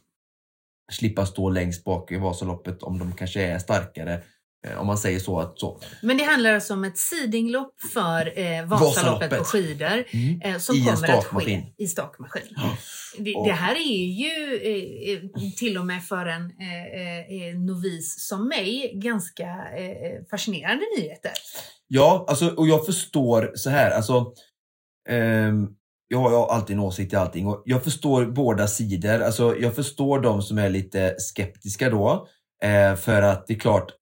slippa 0.92 1.26
stå 1.26 1.50
längst 1.50 1.84
bak 1.84 2.12
i 2.12 2.16
Vasaloppet 2.16 2.82
om 2.82 2.98
de 2.98 3.12
kanske 3.12 3.42
är 3.42 3.58
starkare. 3.58 4.22
Eh, 4.64 4.80
Om 4.80 4.86
man 4.86 4.98
säger 4.98 5.18
så. 5.20 5.40
Att 5.40 5.58
så. 5.58 5.80
Men 6.02 6.16
det 6.16 6.24
handlar 6.24 6.54
alltså 6.54 6.74
om 6.74 6.84
ett 6.84 6.98
sidinglopp 6.98 7.80
för 7.92 8.38
eh, 8.38 8.66
Vasaloppet 8.66 9.38
på 9.38 9.44
skidor 9.44 10.04
Mm. 10.12 10.40
eh, 10.40 10.58
som 10.58 10.76
I 10.76 10.84
kommer 10.84 11.18
att 11.18 11.24
ske 11.24 11.62
i 11.78 11.86
stakmaskin. 11.86 12.42
Ja. 12.56 12.76
Det, 13.18 13.32
det 13.44 13.52
här 13.52 13.74
är 13.74 14.06
ju 14.06 14.56
eh, 14.56 15.12
eh, 15.14 15.50
till 15.58 15.78
och 15.78 15.86
med 15.86 16.04
för 16.04 16.26
en 16.26 16.42
eh, 16.60 17.48
eh, 17.48 17.58
novis 17.58 18.28
som 18.28 18.48
mig 18.48 18.92
ganska 18.94 19.44
eh, 19.76 20.24
fascinerande 20.30 20.84
nyheter. 20.98 21.32
Ja, 21.88 22.24
alltså, 22.28 22.48
och 22.48 22.68
jag 22.68 22.86
förstår 22.86 23.52
så 23.54 23.70
här. 23.70 23.90
Alltså, 23.90 24.32
ehm, 25.08 25.66
jag 26.08 26.18
har 26.18 26.48
alltid 26.48 26.76
en 26.76 26.82
åsikt 26.82 27.12
i 27.12 27.16
allting 27.16 27.46
och 27.46 27.62
jag 27.64 27.84
förstår 27.84 28.26
båda 28.26 28.66
sidor. 28.66 29.20
Alltså, 29.22 29.56
jag 29.60 29.74
förstår 29.74 30.20
de 30.20 30.42
som 30.42 30.58
är 30.58 30.70
lite 30.70 31.14
skeptiska 31.18 31.90
då. 31.90 32.28
Eh, 32.64 32.94
för 32.96 33.22
att 33.22 33.46
det 33.46 33.54
är 33.54 33.58
klart, 33.58 33.92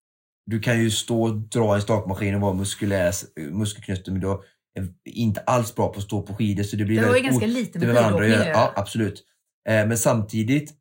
du 0.53 0.61
kan 0.61 0.81
ju 0.81 0.91
stå 0.91 1.23
och 1.23 1.35
dra 1.37 1.75
en 1.75 1.83
stakmaskin 1.83 2.35
och 2.35 2.41
vara 2.41 2.55
muskulär, 2.55 3.13
muskelknutten 3.51 4.15
men 4.15 4.21
du 4.21 4.29
är 4.29 4.89
inte 5.05 5.41
alls 5.41 5.75
bra 5.75 5.89
på 5.93 5.99
att 5.99 6.05
stå 6.05 6.23
på 6.23 6.35
skidor. 6.35 6.63
Så 6.63 6.77
det 6.77 6.85
blir 6.85 6.97
Det 7.01 7.07
väldigt 7.07 7.25
ganska 7.25 7.47
lite 7.47 7.79
med 7.79 7.95
varandra 7.95 8.37
att. 8.41 8.47
Ja, 8.47 8.73
absolut. 8.77 9.25
Eh, 9.69 9.87
men 9.87 9.99
samtidigt 9.99 10.73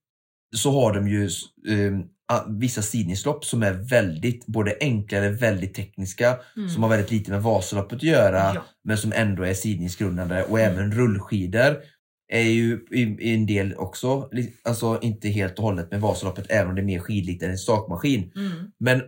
så 0.56 0.72
har 0.72 0.94
de 0.94 1.08
ju 1.08 1.24
eh, 1.26 2.00
a- 2.34 2.46
vissa 2.50 2.82
sidningslopp 2.82 3.46
som 3.46 3.64
är 3.64 3.74
väldigt, 3.74 4.46
både 4.46 4.78
enklare, 4.82 5.30
väldigt 5.30 5.74
tekniska, 5.74 6.38
Mm. 6.58 6.70
som 6.70 6.84
har 6.84 6.90
väldigt 6.90 7.12
lite 7.12 7.32
med 7.32 7.44
Vasaloppet 7.44 7.96
att 7.96 8.04
göra, 8.04 8.52
Ja. 8.56 8.64
men 8.84 8.98
som 8.98 9.14
ändå 9.16 9.44
är 9.44 9.54
sidningsgrundande. 9.54 10.44
Och 10.44 10.60
även 10.60 10.92
rullskidor 10.92 11.78
är 12.34 12.42
ju 12.42 12.86
i, 12.92 13.02
i 13.02 13.34
en 13.34 13.46
del 13.46 13.74
också, 13.76 14.30
alltså 14.64 15.00
inte 15.02 15.30
helt 15.30 15.58
och 15.60 15.64
hållet 15.66 15.92
med 15.92 16.02
Vasaloppet, 16.02 16.46
även 16.50 16.70
om 16.70 16.76
det 16.76 16.82
är 16.82 16.86
mer 16.86 17.00
skidlikt 17.00 17.44
än 17.44 17.50
en 17.52 17.58
stakmaskin. 17.58 18.32
Mm. 18.36 18.52
Men 18.80 19.02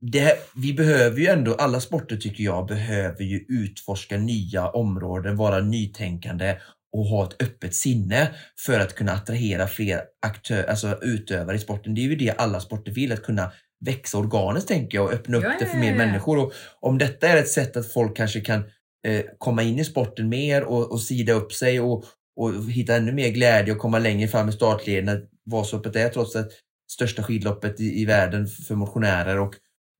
det, 0.00 0.38
vi 0.54 0.74
behöver 0.74 1.20
ju 1.20 1.26
ändå, 1.26 1.54
alla 1.54 1.80
sporter 1.80 2.16
tycker 2.16 2.44
jag 2.44 2.66
behöver 2.66 3.24
ju 3.24 3.44
utforska 3.48 4.16
nya 4.18 4.68
områden, 4.68 5.36
vara 5.36 5.60
nytänkande 5.60 6.56
och 6.92 7.04
ha 7.04 7.24
ett 7.24 7.42
öppet 7.42 7.74
sinne 7.74 8.30
för 8.66 8.80
att 8.80 8.94
kunna 8.94 9.12
attrahera 9.12 9.66
fler 9.66 10.02
aktör, 10.26 10.64
alltså 10.64 10.98
utövare 11.02 11.56
i 11.56 11.58
sporten. 11.58 11.94
Det 11.94 12.00
är 12.00 12.02
ju 12.02 12.16
det 12.16 12.30
alla 12.30 12.60
sporter 12.60 12.92
vill, 12.92 13.12
att 13.12 13.22
kunna 13.22 13.52
växa 13.84 14.18
organiskt 14.18 14.68
tänker 14.68 14.98
jag 14.98 15.04
och 15.04 15.12
öppna 15.12 15.36
upp 15.36 15.44
Ja, 15.44 15.56
det 15.60 15.66
för 15.66 15.78
mer 15.78 15.86
ja, 15.86 15.90
ja. 15.90 16.06
människor. 16.06 16.38
Och 16.38 16.52
om 16.80 16.98
detta 16.98 17.28
är 17.28 17.36
ett 17.36 17.48
sätt 17.48 17.76
att 17.76 17.92
folk 17.92 18.16
kanske 18.16 18.40
kan 18.40 18.64
eh, 19.06 19.24
komma 19.38 19.62
in 19.62 19.78
i 19.78 19.84
sporten 19.84 20.28
mer 20.28 20.64
och, 20.64 20.92
och 20.92 21.00
sida 21.00 21.32
upp 21.32 21.52
sig 21.52 21.80
och, 21.80 22.04
och 22.36 22.70
hitta 22.70 22.96
ännu 22.96 23.12
mer 23.12 23.28
glädje 23.28 23.74
och 23.74 23.78
komma 23.78 23.98
längre 23.98 24.28
fram 24.28 24.48
i 24.48 24.52
startleden. 24.52 25.22
Vasaloppet 25.50 25.96
är 25.96 26.08
trots 26.08 26.36
allt 26.36 26.52
största 26.92 27.22
skidloppet 27.22 27.80
i, 27.80 28.00
i 28.00 28.04
världen 28.04 28.46
för 28.46 28.74
motionärer 28.74 29.38
och 29.38 29.54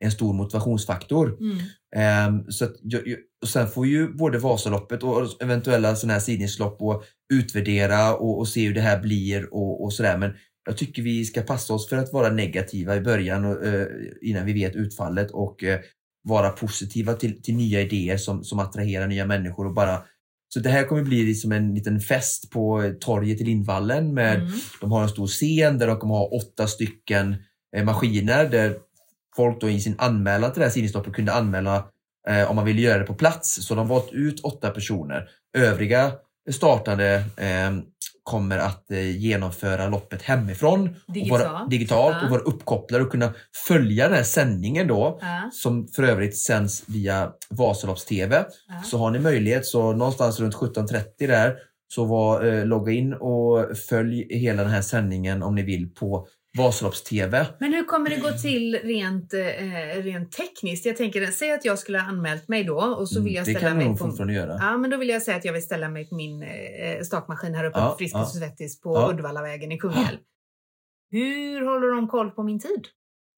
en 0.04 0.10
stor 0.10 0.32
motivationsfaktor. 0.34 1.36
Mm. 1.40 1.58
Ehm, 1.96 2.50
så 2.50 2.64
att, 2.64 2.72
och 3.42 3.48
sen 3.48 3.68
får 3.68 3.86
ju 3.86 4.14
både 4.14 4.38
Vasaloppet 4.38 5.02
och 5.02 5.42
eventuella 5.42 5.96
sådana 5.96 6.12
här 6.12 6.20
sidningslopp 6.20 6.82
och 6.82 7.04
utvärdera 7.34 8.14
och, 8.14 8.38
och 8.38 8.48
se 8.48 8.66
hur 8.66 8.74
det 8.74 8.80
här 8.80 9.00
blir 9.00 9.54
och, 9.54 9.84
och 9.84 9.92
sådär. 9.92 10.18
Men 10.18 10.32
jag 10.66 10.76
tycker 10.76 11.02
vi 11.02 11.24
ska 11.24 11.42
passa 11.42 11.74
oss 11.74 11.88
för 11.88 11.96
att 11.96 12.12
vara 12.12 12.32
negativa 12.32 12.96
i 12.96 13.00
början 13.00 13.44
och, 13.44 13.66
eh, 13.66 13.86
innan 14.22 14.46
vi 14.46 14.52
vet 14.52 14.76
utfallet 14.76 15.30
och 15.30 15.64
eh, 15.64 15.80
vara 16.28 16.50
positiva 16.50 17.14
till, 17.14 17.42
till 17.42 17.54
nya 17.56 17.80
idéer 17.80 18.16
som, 18.16 18.44
som 18.44 18.58
attraherar 18.58 19.06
nya 19.06 19.26
människor 19.26 19.66
och 19.66 19.74
bara 19.74 20.02
så 20.48 20.60
det 20.60 20.68
här 20.68 20.84
kommer 20.84 21.02
bli 21.02 21.34
som 21.34 21.52
en 21.52 21.74
liten 21.74 22.00
fest 22.00 22.50
på 22.50 22.94
torget 23.00 23.40
i 23.40 23.44
Lindvallen 23.44 24.14
med 24.14 24.36
Mm. 24.36 24.52
de 24.80 24.92
har 24.92 25.02
en 25.02 25.08
stor 25.08 25.26
scen 25.26 25.78
där 25.78 25.86
de 25.86 25.98
kommer 25.98 26.14
ha 26.14 26.26
åtta 26.26 26.66
stycken 26.66 27.36
eh, 27.76 27.84
maskiner 27.84 28.48
där 28.48 28.76
folk 29.36 29.60
då 29.60 29.68
i 29.70 29.80
sin 29.80 29.94
anmälan 29.98 30.52
till 30.52 30.60
det 30.60 30.66
här 30.66 30.72
sidningsloppet 30.72 31.12
kunde 31.12 31.32
anmäla 31.32 31.84
eh, 32.28 32.50
om 32.50 32.56
man 32.56 32.64
ville 32.64 32.80
göra 32.80 32.98
det 32.98 33.04
på 33.04 33.14
plats. 33.14 33.66
Så 33.66 33.74
de 33.74 33.78
har 33.88 33.94
valt 33.96 34.12
ut 34.12 34.40
åtta 34.40 34.70
personer. 34.70 35.28
Övriga 35.58 36.12
startande 36.50 37.14
eh, 37.36 37.70
kommer 38.22 38.58
att 38.58 38.90
eh, 38.90 39.16
genomföra 39.16 39.88
loppet 39.88 40.22
hemifrån. 40.22 40.88
Och 40.88 41.16
vara, 41.16 41.38
Digitalt. 41.38 41.70
digitalt 41.70 42.16
Ja. 42.20 42.24
och 42.24 42.30
vara 42.30 42.40
uppkopplade 42.40 43.04
och 43.04 43.10
kunna 43.10 43.32
följa 43.68 44.08
den 44.08 44.16
här 44.16 44.22
sändningen 44.24 44.86
då. 44.88 45.18
Ja. 45.20 45.50
Som 45.52 45.88
för 45.88 46.02
övrigt 46.02 46.38
sänds 46.38 46.84
via 46.86 47.32
Vasalopps-TV. 47.50 48.44
Ja. 48.68 48.82
Så 48.84 48.98
har 48.98 49.10
ni 49.10 49.18
möjlighet 49.18 49.66
så 49.66 49.92
någonstans 49.92 50.40
runt 50.40 50.54
17.30 50.54 51.04
där 51.18 51.56
så 51.88 52.04
var, 52.04 52.44
eh, 52.44 52.64
logga 52.64 52.92
in 52.92 53.12
och 53.14 53.76
följ 53.88 54.26
hela 54.30 54.62
den 54.62 54.70
här 54.72 54.82
sändningen 54.82 55.42
om 55.42 55.54
ni 55.54 55.62
vill 55.62 55.88
på 55.94 56.26
Vasalopps-TV. 56.56 57.46
Men 57.60 57.72
hur 57.74 57.84
kommer 57.84 58.10
det 58.10 58.16
gå 58.16 58.30
till 58.32 58.78
rent, 58.84 59.34
eh, 59.34 60.02
rent 60.02 60.32
tekniskt? 60.32 60.86
Jag 60.86 60.96
tänker, 60.96 61.26
säg 61.26 61.52
att 61.52 61.64
jag 61.64 61.78
skulle 61.78 61.98
ha 61.98 62.08
anmält 62.08 62.48
mig 62.48 62.64
då 62.64 62.76
och 62.80 63.08
så 63.08 63.22
vill 63.22 63.34
jag 63.34 63.42
Mm, 63.42 63.54
det 63.54 63.58
ställa 63.60 63.68
kan 63.70 63.78
mig 63.78 63.88
nog 63.88 63.98
på... 63.98 64.04
fortfarande 64.04 64.34
göra. 64.34 64.56
Ja, 64.60 64.76
men 64.76 64.90
då 64.90 64.96
vill 64.96 65.08
jag 65.08 65.22
säga 65.22 65.36
att 65.36 65.44
jag 65.44 65.52
vill 65.52 65.62
ställa 65.62 65.88
mig 65.88 66.08
på 66.08 66.14
min 66.14 66.42
eh, 66.42 67.02
stakmaskin 67.02 67.54
här 67.54 67.64
uppe 67.64 67.78
Ja, 67.78 67.88
på 67.90 67.96
Friskis 67.98 68.12
ja. 68.14 68.22
och 68.22 68.28
Svettis 68.28 68.80
på 68.80 68.94
Ja. 68.94 69.10
Uddevallavägen 69.10 69.72
i 69.72 69.78
Kungälv. 69.78 70.18
Hur 71.10 71.64
håller 71.66 71.96
de 71.96 72.08
koll 72.08 72.30
på 72.30 72.42
min 72.42 72.60
tid? 72.60 72.86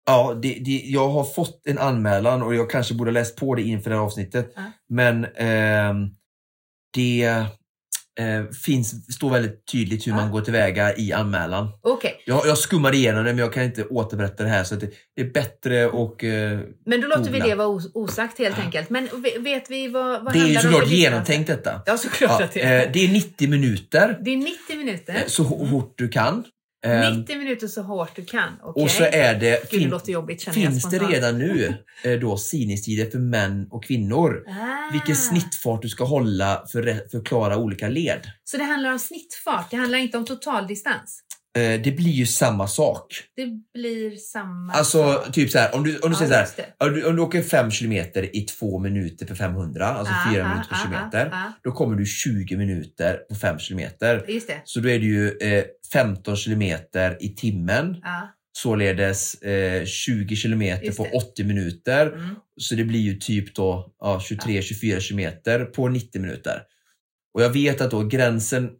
Ja, 0.07 0.35
det, 0.42 0.48
det, 0.64 0.70
jag 0.85 1.09
har 1.09 1.24
fått 1.24 1.66
en 1.66 1.78
anmälan 1.78 2.42
och 2.42 2.54
jag 2.54 2.70
kanske 2.70 2.94
borde 2.94 3.11
ha 3.11 3.12
läst 3.12 3.37
på 3.37 3.54
det 3.54 3.62
inför 3.62 3.90
det 3.90 3.96
här 3.96 4.02
avsnittet. 4.02 4.54
Men 4.88 5.24
ehm, 5.37 6.09
det 6.94 7.44
eh, 8.18 8.44
finns, 8.64 9.14
står 9.14 9.31
väldigt 9.31 9.66
tydligt 9.72 10.07
hur 10.07 10.12
Ja. 10.12 10.16
man 10.16 10.31
går 10.31 10.40
tillväga 10.40 10.96
i 10.96 11.12
anmälan. 11.12 11.68
Okej, 11.83 12.22
Jag, 12.26 12.46
jag 12.46 12.59
skummar 12.59 12.94
igenom 12.94 13.24
det 13.24 13.31
men 13.33 13.38
jag 13.38 13.52
kan 13.52 13.62
inte 13.62 13.85
återberätta 13.85 14.42
det 14.42 14.48
här 14.48 14.64
så 14.64 14.74
det, 14.74 14.90
det 15.16 15.22
är 15.22 15.31
bättre 15.31 15.87
och 15.87 16.24
eh, 16.24 16.59
men 16.87 17.00
då 17.00 17.07
låter 17.09 17.22
vi 17.24 17.31
Googla. 17.38 17.46
det 17.46 17.54
vara 17.54 17.68
os- 17.68 17.90
osagt 17.94 18.38
helt 18.38 18.59
enkelt. 18.59 18.90
Men 18.90 19.09
ve- 19.22 19.38
vet 19.38 19.70
vi 19.70 19.88
vad, 19.88 20.24
vad 20.24 20.33
det 20.33 20.38
är 20.40 20.46
ju 20.46 20.54
såklart 20.54 20.88
genomtänkt 20.88 21.46
detta. 21.46 21.81
Ja, 21.87 21.96
såklart 21.98 22.40
Ja, 22.40 22.44
att 22.44 22.52
det 22.52 22.62
är. 22.62 22.87
eh, 22.87 22.92
det 22.92 23.04
är 23.04 23.09
90 23.12 23.48
minuter, 23.48 24.18
Det 24.24 24.31
är 24.31 24.37
90 24.37 24.76
minuter. 24.76 25.14
eh, 25.14 25.20
så 25.26 25.42
hårt 25.42 25.94
du 25.98 26.09
kan. 26.09 26.44
Eh, 26.87 27.17
90 27.19 27.38
minuter 27.38 27.67
så 27.67 27.83
hårt 27.83 28.17
du 28.17 28.25
kan. 28.25 28.53
Okej. 28.62 28.83
och 28.83 28.91
så 28.91 29.05
är 29.05 29.35
det, 29.35 29.71
Gud, 29.71 29.83
det 29.83 29.88
låter 29.88 30.12
jobbigt 30.12 30.41
känner 30.41 30.59
jag 30.59 30.73
finns 30.73 30.91
det 30.91 30.99
redan 30.99 31.39
nu 31.39 31.74
eh, 32.05 32.12
då 32.12 32.37
sidningstider 32.37 33.11
för 33.11 33.18
män 33.18 33.68
och 33.70 33.85
kvinnor. 33.85 34.45
Ah. 34.47 34.93
Vilken 34.93 35.16
snittfart 35.16 35.83
du 35.83 35.89
ska 35.89 36.05
hålla 36.05 36.64
för 36.72 36.87
att 36.87 37.11
förklara 37.11 37.57
olika 37.57 37.89
led. 37.89 38.20
Så 38.45 38.57
det 38.57 38.64
handlar 38.64 38.93
om 38.93 38.99
snittfart, 38.99 39.70
det 39.70 39.76
handlar 39.76 39.99
inte 39.99 40.18
om 40.18 40.24
totaldistans? 40.24 41.22
Eh, 41.59 41.80
det 41.80 41.96
blir 41.96 42.11
ju 42.11 42.26
samma 42.26 42.68
sak. 42.68 43.22
Det 43.36 43.46
blir 43.74 44.16
samma 44.16 44.72
Alltså 44.72 45.12
sak. 45.12 45.32
typ 45.32 45.50
så 45.50 45.59
här, 45.59 45.74
om 45.74 45.84
du, 45.84 45.98
om 45.98 46.11
du 46.11 46.14
Ja, 46.14 46.18
säger 46.18 46.44
så 46.44 46.62
här, 46.62 46.88
om 46.88 46.94
du, 46.94 47.04
om 47.04 47.16
du 47.16 47.22
åker 47.22 47.42
5 47.42 47.70
kilometer 47.70 48.36
i 48.36 48.40
2 48.40 48.78
minuter 48.78 49.26
på 49.26 49.34
500, 49.34 49.86
alltså 49.86 50.14
Ah, 50.14 50.32
4 50.32 50.44
ah, 50.44 50.48
minuter 50.48 50.68
per 50.68 50.76
ah, 50.76 50.82
kilometer, 50.82 51.30
ah, 51.32 51.36
ah. 51.36 51.52
då 51.62 51.72
kommer 51.72 51.96
du 51.96 52.06
20 52.06 52.56
minuter 52.56 53.16
på 53.28 53.34
5 53.34 53.59
kilometer. 53.59 54.24
Just 54.28 54.48
det. 54.48 54.61
Så 54.64 54.80
då 54.80 54.88
är 54.88 54.98
det 54.98 55.06
ju 55.06 55.38
eh, 55.38 55.64
15 55.92 56.36
kilometer 56.36 57.16
i 57.20 57.28
timmen, 57.34 57.96
således 58.52 59.34
eh, 59.42 59.84
20 59.84 60.36
kilometer 60.36 60.92
på 60.92 61.04
det. 61.04 61.11
80 61.11 61.44
minuter. 61.44 62.06
Mm. 62.06 62.34
Så 62.61 62.74
det 62.74 62.84
blir 62.84 63.00
ju 63.00 63.14
typ 63.14 63.54
då 63.54 63.92
ja, 64.00 64.20
23-24 64.30 65.00
kilometer 65.00 65.64
på 65.64 65.88
90 65.88 66.20
minuter. 66.20 66.62
Och 67.34 67.42
jag 67.42 67.50
vet 67.50 67.80
att 67.80 67.90
då 67.90 68.02
gränsen 68.04 68.70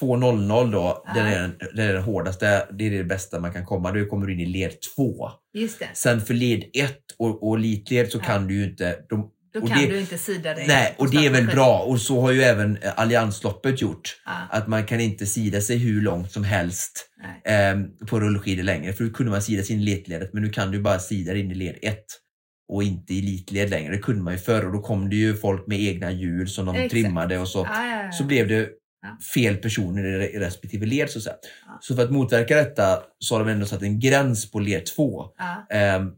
2.00 0.00 0.72
då, 0.72 1.02
Ja. 1.06 1.14
den 1.14 1.26
är, 1.26 1.40
den- 1.40 1.58
den 1.74 1.88
är 1.88 1.92
den 1.92 2.02
hårdaste. 2.02 2.68
Det 2.78 2.86
är 2.86 2.90
det 2.90 3.04
bästa 3.04 3.40
man 3.40 3.52
kan 3.52 3.64
komma. 3.64 3.92
Då 3.92 4.04
kommer 4.06 4.26
du 4.26 4.32
in 4.32 4.40
i 4.40 4.46
led 4.46 4.72
2. 4.96 5.30
Just 5.54 5.78
det. 5.78 5.88
Sen 5.94 6.20
för 6.20 6.34
led 6.34 6.64
1 6.74 6.96
och, 7.18 7.48
och 7.48 7.56
elitled 7.56 8.10
så 8.10 8.18
Ja. 8.18 8.24
kan 8.24 8.46
du 8.46 8.54
ju 8.54 8.64
inte, 8.64 8.96
de, 9.08 9.30
Då 9.54 9.66
kan 9.66 9.78
det- 9.82 9.86
du 9.86 10.00
inte 10.00 10.18
sida 10.18 10.54
dig. 10.54 10.64
Nej, 10.68 10.94
och 10.98 11.10
det 11.10 11.26
är 11.26 11.30
väl 11.30 11.46
bra. 11.46 11.78
Och 11.78 12.00
så 12.00 12.20
har 12.20 12.30
ju 12.32 12.42
även 12.42 12.76
eh, 12.76 12.92
Alliansloppet 12.96 13.82
gjort. 13.82 14.16
Ja, 14.26 14.32
Att 14.50 14.68
man 14.68 14.84
kan 14.86 15.00
inte 15.00 15.26
sida 15.26 15.60
sig 15.60 15.76
hur 15.78 16.00
långt 16.02 16.32
som 16.32 16.44
helst 16.44 17.06
eh, 17.44 18.06
på 18.08 18.20
rullskidor 18.20 18.62
längre. 18.62 18.92
För 18.92 19.04
då 19.04 19.10
kunde 19.10 19.32
man 19.32 19.42
sida 19.42 19.62
sig 19.62 19.76
in 19.76 19.82
i 19.82 19.92
elitledet, 19.92 20.30
men 20.32 20.42
nu 20.42 20.48
kan 20.48 20.70
du 20.70 20.80
bara 20.80 20.98
sida 20.98 21.32
dig 21.32 21.40
in 21.42 21.50
i 21.50 21.54
led 21.54 21.76
1 21.82 21.98
och 22.72 22.82
inte 22.82 23.14
i 23.14 23.18
elitled 23.18 23.70
längre. 23.70 23.92
Det 23.92 23.98
kunde 24.02 24.22
man 24.22 24.32
ju 24.32 24.38
förr 24.38 24.66
och 24.66 24.72
då 24.72 24.78
kom 24.80 25.10
det 25.10 25.16
ju 25.16 25.36
folk 25.36 25.66
med 25.66 25.80
egna 25.80 26.10
hjul 26.10 26.48
som 26.48 26.66
de 26.66 26.74
Exakt. 26.76 26.90
trimmade 26.90 27.38
och 27.38 27.48
så. 27.48 27.68
Så 28.18 28.24
blev 28.24 28.48
det. 28.48 28.68
Fel 29.34 29.56
personer 29.56 30.04
i 30.04 30.18
re- 30.18 30.30
i 30.36 30.38
respektive 30.38 30.86
led 30.86 31.10
så 31.10 31.30
att. 31.30 31.40
Så 31.80 31.96
för 31.96 32.02
att 32.04 32.10
motverka 32.10 32.56
detta 32.56 33.02
så 33.18 33.34
har 33.34 33.44
de 33.44 33.50
ändå 33.52 33.66
satt 33.66 33.82
en 33.82 34.00
gräns 34.00 34.50
på 34.50 34.58
led 34.58 34.86
2. 34.86 35.24
Ja. 35.38 35.66
Ehm, 35.76 36.10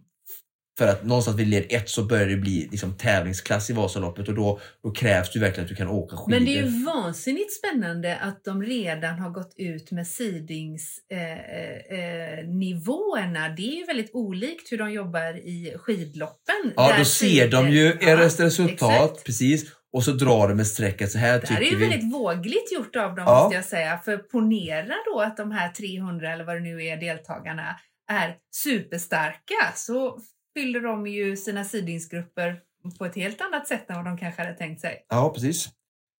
för 0.78 0.86
att 0.88 1.04
någonstans 1.04 1.36
vid 1.38 1.46
led 1.48 1.64
1 1.68 1.88
så 1.88 2.02
börjar 2.04 2.26
det 2.26 2.36
bli 2.36 2.68
liksom 2.70 2.96
tävlingsklass 2.96 3.70
i 3.70 3.72
Vasaloppet 3.72 4.28
och 4.28 4.34
då, 4.34 4.60
då 4.82 4.90
krävs 4.90 5.32
det 5.32 5.38
verkligen 5.38 5.64
att 5.64 5.68
du 5.68 5.74
kan 5.74 5.88
åka 5.88 6.16
skidor. 6.16 6.30
Men 6.30 6.44
det 6.44 6.58
är 6.58 6.62
ju 6.62 6.84
vansinnigt 6.84 7.52
spännande 7.52 8.16
att 8.16 8.44
de 8.44 8.62
redan 8.62 9.18
har 9.18 9.30
gått 9.30 9.54
ut 9.56 9.90
med 9.90 10.06
sidningsnivåerna. 10.06 11.42
Eh, 11.90 12.38
eh, 12.38 12.46
nivåerna. 12.48 13.48
det 13.48 13.62
är 13.62 13.76
ju 13.76 13.84
väldigt 13.84 14.10
olikt 14.12 14.72
hur 14.72 14.78
de 14.78 14.92
jobbar 14.92 15.36
i 15.36 15.74
skidloppen. 15.78 16.72
Ja, 16.76 16.94
då 16.98 17.04
ser 17.04 17.50
de 17.50 17.70
ju 17.70 17.98
Ja, 18.00 18.24
resultat, 18.24 18.72
exakt. 18.72 19.24
precis. 19.24 19.64
Och 19.96 20.02
så 20.04 20.12
drar 20.12 20.48
de 20.48 20.60
ett 20.60 20.66
streck 20.66 21.10
så 21.10 21.18
här 21.18 21.40
Det 21.40 21.48
här 21.48 21.60
är 21.60 21.64
ju 21.64 21.76
vi. 21.76 21.88
väldigt 21.88 22.12
vågligt 22.14 22.72
gjort 22.72 22.96
av 22.96 23.14
dem 23.14 23.24
Ja. 23.28 23.42
måste 23.42 23.54
jag 23.56 23.64
säga. 23.64 23.98
För 24.04 24.16
ponera 24.18 24.94
då 25.12 25.20
att 25.20 25.36
de 25.36 25.50
här 25.52 25.68
300 25.68 26.32
eller 26.32 26.44
vad 26.44 26.56
det 26.56 26.60
nu 26.60 26.84
är 26.84 26.96
deltagarna 26.96 27.76
är 28.10 28.36
superstarka 28.56 29.72
så 29.74 30.18
fyller 30.56 30.80
de 30.80 31.06
ju 31.06 31.36
sina 31.36 31.64
sidningsgrupper 31.64 32.60
på 32.98 33.04
ett 33.06 33.14
helt 33.16 33.40
annat 33.40 33.68
sätt 33.68 33.90
än 33.90 33.96
vad 33.96 34.04
de 34.04 34.18
kanske 34.18 34.42
hade 34.42 34.54
tänkt 34.54 34.80
sig. 34.80 35.06
Ja, 35.08 35.32
precis. 35.34 35.68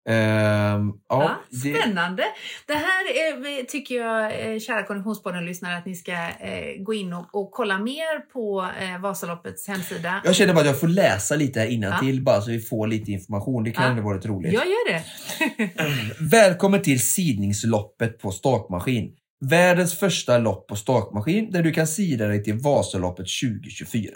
Ehm, 0.09 0.93
ja, 1.09 1.23
Ja, 1.23 1.37
det, 1.51 1.75
spännande! 1.79 2.23
Det 2.67 2.75
här 2.75 3.05
är, 3.05 3.65
tycker 3.65 3.95
jag, 3.95 4.25
eh, 4.53 4.59
kära 4.59 4.83
Konditionspodden-lyssnare, 4.83 5.77
att 5.77 5.87
ni 5.87 5.95
ska 5.95 6.13
eh, 6.13 6.83
gå 6.83 6.95
in 6.95 7.13
och, 7.13 7.27
och 7.35 7.51
kolla 7.53 7.79
mer 7.79 8.19
på 8.33 8.69
eh, 8.81 9.01
Vasaloppets 9.01 9.69
hemsida. 9.69 10.21
jag 10.25 10.35
känner 10.37 10.55
bara 10.55 10.61
att 10.61 10.67
jag 10.67 10.81
får 10.81 10.89
läsa 10.89 11.37
lite 11.37 11.61
här 11.61 11.67
innan 11.67 12.07
Ja. 12.07 12.21
bara 12.23 12.41
så 12.41 12.51
vi 12.51 12.61
får 12.61 12.87
lite 12.87 13.13
information. 13.13 13.65
Det 13.65 13.71
kan 13.71 13.85
Ja. 13.85 13.91
ändå 13.91 14.03
vara 14.03 14.19
roligt. 14.19 14.53
Jag 14.53 14.65
gör 14.67 14.93
det! 14.93 15.03
Välkommen 16.31 16.83
till 16.83 17.01
sidningsloppet 17.01 18.19
på 18.19 18.31
stakmaskin. 18.31 19.13
Världens 19.45 19.99
första 19.99 20.39
lopp 20.39 20.69
på 20.69 20.77
stakmaskin 20.77 21.51
där 21.51 21.63
du 21.63 21.73
kan 21.73 21.87
sida 21.87 22.27
dig 22.27 22.45
till 22.45 22.55
Vasaloppet 22.59 23.27
2024. 23.43 24.11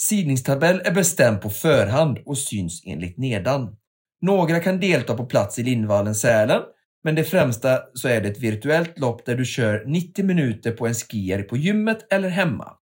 Sidningstabell 0.00 0.80
är 0.84 0.90
bestämd 0.92 1.40
på 1.40 1.50
förhand 1.50 2.18
och 2.26 2.38
syns 2.38 2.82
enligt 2.86 3.18
nedan. 3.18 3.76
Några 4.20 4.60
kan 4.60 4.80
delta 4.80 5.14
på 5.14 5.26
plats 5.26 5.58
i 5.58 5.62
Lindvallen, 5.62 6.14
Sälen, 6.14 6.62
men 7.04 7.14
det 7.14 7.24
främsta 7.24 7.78
så 7.94 8.08
är 8.08 8.20
det 8.20 8.28
ett 8.28 8.40
virtuellt 8.40 8.98
lopp 8.98 9.26
där 9.26 9.34
du 9.34 9.44
kör 9.44 9.84
90 9.86 10.24
minuter 10.24 10.72
på 10.72 10.86
en 10.86 10.94
skier 10.94 11.42
på 11.42 11.56
gymmet 11.56 12.12
eller 12.12 12.28
hemma. 12.28 12.72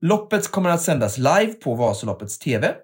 Loppet 0.00 0.50
kommer 0.50 0.70
att 0.70 0.82
sändas 0.82 1.18
live 1.18 1.52
på 1.52 1.74
Vasaloppets 1.74 2.38
TV 2.38 2.74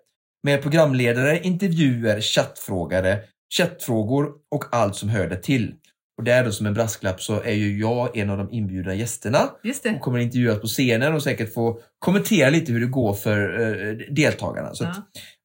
med 0.42 0.62
programledare, 0.62 1.40
intervjuer, 1.40 2.20
chattfrågare, 2.20 3.18
chattfrågor 3.56 4.32
och 4.50 4.64
allt 4.72 4.96
som 4.96 5.08
hör 5.08 5.28
det 5.28 5.42
till. 5.42 5.74
Och 6.22 6.26
där 6.26 6.44
då 6.44 6.52
som 6.52 6.66
en 6.66 6.74
brasklapp 6.74 7.20
så 7.22 7.40
är 7.42 7.52
ju 7.52 7.78
jag 7.80 8.16
en 8.16 8.30
av 8.30 8.38
de 8.38 8.52
inbjudna 8.52 8.94
gästerna 8.94 9.50
Just 9.62 9.86
och 9.86 9.92
det. 9.92 9.98
kommer 9.98 10.18
intervjuas 10.18 10.60
på 10.60 10.66
scenen 10.66 11.14
och 11.14 11.22
säkert 11.22 11.54
få 11.54 11.78
kommentera 11.98 12.50
lite 12.50 12.72
hur 12.72 12.80
det 12.80 12.86
går 12.86 13.14
för 13.14 13.60
eh, 13.60 13.96
deltagarna. 14.14 14.74
Så 14.74 14.84
Ja. 14.84 14.94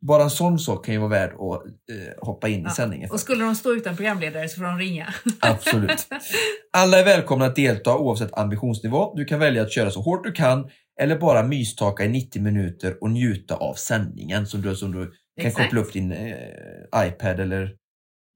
bara 0.01 0.23
en 0.23 0.29
sån 0.29 0.59
sak 0.59 0.85
kan 0.85 0.93
ju 0.93 0.99
vara 0.99 1.09
värd 1.09 1.29
att 1.33 1.65
eh, 1.95 2.13
hoppa 2.27 2.47
in 2.47 2.61
Ja. 2.63 2.69
i 2.69 2.73
sändningen. 2.73 3.07
För. 3.07 3.13
Och 3.13 3.19
skulle 3.19 3.43
de 3.43 3.55
stå 3.55 3.73
utan 3.73 3.95
programledare 3.95 4.47
så 4.49 4.55
får 4.57 4.63
de 4.63 4.77
ringa. 4.77 5.13
Absolut. 5.39 6.07
Alla 6.77 6.99
är 6.99 7.05
välkomna 7.05 7.45
att 7.45 7.55
delta 7.55 7.97
oavsett 7.97 8.37
ambitionsnivå. 8.37 9.13
Du 9.15 9.25
kan 9.25 9.39
välja 9.39 9.61
att 9.61 9.71
köra 9.71 9.91
så 9.91 10.01
hårt 10.01 10.23
du 10.23 10.31
kan 10.31 10.69
eller 11.01 11.17
bara 11.19 11.43
mystaka 11.43 12.05
i 12.05 12.07
90 12.09 12.41
minuter 12.41 12.97
och 13.01 13.11
njuta 13.11 13.55
av 13.55 13.73
sändningen 13.73 14.47
som 14.47 14.61
du, 14.61 14.75
som 14.75 14.91
du 14.91 15.05
kan 15.39 15.47
Exakt. 15.47 15.65
koppla 15.65 15.81
upp 15.81 15.93
din 15.93 16.11
eh, 16.11 17.07
iPad 17.07 17.39
eller 17.39 17.71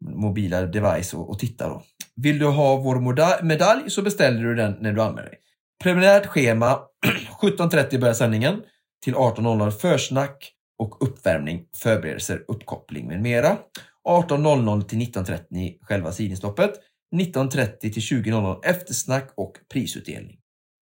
mobila 0.02 0.62
device 0.62 1.14
och, 1.14 1.30
och 1.30 1.40
titta 1.40 1.70
då. 1.70 1.84
Vill 2.16 2.40
du 2.40 2.46
ha 2.46 2.78
vår 2.78 3.44
medalj 3.44 3.90
så 3.90 4.02
beställer 4.02 4.44
du 4.44 4.56
den 4.56 4.78
när 4.80 4.94
du 4.94 5.02
anmäler 5.02 5.30
dig. 5.30 5.40
Preliminärt 5.84 6.26
schema 6.26 6.80
17.30 7.42 8.00
börjar 8.00 8.14
sändningen 8.14 8.62
till 9.04 9.16
18.00 9.16 9.72
försnack 9.72 10.54
och 10.80 11.04
uppvärmning, 11.04 11.66
förberedelser, 11.76 12.46
uppkoppling 12.48 13.08
med 13.08 13.22
mera. 13.22 13.58
18.00 14.08 14.82
till 14.82 15.00
19.30 15.00 15.78
själva 15.82 16.12
sidningsloppet. 16.12 16.72
19.30 17.16 17.78
till 17.80 17.92
20.00 17.92 18.60
eftersnack 18.64 19.34
och 19.36 19.54
prisutdelning. 19.74 20.38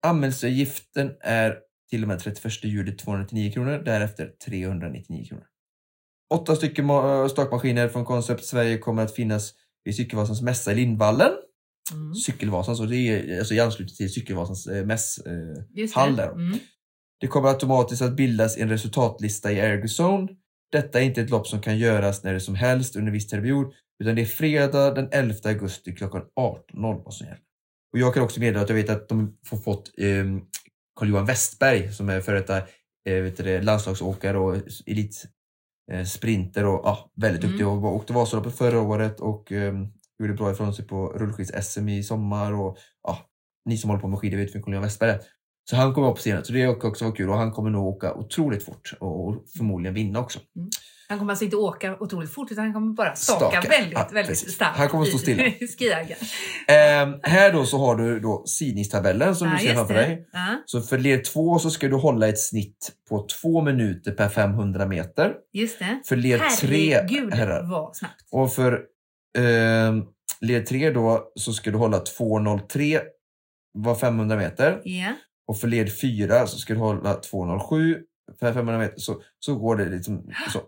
Anmälningsavgiften 0.06 1.12
är 1.20 1.58
till 1.90 2.02
och 2.02 2.08
med 2.08 2.18
31 2.18 2.64
juli 2.64 2.92
299 2.92 3.52
kronor, 3.52 3.82
därefter 3.84 4.30
399 4.46 5.24
kronor. 5.28 5.44
Åtta 6.34 6.56
stycken 6.56 6.90
äh, 6.90 7.28
stakmaskiner 7.28 7.88
från 7.88 8.04
Concept 8.04 8.44
Sverige 8.44 8.78
kommer 8.78 9.02
att 9.02 9.14
finnas 9.14 9.54
vid 9.84 9.96
Cykelvasans 9.96 10.42
mässa 10.42 10.72
i 10.72 10.74
Lindvallen. 10.74 11.32
Mm. 11.92 12.14
Cykelvasans, 12.14 12.80
och 12.80 12.88
det 12.88 12.96
är 12.96 13.38
alltså 13.38 13.54
i 13.54 13.60
anslutning 13.60 13.96
till 13.96 14.12
Cykelvasans 14.12 14.66
eh, 14.66 14.86
mäss. 14.86 15.18
Eh. 15.18 15.32
Mm. 16.32 16.58
det 17.20 17.26
kommer 17.26 17.48
automatiskt 17.48 18.02
att 18.02 18.16
bildas 18.16 18.56
en 18.56 18.68
resultatlista 18.68 19.52
i 19.52 19.58
Ergozone. 19.58 20.28
Detta 20.72 21.00
är 21.00 21.04
inte 21.04 21.20
ett 21.20 21.30
lopp 21.30 21.46
som 21.46 21.60
kan 21.60 21.78
göras 21.78 22.24
när 22.24 22.34
det 22.34 22.40
som 22.40 22.54
helst 22.54 22.96
under 22.96 23.12
viss 23.12 23.30
period, 23.30 23.72
utan 24.02 24.14
det 24.14 24.22
är 24.22 24.26
fredag 24.26 24.90
den 24.90 25.08
11 25.12 25.34
augusti 25.44 25.94
klockan 25.94 26.22
18.00 26.40 27.02
vad 27.04 27.14
som 27.14 27.26
gäller. 27.26 27.40
Och 27.92 27.98
jag 27.98 28.14
kan 28.14 28.22
också 28.22 28.40
meddela 28.40 28.60
att 28.60 28.68
jag 28.68 28.76
vet 28.76 28.90
att 28.90 29.08
de 29.08 29.36
har 29.50 29.58
fått 29.58 29.98
eh, 29.98 30.24
Carl-Johan 31.00 31.26
Westberg 31.26 31.92
som 31.92 32.08
är 32.08 32.20
före 32.20 32.38
detta 32.38 32.62
eh, 33.08 33.62
landslagsåkare 33.62 34.38
och 34.38 34.56
elit 34.86 35.24
eh, 35.24 35.30
sprinter 36.04 36.64
och 36.66 36.80
ja, 36.84 37.10
väldigt 37.16 37.42
Mm. 37.44 37.52
duktig 37.52 37.68
och 37.68 37.80
var- 37.82 37.92
åkte 37.92 38.12
Vasaloppet 38.12 38.54
förra 38.58 38.80
året 38.80 39.20
och 39.20 39.52
eh, 39.52 39.74
gjorde 40.18 40.34
bra 40.34 40.50
ifrån 40.50 40.74
sig 40.74 40.86
på 40.86 41.12
rullskids-SM 41.16 41.88
i 41.88 42.02
sommar 42.02 42.52
och 42.52 42.76
ja, 43.02 43.18
ni 43.64 43.76
som 43.78 43.90
håller 43.90 44.00
på 44.02 44.08
med 44.08 44.18
skidor 44.18 44.36
vet 44.38 44.54
vem 44.54 44.62
Carl-Johan 44.62 44.82
Westberg 44.84 45.10
är. 45.10 45.20
Så 45.70 45.76
han 45.76 45.94
kommer 45.94 46.08
upp 46.08 46.14
på 46.14 46.20
scenen, 46.20 46.44
så 46.44 46.52
det 46.52 46.62
är 46.62 46.86
också 46.86 47.04
vara 47.04 47.14
kul 47.16 47.30
och 47.30 47.36
han 47.36 47.52
kommer 47.52 47.70
nog 47.70 47.86
åka 47.86 48.14
otroligt 48.14 48.64
fort 48.64 48.92
och 49.00 49.44
förmodligen 49.56 49.94
vinna 49.94 50.20
också. 50.20 50.38
Han 51.08 51.18
kommer 51.18 51.32
alltså 51.32 51.44
inte 51.44 51.56
åka 51.56 51.96
otroligt 52.00 52.30
fort 52.30 52.50
utan 52.52 52.64
han 52.64 52.72
kommer 52.72 52.92
bara 52.92 53.14
staka, 53.14 53.38
Staka. 53.50 53.68
väldigt, 53.68 53.92
Ja, 53.92 54.08
väldigt 54.12 54.28
precis. 54.28 54.54
starkt. 54.54 54.76
Han 54.78 54.88
kommer 54.88 55.04
stå 55.04 55.18
stilla. 55.18 55.44
i 55.60 55.66
skiagen. 55.78 56.16
Eh, 56.68 57.18
här 57.30 57.52
då 57.52 57.64
så 57.66 57.78
har 57.78 57.96
du 57.96 58.20
då 58.20 58.42
sidningstabellen 58.46 59.36
som 59.36 59.48
Ja, 59.48 59.54
du 59.54 59.60
ser 59.66 59.74
framför 59.74 59.94
det. 59.94 60.00
dig. 60.00 60.28
Ja, 60.32 60.62
Så 60.66 60.80
för 60.80 60.98
led 60.98 61.24
2 61.24 61.58
så 61.58 61.70
ska 61.70 61.88
du 61.88 61.96
hålla 61.96 62.28
ett 62.28 62.38
snitt 62.40 62.92
på 63.08 63.26
2 63.42 63.62
minuter 63.62 64.12
per 64.12 64.28
500 64.28 64.86
meter. 64.86 65.34
just 65.52 65.78
det. 65.78 66.00
För 66.06 66.16
led 66.16 66.40
3 66.60 66.94
Herregud 66.94 67.34
herrar. 67.34 67.70
vad 67.70 67.96
snabbt. 67.96 68.14
Och 68.32 68.52
för 68.52 68.72
eh, 69.38 69.94
led 70.40 70.66
3 70.66 70.90
då 70.90 71.32
så 71.34 71.52
ska 71.52 71.70
du 71.70 71.76
hålla 71.78 71.98
2.03 71.98 73.00
var 73.72 73.94
500 73.94 74.36
meter. 74.36 74.80
Ja. 74.84 75.12
Och 75.48 75.58
för 75.60 75.68
led 75.68 76.00
4 76.00 76.46
så 76.46 76.58
ska 76.58 76.74
du 76.74 76.80
hålla 76.80 77.14
2.07 77.20 77.94
per 78.40 78.52
500 78.52 78.78
meter. 78.78 78.94
Så, 79.00 79.20
så 79.38 79.54
går 79.54 79.76
det 79.76 79.84
liksom 79.84 80.30
så. 80.52 80.60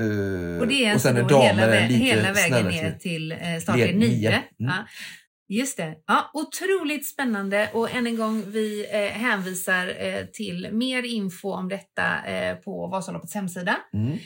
Eh, 0.00 0.60
Och 0.60 0.68
det 0.68 0.84
är 0.84 0.92
alltså 0.92 1.08
sen 1.08 1.16
då 1.16 1.28
damer 1.28 1.48
hela, 1.54 1.76
är 1.76 1.80
hela 1.88 2.32
vägen 2.32 2.66
ner 2.66 2.92
till- 2.92 3.32
eh, 3.32 3.38
startled 3.60 3.86
Led 3.86 3.96
9. 3.96 4.08
nio. 4.08 4.28
Mm. 4.28 4.44
Ja. 4.58 4.74
Just 5.48 5.76
det. 5.76 5.94
Ja, 6.06 6.30
otroligt 6.34 7.06
spännande 7.08 7.70
och 7.72 7.94
än 7.94 8.06
en 8.06 8.16
gång 8.16 8.42
vi 8.46 8.86
eh, 8.92 8.98
hänvisar 9.20 9.94
eh, 9.98 10.24
till 10.26 10.68
mer 10.72 11.02
info 11.02 11.52
om 11.52 11.68
detta 11.68 12.24
eh, 12.26 12.56
på 12.56 12.86
Vasaloppets 12.86 13.34
hemsida. 13.34 13.76
Mm. 13.94 14.18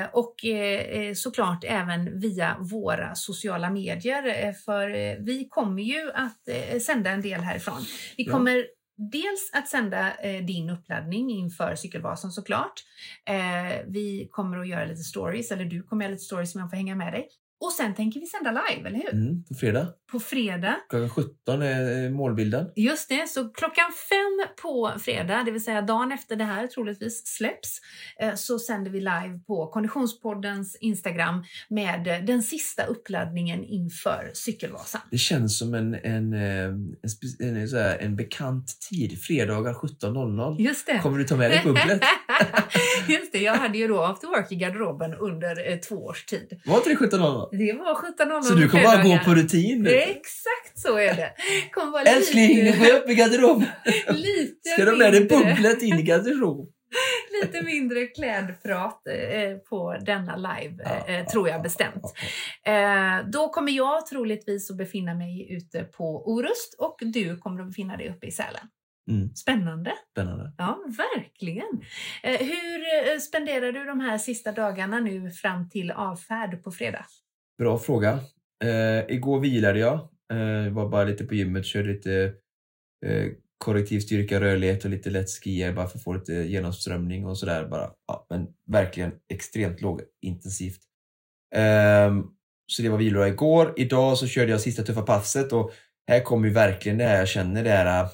Eh, 0.00 0.06
och 0.12 0.44
eh, 0.44 1.14
såklart 1.14 1.64
även 1.64 2.20
via 2.20 2.56
våra 2.60 3.14
sociala 3.14 3.70
medier. 3.70 4.52
För 4.52 5.16
vi 5.24 5.48
kommer 5.50 5.82
ju 5.82 6.10
att 6.14 6.82
sända 6.82 7.10
en 7.10 7.22
del 7.22 7.40
härifrån. 7.40 7.84
Vi 8.16 8.24
kommer 8.24 8.64
dels 9.10 9.50
att 9.52 9.68
sända 9.68 10.16
eh, 10.16 10.44
din 10.44 10.70
uppladdning 10.70 11.30
inför 11.30 11.74
Cykelvasan 11.74 12.32
såklart. 12.32 12.72
Eh, 13.28 13.86
vi 13.86 14.28
kommer 14.30 14.58
att 14.58 14.68
göra 14.68 14.84
lite 14.84 15.02
stories, 15.02 15.50
eller 15.50 15.64
du 15.64 15.82
kommer 15.82 16.04
göra 16.04 16.12
lite 16.12 16.24
stories 16.24 16.52
som 16.52 16.60
jag 16.60 16.70
får 16.70 16.76
hänga 16.76 16.94
med 16.94 17.12
dig. 17.12 17.28
Och 17.60 17.72
sen 17.72 17.94
tänker 17.94 18.20
vi 18.20 18.26
sända 18.26 18.50
live, 18.50 18.88
eller 18.88 18.98
hur? 18.98 19.14
Mm, 19.14 19.44
på 19.44 19.54
fredag 19.54 19.88
på 20.12 20.20
fredag. 20.20 20.76
Klockan 20.90 21.10
17 21.10 21.62
är 21.62 22.10
målbilden. 22.10 22.66
Just 22.76 23.08
det, 23.08 23.28
så 23.28 23.48
klockan 23.48 23.92
fem 24.08 24.56
på 24.62 24.92
fredag, 24.98 25.42
det 25.44 25.50
vill 25.50 25.64
säga 25.64 25.82
dagen 25.82 26.12
efter 26.12 26.36
det 26.36 26.44
här 26.44 26.66
troligtvis 26.66 27.26
släpps, 27.26 27.80
eh, 28.20 28.34
så 28.34 28.58
sänder 28.58 28.90
vi 28.90 28.98
live 28.98 29.40
på 29.46 29.66
Konditionspoddens 29.66 30.76
Instagram 30.80 31.44
med 31.68 32.06
eh, 32.06 32.24
den 32.24 32.42
sista 32.42 32.84
uppladdningen 32.84 33.64
inför 33.64 34.30
Cykelvasan. 34.34 35.00
Det 35.10 35.18
känns 35.18 35.58
som 35.58 35.74
en, 35.74 35.94
en, 35.94 36.32
eh, 36.32 36.64
en, 36.64 36.96
en, 37.40 37.56
här, 37.56 37.98
en 37.98 38.16
bekant 38.16 38.80
tid. 38.90 39.22
Fredagar 39.22 39.72
17.00. 39.72 40.60
Just 40.60 40.86
det. 40.86 40.98
Kommer 40.98 41.18
du 41.18 41.24
ta 41.24 41.36
med 41.36 41.50
dig 41.50 41.60
bubblet? 41.64 42.02
Just 43.08 43.32
det, 43.32 43.38
jag 43.38 43.54
hade 43.54 43.78
ju 43.78 43.88
då 43.88 44.02
after 44.02 44.28
work 44.28 44.52
i 44.52 44.56
garderoben 44.56 45.14
under 45.14 45.72
eh, 45.72 45.78
två 45.78 45.96
års 45.96 46.24
tid. 46.24 46.60
Var 46.64 46.76
inte 46.76 46.88
det 46.88 46.96
17.00? 46.96 47.48
Det 47.52 47.72
var 47.72 47.94
17.00 47.94 48.42
Så 48.42 48.54
du 48.54 48.68
kommer 48.68 48.84
bara 48.84 49.02
gå 49.02 49.18
på 49.24 49.34
rutin? 49.34 49.82
Exakt 50.02 50.78
så 50.78 50.96
är 50.96 51.14
det. 51.14 51.32
Kommer 51.70 51.92
vara 51.92 52.02
Älskling, 52.02 52.64
nu 52.64 52.72
får 52.72 52.86
jag 52.86 53.02
upp 53.02 53.10
i 53.10 53.14
garderoben. 53.14 53.68
lite 54.08 54.68
Ska 54.68 54.84
du 54.84 54.90
ha 54.90 54.98
med 54.98 55.12
dig 55.12 55.24
bubblet 55.24 55.82
in 55.82 55.98
i 55.98 56.02
garderoben? 56.02 56.66
lite 57.42 57.62
mindre 57.62 58.06
klädprat 58.06 59.06
eh, 59.06 59.56
på 59.58 59.96
denna 60.00 60.36
live, 60.36 61.04
eh, 61.06 61.26
tror 61.26 61.48
jag 61.48 61.58
ja, 61.58 61.62
bestämt. 61.62 62.04
Eh, 62.66 63.30
då 63.30 63.48
kommer 63.48 63.72
jag 63.72 64.06
troligtvis 64.06 64.70
att 64.70 64.76
befinna 64.76 65.14
mig 65.14 65.52
ute 65.52 65.84
på 65.84 66.32
Orust 66.32 66.74
och 66.78 66.96
du 67.00 67.36
kommer 67.36 67.60
att 67.60 67.68
befinna 67.68 67.96
dig 67.96 68.10
uppe 68.10 68.26
i 68.26 68.30
Sälen. 68.30 68.68
Mm, 69.10 69.34
Spännande! 69.34 69.92
spännande. 70.12 70.52
Ja, 70.58 70.78
verkligen. 70.86 71.82
Eh, 72.22 72.38
hur 72.40 73.12
eh, 73.12 73.18
spenderar 73.18 73.72
du 73.72 73.84
de 73.84 74.00
här 74.00 74.18
sista 74.18 74.52
dagarna 74.52 75.00
nu 75.00 75.30
fram 75.30 75.68
till 75.68 75.90
avfärd 75.90 76.64
på 76.64 76.72
fredag? 76.72 77.06
Bra 77.58 77.78
fråga. 77.78 78.18
Eh, 78.62 79.14
igår 79.14 79.40
vilade 79.40 79.78
jag. 79.78 79.94
Eh, 80.32 80.72
var 80.72 80.88
bara 80.88 81.04
lite 81.04 81.24
på 81.24 81.34
gymmet, 81.34 81.66
körde 81.66 81.88
lite 81.88 82.34
eh, 83.06 83.26
korrektiv 83.58 84.00
styrka, 84.00 84.40
rörlighet 84.40 84.84
och 84.84 84.90
lite 84.90 85.10
lätt 85.10 85.30
skier 85.30 85.72
bara 85.72 85.86
för 85.86 85.98
att 85.98 86.04
få 86.04 86.12
lite 86.12 86.32
genomströmning 86.32 87.26
och 87.26 87.38
sådär. 87.38 87.66
Bara, 87.66 87.90
ja, 88.06 88.26
men 88.30 88.46
verkligen 88.66 89.12
extremt 89.32 89.80
lågintensivt. 89.80 90.80
Ehm, 91.54 92.22
så 92.66 92.82
det 92.82 92.88
var 92.88 92.98
vilodag 92.98 93.28
igår. 93.28 93.74
Idag 93.76 94.18
så 94.18 94.26
körde 94.26 94.50
jag 94.50 94.60
sista 94.60 94.82
tuffa 94.82 95.02
passet 95.02 95.52
och 95.52 95.72
här 96.08 96.20
kommer 96.20 96.48
ju 96.48 96.54
verkligen 96.54 96.98
det 96.98 97.04
här 97.04 97.18
jag 97.18 97.28
känner 97.28 97.64
det 97.64 97.70
här 97.70 98.08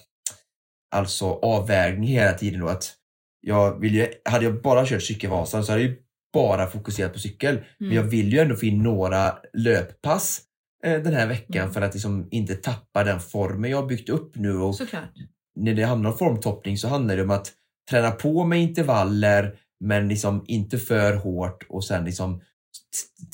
alltså 0.94 1.26
avvägning 1.26 2.08
hela 2.08 2.32
tiden 2.32 2.60
då 2.60 2.68
att 2.68 2.94
jag 3.40 3.80
vill 3.80 3.94
ju, 3.94 4.12
hade 4.24 4.44
jag 4.44 4.62
bara 4.62 4.86
kört 4.86 5.02
cykelvasan 5.02 5.64
så 5.64 5.72
hade 5.72 5.82
jag 5.82 5.90
ju 5.90 5.96
bara 6.32 6.66
fokuserat 6.66 7.12
på 7.12 7.18
cykel. 7.18 7.58
Men 7.78 7.92
jag 7.92 8.02
vill 8.02 8.32
ju 8.32 8.38
ändå 8.38 8.56
få 8.56 8.66
in 8.66 8.82
några 8.82 9.34
löppass 9.52 10.40
eh, 10.84 11.02
den 11.02 11.14
här 11.14 11.26
veckan 11.26 11.62
Mm. 11.62 11.72
för 11.74 11.80
att 11.80 11.94
liksom 11.94 12.28
inte 12.30 12.54
tappa 12.54 13.04
den 13.04 13.20
formen 13.20 13.70
jag 13.70 13.80
har 13.80 13.86
byggt 13.88 14.08
upp 14.08 14.36
nu. 14.36 14.52
Och 14.58 14.74
Såklart. 14.74 15.10
när 15.56 15.74
det 15.74 15.82
handlar 15.82 16.10
om 16.10 16.18
formtoppning 16.18 16.78
så 16.78 16.88
handlar 16.88 17.16
det 17.16 17.22
om 17.22 17.30
att 17.30 17.52
träna 17.90 18.10
på 18.10 18.44
med 18.44 18.60
intervaller 18.62 19.54
men 19.84 20.08
liksom 20.08 20.44
inte 20.46 20.78
för 20.78 21.14
hårt 21.14 21.66
och 21.68 21.84
sen 21.84 22.04
liksom 22.04 22.40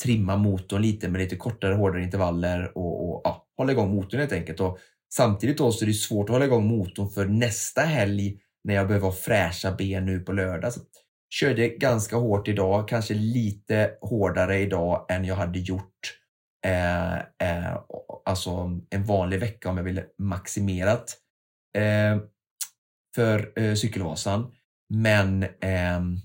trimma 0.03 0.35
motorn 0.37 0.81
lite 0.81 1.09
med 1.09 1.21
lite 1.21 1.35
kortare, 1.35 1.73
hårdare 1.75 2.03
intervaller 2.03 2.77
och, 2.77 3.09
och 3.09 3.21
ja, 3.23 3.45
hålla 3.57 3.71
igång 3.71 3.95
motorn 3.95 4.19
helt 4.19 4.31
enkelt. 4.31 4.59
Och 4.59 4.77
samtidigt 5.13 5.57
då 5.57 5.71
så 5.71 5.85
är 5.85 5.87
det 5.87 5.93
svårt 5.93 6.29
att 6.29 6.33
hålla 6.33 6.45
igång 6.45 6.67
motorn 6.67 7.09
för 7.09 7.25
nästa 7.25 7.81
helg 7.81 8.39
när 8.63 8.73
jag 8.73 8.87
behöver 8.87 9.05
ha 9.05 9.13
fräscha 9.15 9.71
ben 9.71 10.05
nu 10.05 10.19
på 10.19 10.31
lördag. 10.33 10.73
Så 10.73 10.79
körde 11.35 11.69
ganska 11.69 12.15
hårt 12.15 12.47
idag, 12.47 12.87
kanske 12.87 13.13
lite 13.13 13.91
hårdare 14.01 14.59
idag 14.59 15.05
än 15.09 15.25
jag 15.25 15.35
hade 15.35 15.59
gjort 15.59 16.17
eh, 16.65 17.15
eh, 17.15 17.77
alltså 18.25 18.79
en 18.89 19.03
vanlig 19.03 19.39
vecka 19.39 19.69
om 19.69 19.77
jag 19.77 19.83
ville 19.83 20.05
maximerat 20.17 21.17
eh, 21.77 22.17
för 23.15 23.59
eh, 23.59 23.73
cykelvasan. 23.73 24.51
Men 24.93 25.45
ehm, 25.61 26.17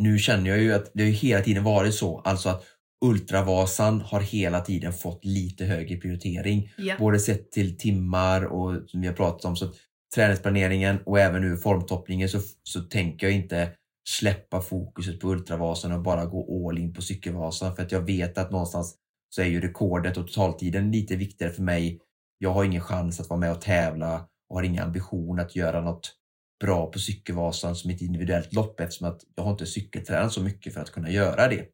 nu 0.00 0.18
känner 0.18 0.50
jag 0.50 0.58
ju 0.58 0.74
att 0.74 0.90
det 0.94 1.04
har 1.04 1.10
hela 1.10 1.44
tiden 1.44 1.64
varit 1.64 1.94
så, 1.94 2.18
alltså 2.18 2.48
att 2.48 2.64
Ultravasan 3.04 4.00
har 4.00 4.20
hela 4.20 4.60
tiden 4.60 4.92
fått 4.92 5.24
lite 5.24 5.64
högre 5.64 5.96
prioritering. 5.96 6.72
Ja. 6.76 6.94
Både 6.98 7.18
sett 7.18 7.52
till 7.52 7.78
timmar 7.78 8.44
och 8.44 8.90
som 8.90 9.00
vi 9.00 9.06
har 9.06 9.14
pratat 9.14 9.44
om, 9.44 9.56
så 9.56 9.72
träningsplaneringen 10.16 10.98
och 11.06 11.20
även 11.20 11.42
nu 11.42 11.56
formtoppningen 11.56 12.28
så, 12.28 12.40
så 12.62 12.80
tänker 12.80 13.26
jag 13.26 13.36
inte 13.36 13.72
släppa 14.08 14.60
fokuset 14.60 15.20
på 15.20 15.28
Ultravasan 15.28 15.92
och 15.92 16.02
bara 16.02 16.26
gå 16.26 16.68
all 16.68 16.78
in 16.78 16.92
på 16.92 17.02
Cykelvasan 17.02 17.76
för 17.76 17.82
att 17.82 17.92
jag 17.92 18.00
vet 18.00 18.38
att 18.38 18.50
någonstans 18.50 18.96
så 19.34 19.42
är 19.42 19.46
ju 19.46 19.60
rekordet 19.60 20.16
och 20.16 20.26
totaltiden 20.26 20.92
lite 20.92 21.16
viktigare 21.16 21.52
för 21.52 21.62
mig. 21.62 22.00
Jag 22.38 22.50
har 22.50 22.64
ingen 22.64 22.80
chans 22.80 23.20
att 23.20 23.28
vara 23.28 23.40
med 23.40 23.50
och 23.50 23.60
tävla 23.60 24.26
och 24.48 24.56
har 24.56 24.62
ingen 24.62 24.84
ambition 24.84 25.40
att 25.40 25.56
göra 25.56 25.80
något 25.80 26.12
bra 26.60 26.90
på 26.90 26.98
Cykelvasan 26.98 27.76
som 27.76 27.90
ett 27.90 28.02
individuellt 28.02 28.52
lopp 28.52 28.80
eftersom 28.80 29.08
att 29.08 29.20
jag 29.34 29.44
har 29.44 29.50
inte 29.50 29.66
cykeltränat 29.66 30.32
så 30.32 30.42
mycket 30.42 30.74
för 30.74 30.80
att 30.80 30.90
kunna 30.90 31.10
göra 31.10 31.48
det. 31.48 31.66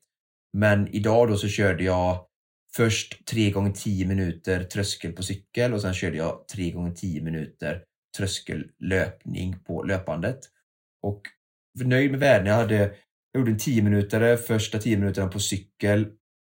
Men 0.53 0.89
idag 0.89 1.29
då 1.29 1.37
så 1.37 1.49
körde 1.49 1.85
jag 1.85 2.27
först 2.77 3.27
3 3.27 3.51
gånger 3.51 3.73
10 3.73 4.07
minuter 4.07 4.65
tröskel 4.65 5.13
på 5.13 5.23
cykel 5.23 5.75
och 5.75 5.81
sen 5.81 5.95
körde 5.95 6.17
jag 6.17 6.49
3 6.49 6.71
gånger 6.71 6.95
10 6.95 7.23
minuter 7.23 7.85
tröskellöpning 8.17 9.57
på 9.67 9.83
löpandet. 9.83 10.39
Och 11.03 11.23
var 11.79 11.85
nöjd 11.85 12.11
med 12.11 12.21
värdena. 12.21 12.51
Jag, 12.51 12.57
hade, 12.57 12.77
jag 13.33 13.39
gjorde 13.39 13.51
en 13.51 13.59
10 13.59 13.83
minuter 13.83 14.37
första 14.37 14.79
10 14.79 14.97
minuterna 14.97 15.29
på 15.29 15.41
cykel. 15.41 16.09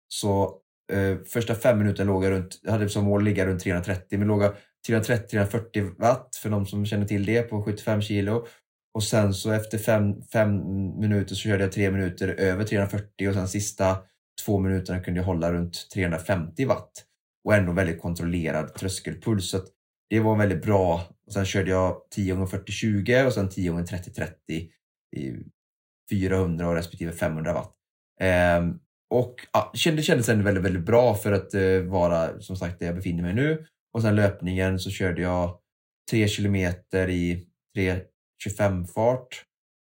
Så 0.08 0.58
eh, 0.94 1.18
första 1.28 1.56
fem 1.56 1.78
minuterna 1.78 2.12
låg 2.12 2.26
jag 2.26 2.32
runt, 2.32 2.60
jag 2.62 2.72
hade 2.72 2.90
som 2.90 3.06
mål 3.06 3.22
att 3.22 3.26
ligga 3.26 3.46
runt 3.46 3.62
330 3.62 4.20
men 4.20 4.28
låg 4.28 4.44
jag 4.44 4.56
330-340 4.88 5.96
watt 6.00 6.36
för 6.36 6.50
de 6.50 6.66
som 6.66 6.86
känner 6.86 7.06
till 7.06 7.26
det 7.26 7.42
på 7.42 7.64
75 7.64 8.02
kilo. 8.02 8.48
Och 8.94 9.04
sen 9.04 9.34
så 9.34 9.52
efter 9.52 9.78
fem 10.32 10.58
minuter 11.00 11.36
så 11.36 11.42
körde 11.42 11.64
jag 11.64 11.72
tre 11.72 11.92
minuter 11.92 12.28
över 12.28 12.64
340 12.64 13.30
och 13.30 13.34
sen 13.34 13.48
sista 13.48 13.98
två 14.46 14.60
minuterna 14.60 15.00
kunde 15.00 15.20
jag 15.20 15.26
hålla 15.26 15.54
runt 15.54 15.90
350 15.94 16.66
watt. 16.66 16.92
Och 17.46 17.56
ändå 17.56 17.72
väldigt 17.72 18.02
kontrollerad 18.02 18.74
tröskelpuls. 18.74 19.50
Så 19.50 19.58
att 19.58 19.68
det 20.12 20.20
var 20.20 20.36
väldigt 20.36 20.62
bra. 20.62 21.02
Och 21.28 21.34
sen 21.34 21.46
körde 21.46 21.70
jag 21.72 22.02
10 22.10 22.34
gånger 22.34 22.46
40-20 22.48 23.26
och 23.26 23.34
sen 23.34 23.50
10 23.50 23.70
gånger 23.70 23.84
30-30 23.84 24.32
i 25.16 25.36
400 26.12 26.68
och 26.68 26.76
respektive 26.76 27.12
500 27.12 27.54
watt. 27.54 27.76
Ehm, 28.20 28.80
och 29.10 29.36
ja, 29.54 29.70
det 29.74 29.78
kändes- 29.78 30.30
ändå 30.30 30.44
väldigt, 30.44 30.64
väldigt 30.64 30.86
bra 30.86 31.16
för 31.16 31.32
att 31.32 31.54
eh, 31.54 31.80
vara 31.80 32.40
som 32.42 32.56
sagt 32.56 32.80
där 32.80 32.86
jag 32.86 32.96
befinner 32.96 33.24
mig 33.24 33.34
nu. 33.34 33.66
Och 33.94 34.02
sen 34.02 34.16
löpningen 34.16 34.80
så 34.80 34.90
körde 34.90 35.22
jag 35.22 35.60
3 36.12 36.28
kilometer 36.28 37.10
i 37.10 37.48
3.25 37.78 38.86
fart. 38.88 39.44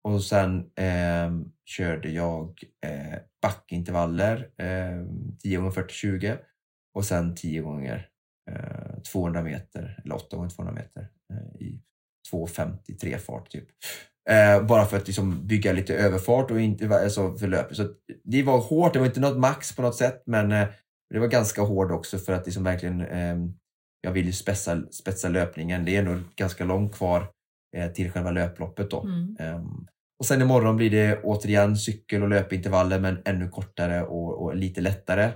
Och 0.08 0.24
sen 0.24 0.70
ehm, 0.76 1.44
körde 1.66 2.10
jag 2.10 2.60
eh, 2.86 3.18
backintervaller, 3.42 4.48
eh, 4.58 5.06
10 5.42 5.56
gånger 5.56 5.70
40-20 5.70 6.38
och 6.94 7.04
sen 7.04 7.34
10 7.34 7.60
gånger 7.60 8.08
200 9.12 9.42
meter, 9.42 10.00
eller 10.04 10.14
8 10.14 10.36
gånger 10.36 10.50
200 10.50 10.74
meter 10.74 11.08
eh, 11.32 11.66
i 11.66 11.82
2.53 12.32 13.18
fart 13.18 13.50
typ. 13.50 13.68
Eh, 14.30 14.66
bara 14.66 14.84
för 14.84 14.96
att 14.96 15.06
liksom 15.06 15.46
bygga 15.46 15.72
lite 15.72 15.94
överfart 15.94 16.50
och 16.50 16.60
inte 16.60 16.88
alltså 17.02 17.36
för 17.36 17.48
löpet. 17.48 17.76
Så 17.76 17.88
det 18.24 18.42
var 18.42 18.58
hårt, 18.58 18.92
det 18.92 18.98
var 18.98 19.06
inte 19.06 19.20
något 19.20 19.38
max 19.38 19.76
på 19.76 19.82
något 19.82 19.96
sätt 19.96 20.22
men 20.26 20.52
eh, 20.52 20.68
det 21.10 21.18
var 21.18 21.26
ganska 21.26 21.62
hårt 21.62 21.90
också 21.90 22.18
för 22.18 22.32
att 22.32 22.46
liksom 22.46 22.64
verkligen 22.64 23.00
eh, 23.00 23.36
jag 24.00 24.12
vill 24.12 24.26
ju 24.26 24.32
spetsa, 24.32 24.82
spetsa 24.90 25.28
löpningen. 25.28 25.84
Det 25.84 25.96
är 25.96 25.98
ändå 25.98 26.20
ganska 26.36 26.64
långt 26.64 26.94
kvar 26.94 27.30
eh, 27.76 27.92
till 27.92 28.10
själva 28.10 28.30
löploppet 28.30 28.90
då. 28.90 29.02
Mm. 29.02 29.36
Ehm, 29.38 29.86
och 30.18 30.26
sen 30.26 30.42
imorgon 30.42 30.76
blir 30.76 30.90
det 30.90 31.22
återigen 31.22 31.76
cykel 31.76 32.22
och 32.22 32.28
löpintervaller 32.28 33.00
men 33.00 33.18
ännu 33.24 33.48
kortare 33.48 34.02
och, 34.02 34.42
och 34.42 34.56
lite 34.56 34.80
lättare. 34.80 35.30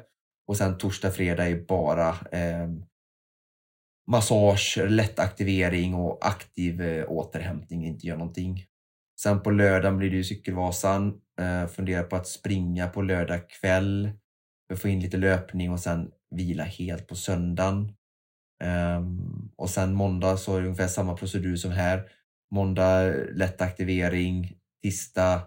Och 0.48 0.57
sen 0.57 0.78
torsdag, 0.78 1.11
fredag 1.11 1.48
är 1.48 1.66
bara 1.66 2.14
massage, 4.07 4.78
lätt 4.88 5.18
aktivering 5.18 5.94
och 5.94 6.26
aktiv 6.26 6.82
eh, 6.82 7.04
återhämtning, 7.09 7.86
inte 7.86 8.07
gör 8.07 8.16
någonting. 8.16 8.64
Sen 9.20 9.42
på 9.42 9.50
lördagen 9.50 9.98
blir 9.98 10.11
det 10.11 10.16
ju 10.16 10.24
cykelvasan. 10.24 11.20
Eh, 11.40 11.66
fundera 11.66 12.02
på 12.02 12.16
att 12.16 12.28
springa 12.28 12.88
på 12.88 13.02
lördag 13.02 13.50
kväll. 13.50 14.11
Få 14.76 14.88
in 14.88 15.00
lite 15.00 15.16
löpning 15.16 15.70
och 15.70 15.80
sen 15.80 16.11
vila 16.30 16.64
helt 16.64 17.07
på 17.07 17.14
söndagen. 17.16 17.92
Ehm, 18.64 19.50
och 19.57 19.70
sen 19.70 19.94
måndag 19.94 20.36
så 20.36 20.57
är 20.57 20.61
det 20.61 20.66
ungefär 20.66 20.88
samma 20.88 21.16
procedur 21.16 21.57
som 21.57 21.70
här. 21.70 22.09
Måndag 22.50 23.02
eh, 23.02 23.34
lätt 23.34 23.61
aktivering, 23.61 24.57
tisdag 24.82 25.40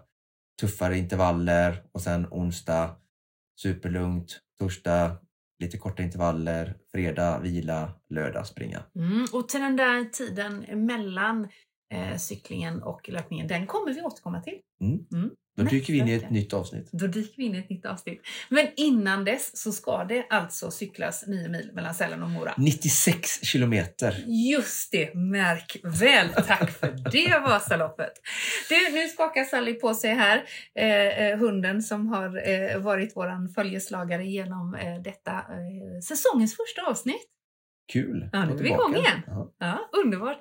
tuffare 0.60 0.98
intervaller 0.98 1.82
och 1.92 2.00
sen 2.00 2.26
onsdag 2.30 2.96
superlugnt, 3.60 4.40
torsdag 4.58 5.16
lite 5.60 5.78
korta 5.78 6.02
intervaller, 6.02 6.76
fredag 6.92 7.38
vila, 7.38 7.92
lördag 8.08 8.46
springa. 8.46 8.82
Mm. 8.94 9.26
Och 9.32 9.48
till 9.48 9.60
den 9.60 9.76
där 9.76 10.04
tiden 10.04 10.86
mellan 10.86 11.48
eh, 11.94 12.16
cyklingen 12.16 12.82
och 12.82 13.08
löpningen, 13.08 13.48
den 13.48 13.66
kommer 13.66 13.94
vi 13.94 14.02
återkomma 14.02 14.42
till. 14.42 14.58
Mm. 14.80 15.30
Då 15.56 15.62
dyker 15.62 15.92
vi 15.92 15.98
in 15.98 16.08
i 16.08 16.12
ett 16.12 16.22
Nästa 16.22 16.34
nytt 16.34 16.52
avsnitt. 16.52 16.88
Då 16.92 17.06
dyker 17.06 17.36
vi 17.36 17.44
in 17.44 17.54
i 17.54 17.58
ett 17.58 17.70
nytt 17.70 17.86
avsnitt. 17.86 18.20
Men 18.48 18.66
innan 18.76 19.24
dess 19.24 19.56
så 19.56 19.72
ska 19.72 20.04
det 20.04 20.26
alltså 20.30 20.70
cyklas 20.70 21.24
9 21.26 21.48
mil 21.48 21.70
mellan 21.74 21.94
Sälen 21.94 22.22
och 22.22 22.30
Mora. 22.30 22.54
96 22.56 23.44
kilometer. 23.44 24.24
Just 24.26 24.92
det, 24.92 25.14
märk 25.14 25.76
väl. 25.82 26.28
Tack 26.46 26.70
för 26.70 27.10
det 27.12 27.38
Vasaloppet. 27.38 28.12
Du, 28.68 28.94
nu 28.94 29.08
skakar 29.08 29.44
Sally 29.44 29.74
på 29.74 29.94
sig 29.94 30.14
här. 30.14 30.44
Eh, 30.74 31.26
eh, 31.26 31.38
hunden 31.38 31.82
som 31.82 32.08
har 32.08 32.48
eh, 32.48 32.78
varit 32.78 33.16
våran 33.16 33.48
följeslagare 33.48 34.24
genom 34.24 34.74
eh, 34.74 35.02
detta 35.02 35.32
eh, 35.32 36.00
säsongens 36.02 36.56
första 36.56 36.82
avsnitt. 36.90 37.39
Kul! 37.90 38.30
Ja, 38.32 38.44
nu 38.44 38.52
är 38.52 38.58
vi 38.58 38.68
igång 38.68 38.96
igen. 38.96 39.22
Ja. 39.26 39.52
Ja, 39.58 39.90
underbart. 39.92 40.38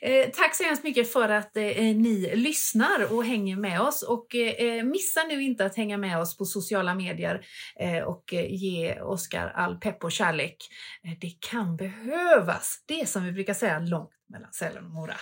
Eh, 0.00 0.28
tack 0.30 0.54
så 0.54 0.64
hemskt 0.64 0.84
mycket 0.84 1.12
för 1.12 1.28
att 1.28 1.56
eh, 1.56 1.62
ni 1.76 2.32
lyssnar 2.34 3.12
och 3.12 3.24
hänger 3.24 3.56
med 3.56 3.80
oss. 3.80 4.02
Och 4.02 4.34
eh, 4.34 4.84
missa 4.84 5.20
nu 5.28 5.42
inte 5.42 5.64
att 5.64 5.76
hänga 5.76 5.98
med 5.98 6.18
oss 6.18 6.36
på 6.36 6.44
sociala 6.44 6.94
medier 6.94 7.44
eh, 7.80 8.02
och 8.02 8.34
eh, 8.34 8.54
ge 8.54 9.00
Oskar 9.00 9.52
all 9.54 9.76
pepp 9.76 10.04
och 10.04 10.12
kärlek. 10.12 10.56
Eh, 11.04 11.18
det 11.20 11.32
kan 11.50 11.76
behövas. 11.76 12.84
Det 12.86 13.00
är 13.00 13.06
som 13.06 13.24
vi 13.24 13.32
brukar 13.32 13.54
säga, 13.54 13.78
långt 13.78 14.10
mellan 14.28 14.52
Sälen 14.52 14.84
och 14.84 14.90
Mora. 14.90 15.16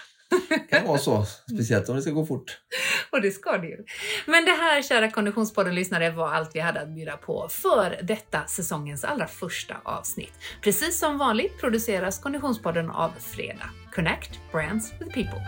Det 0.48 0.58
kan 0.58 0.86
vara 0.86 0.98
så, 0.98 1.24
speciellt 1.24 1.88
om 1.88 1.96
det 1.96 2.02
ska 2.02 2.10
gå 2.10 2.26
fort. 2.26 2.58
Och 3.10 3.20
det 3.20 3.30
ska 3.30 3.58
det 3.58 3.66
ju. 3.66 3.84
Men 4.26 4.44
det 4.44 4.50
här, 4.50 4.82
kära 4.82 5.10
Konditionspodden-lyssnare, 5.10 6.10
var 6.10 6.28
allt 6.32 6.50
vi 6.54 6.60
hade 6.60 6.80
att 6.80 6.88
bjuda 6.88 7.16
på 7.16 7.48
för 7.50 7.98
detta 8.02 8.46
säsongens 8.46 9.04
allra 9.04 9.26
första 9.26 9.76
avsnitt. 9.84 10.32
Precis 10.62 10.98
som 10.98 11.18
vanligt 11.18 11.60
produceras 11.60 12.18
Konditionspodden 12.18 12.90
av 12.90 13.10
Fredag. 13.18 13.70
Connect 13.94 14.30
Brands 14.52 14.92
with 15.00 15.14
People. 15.14 15.40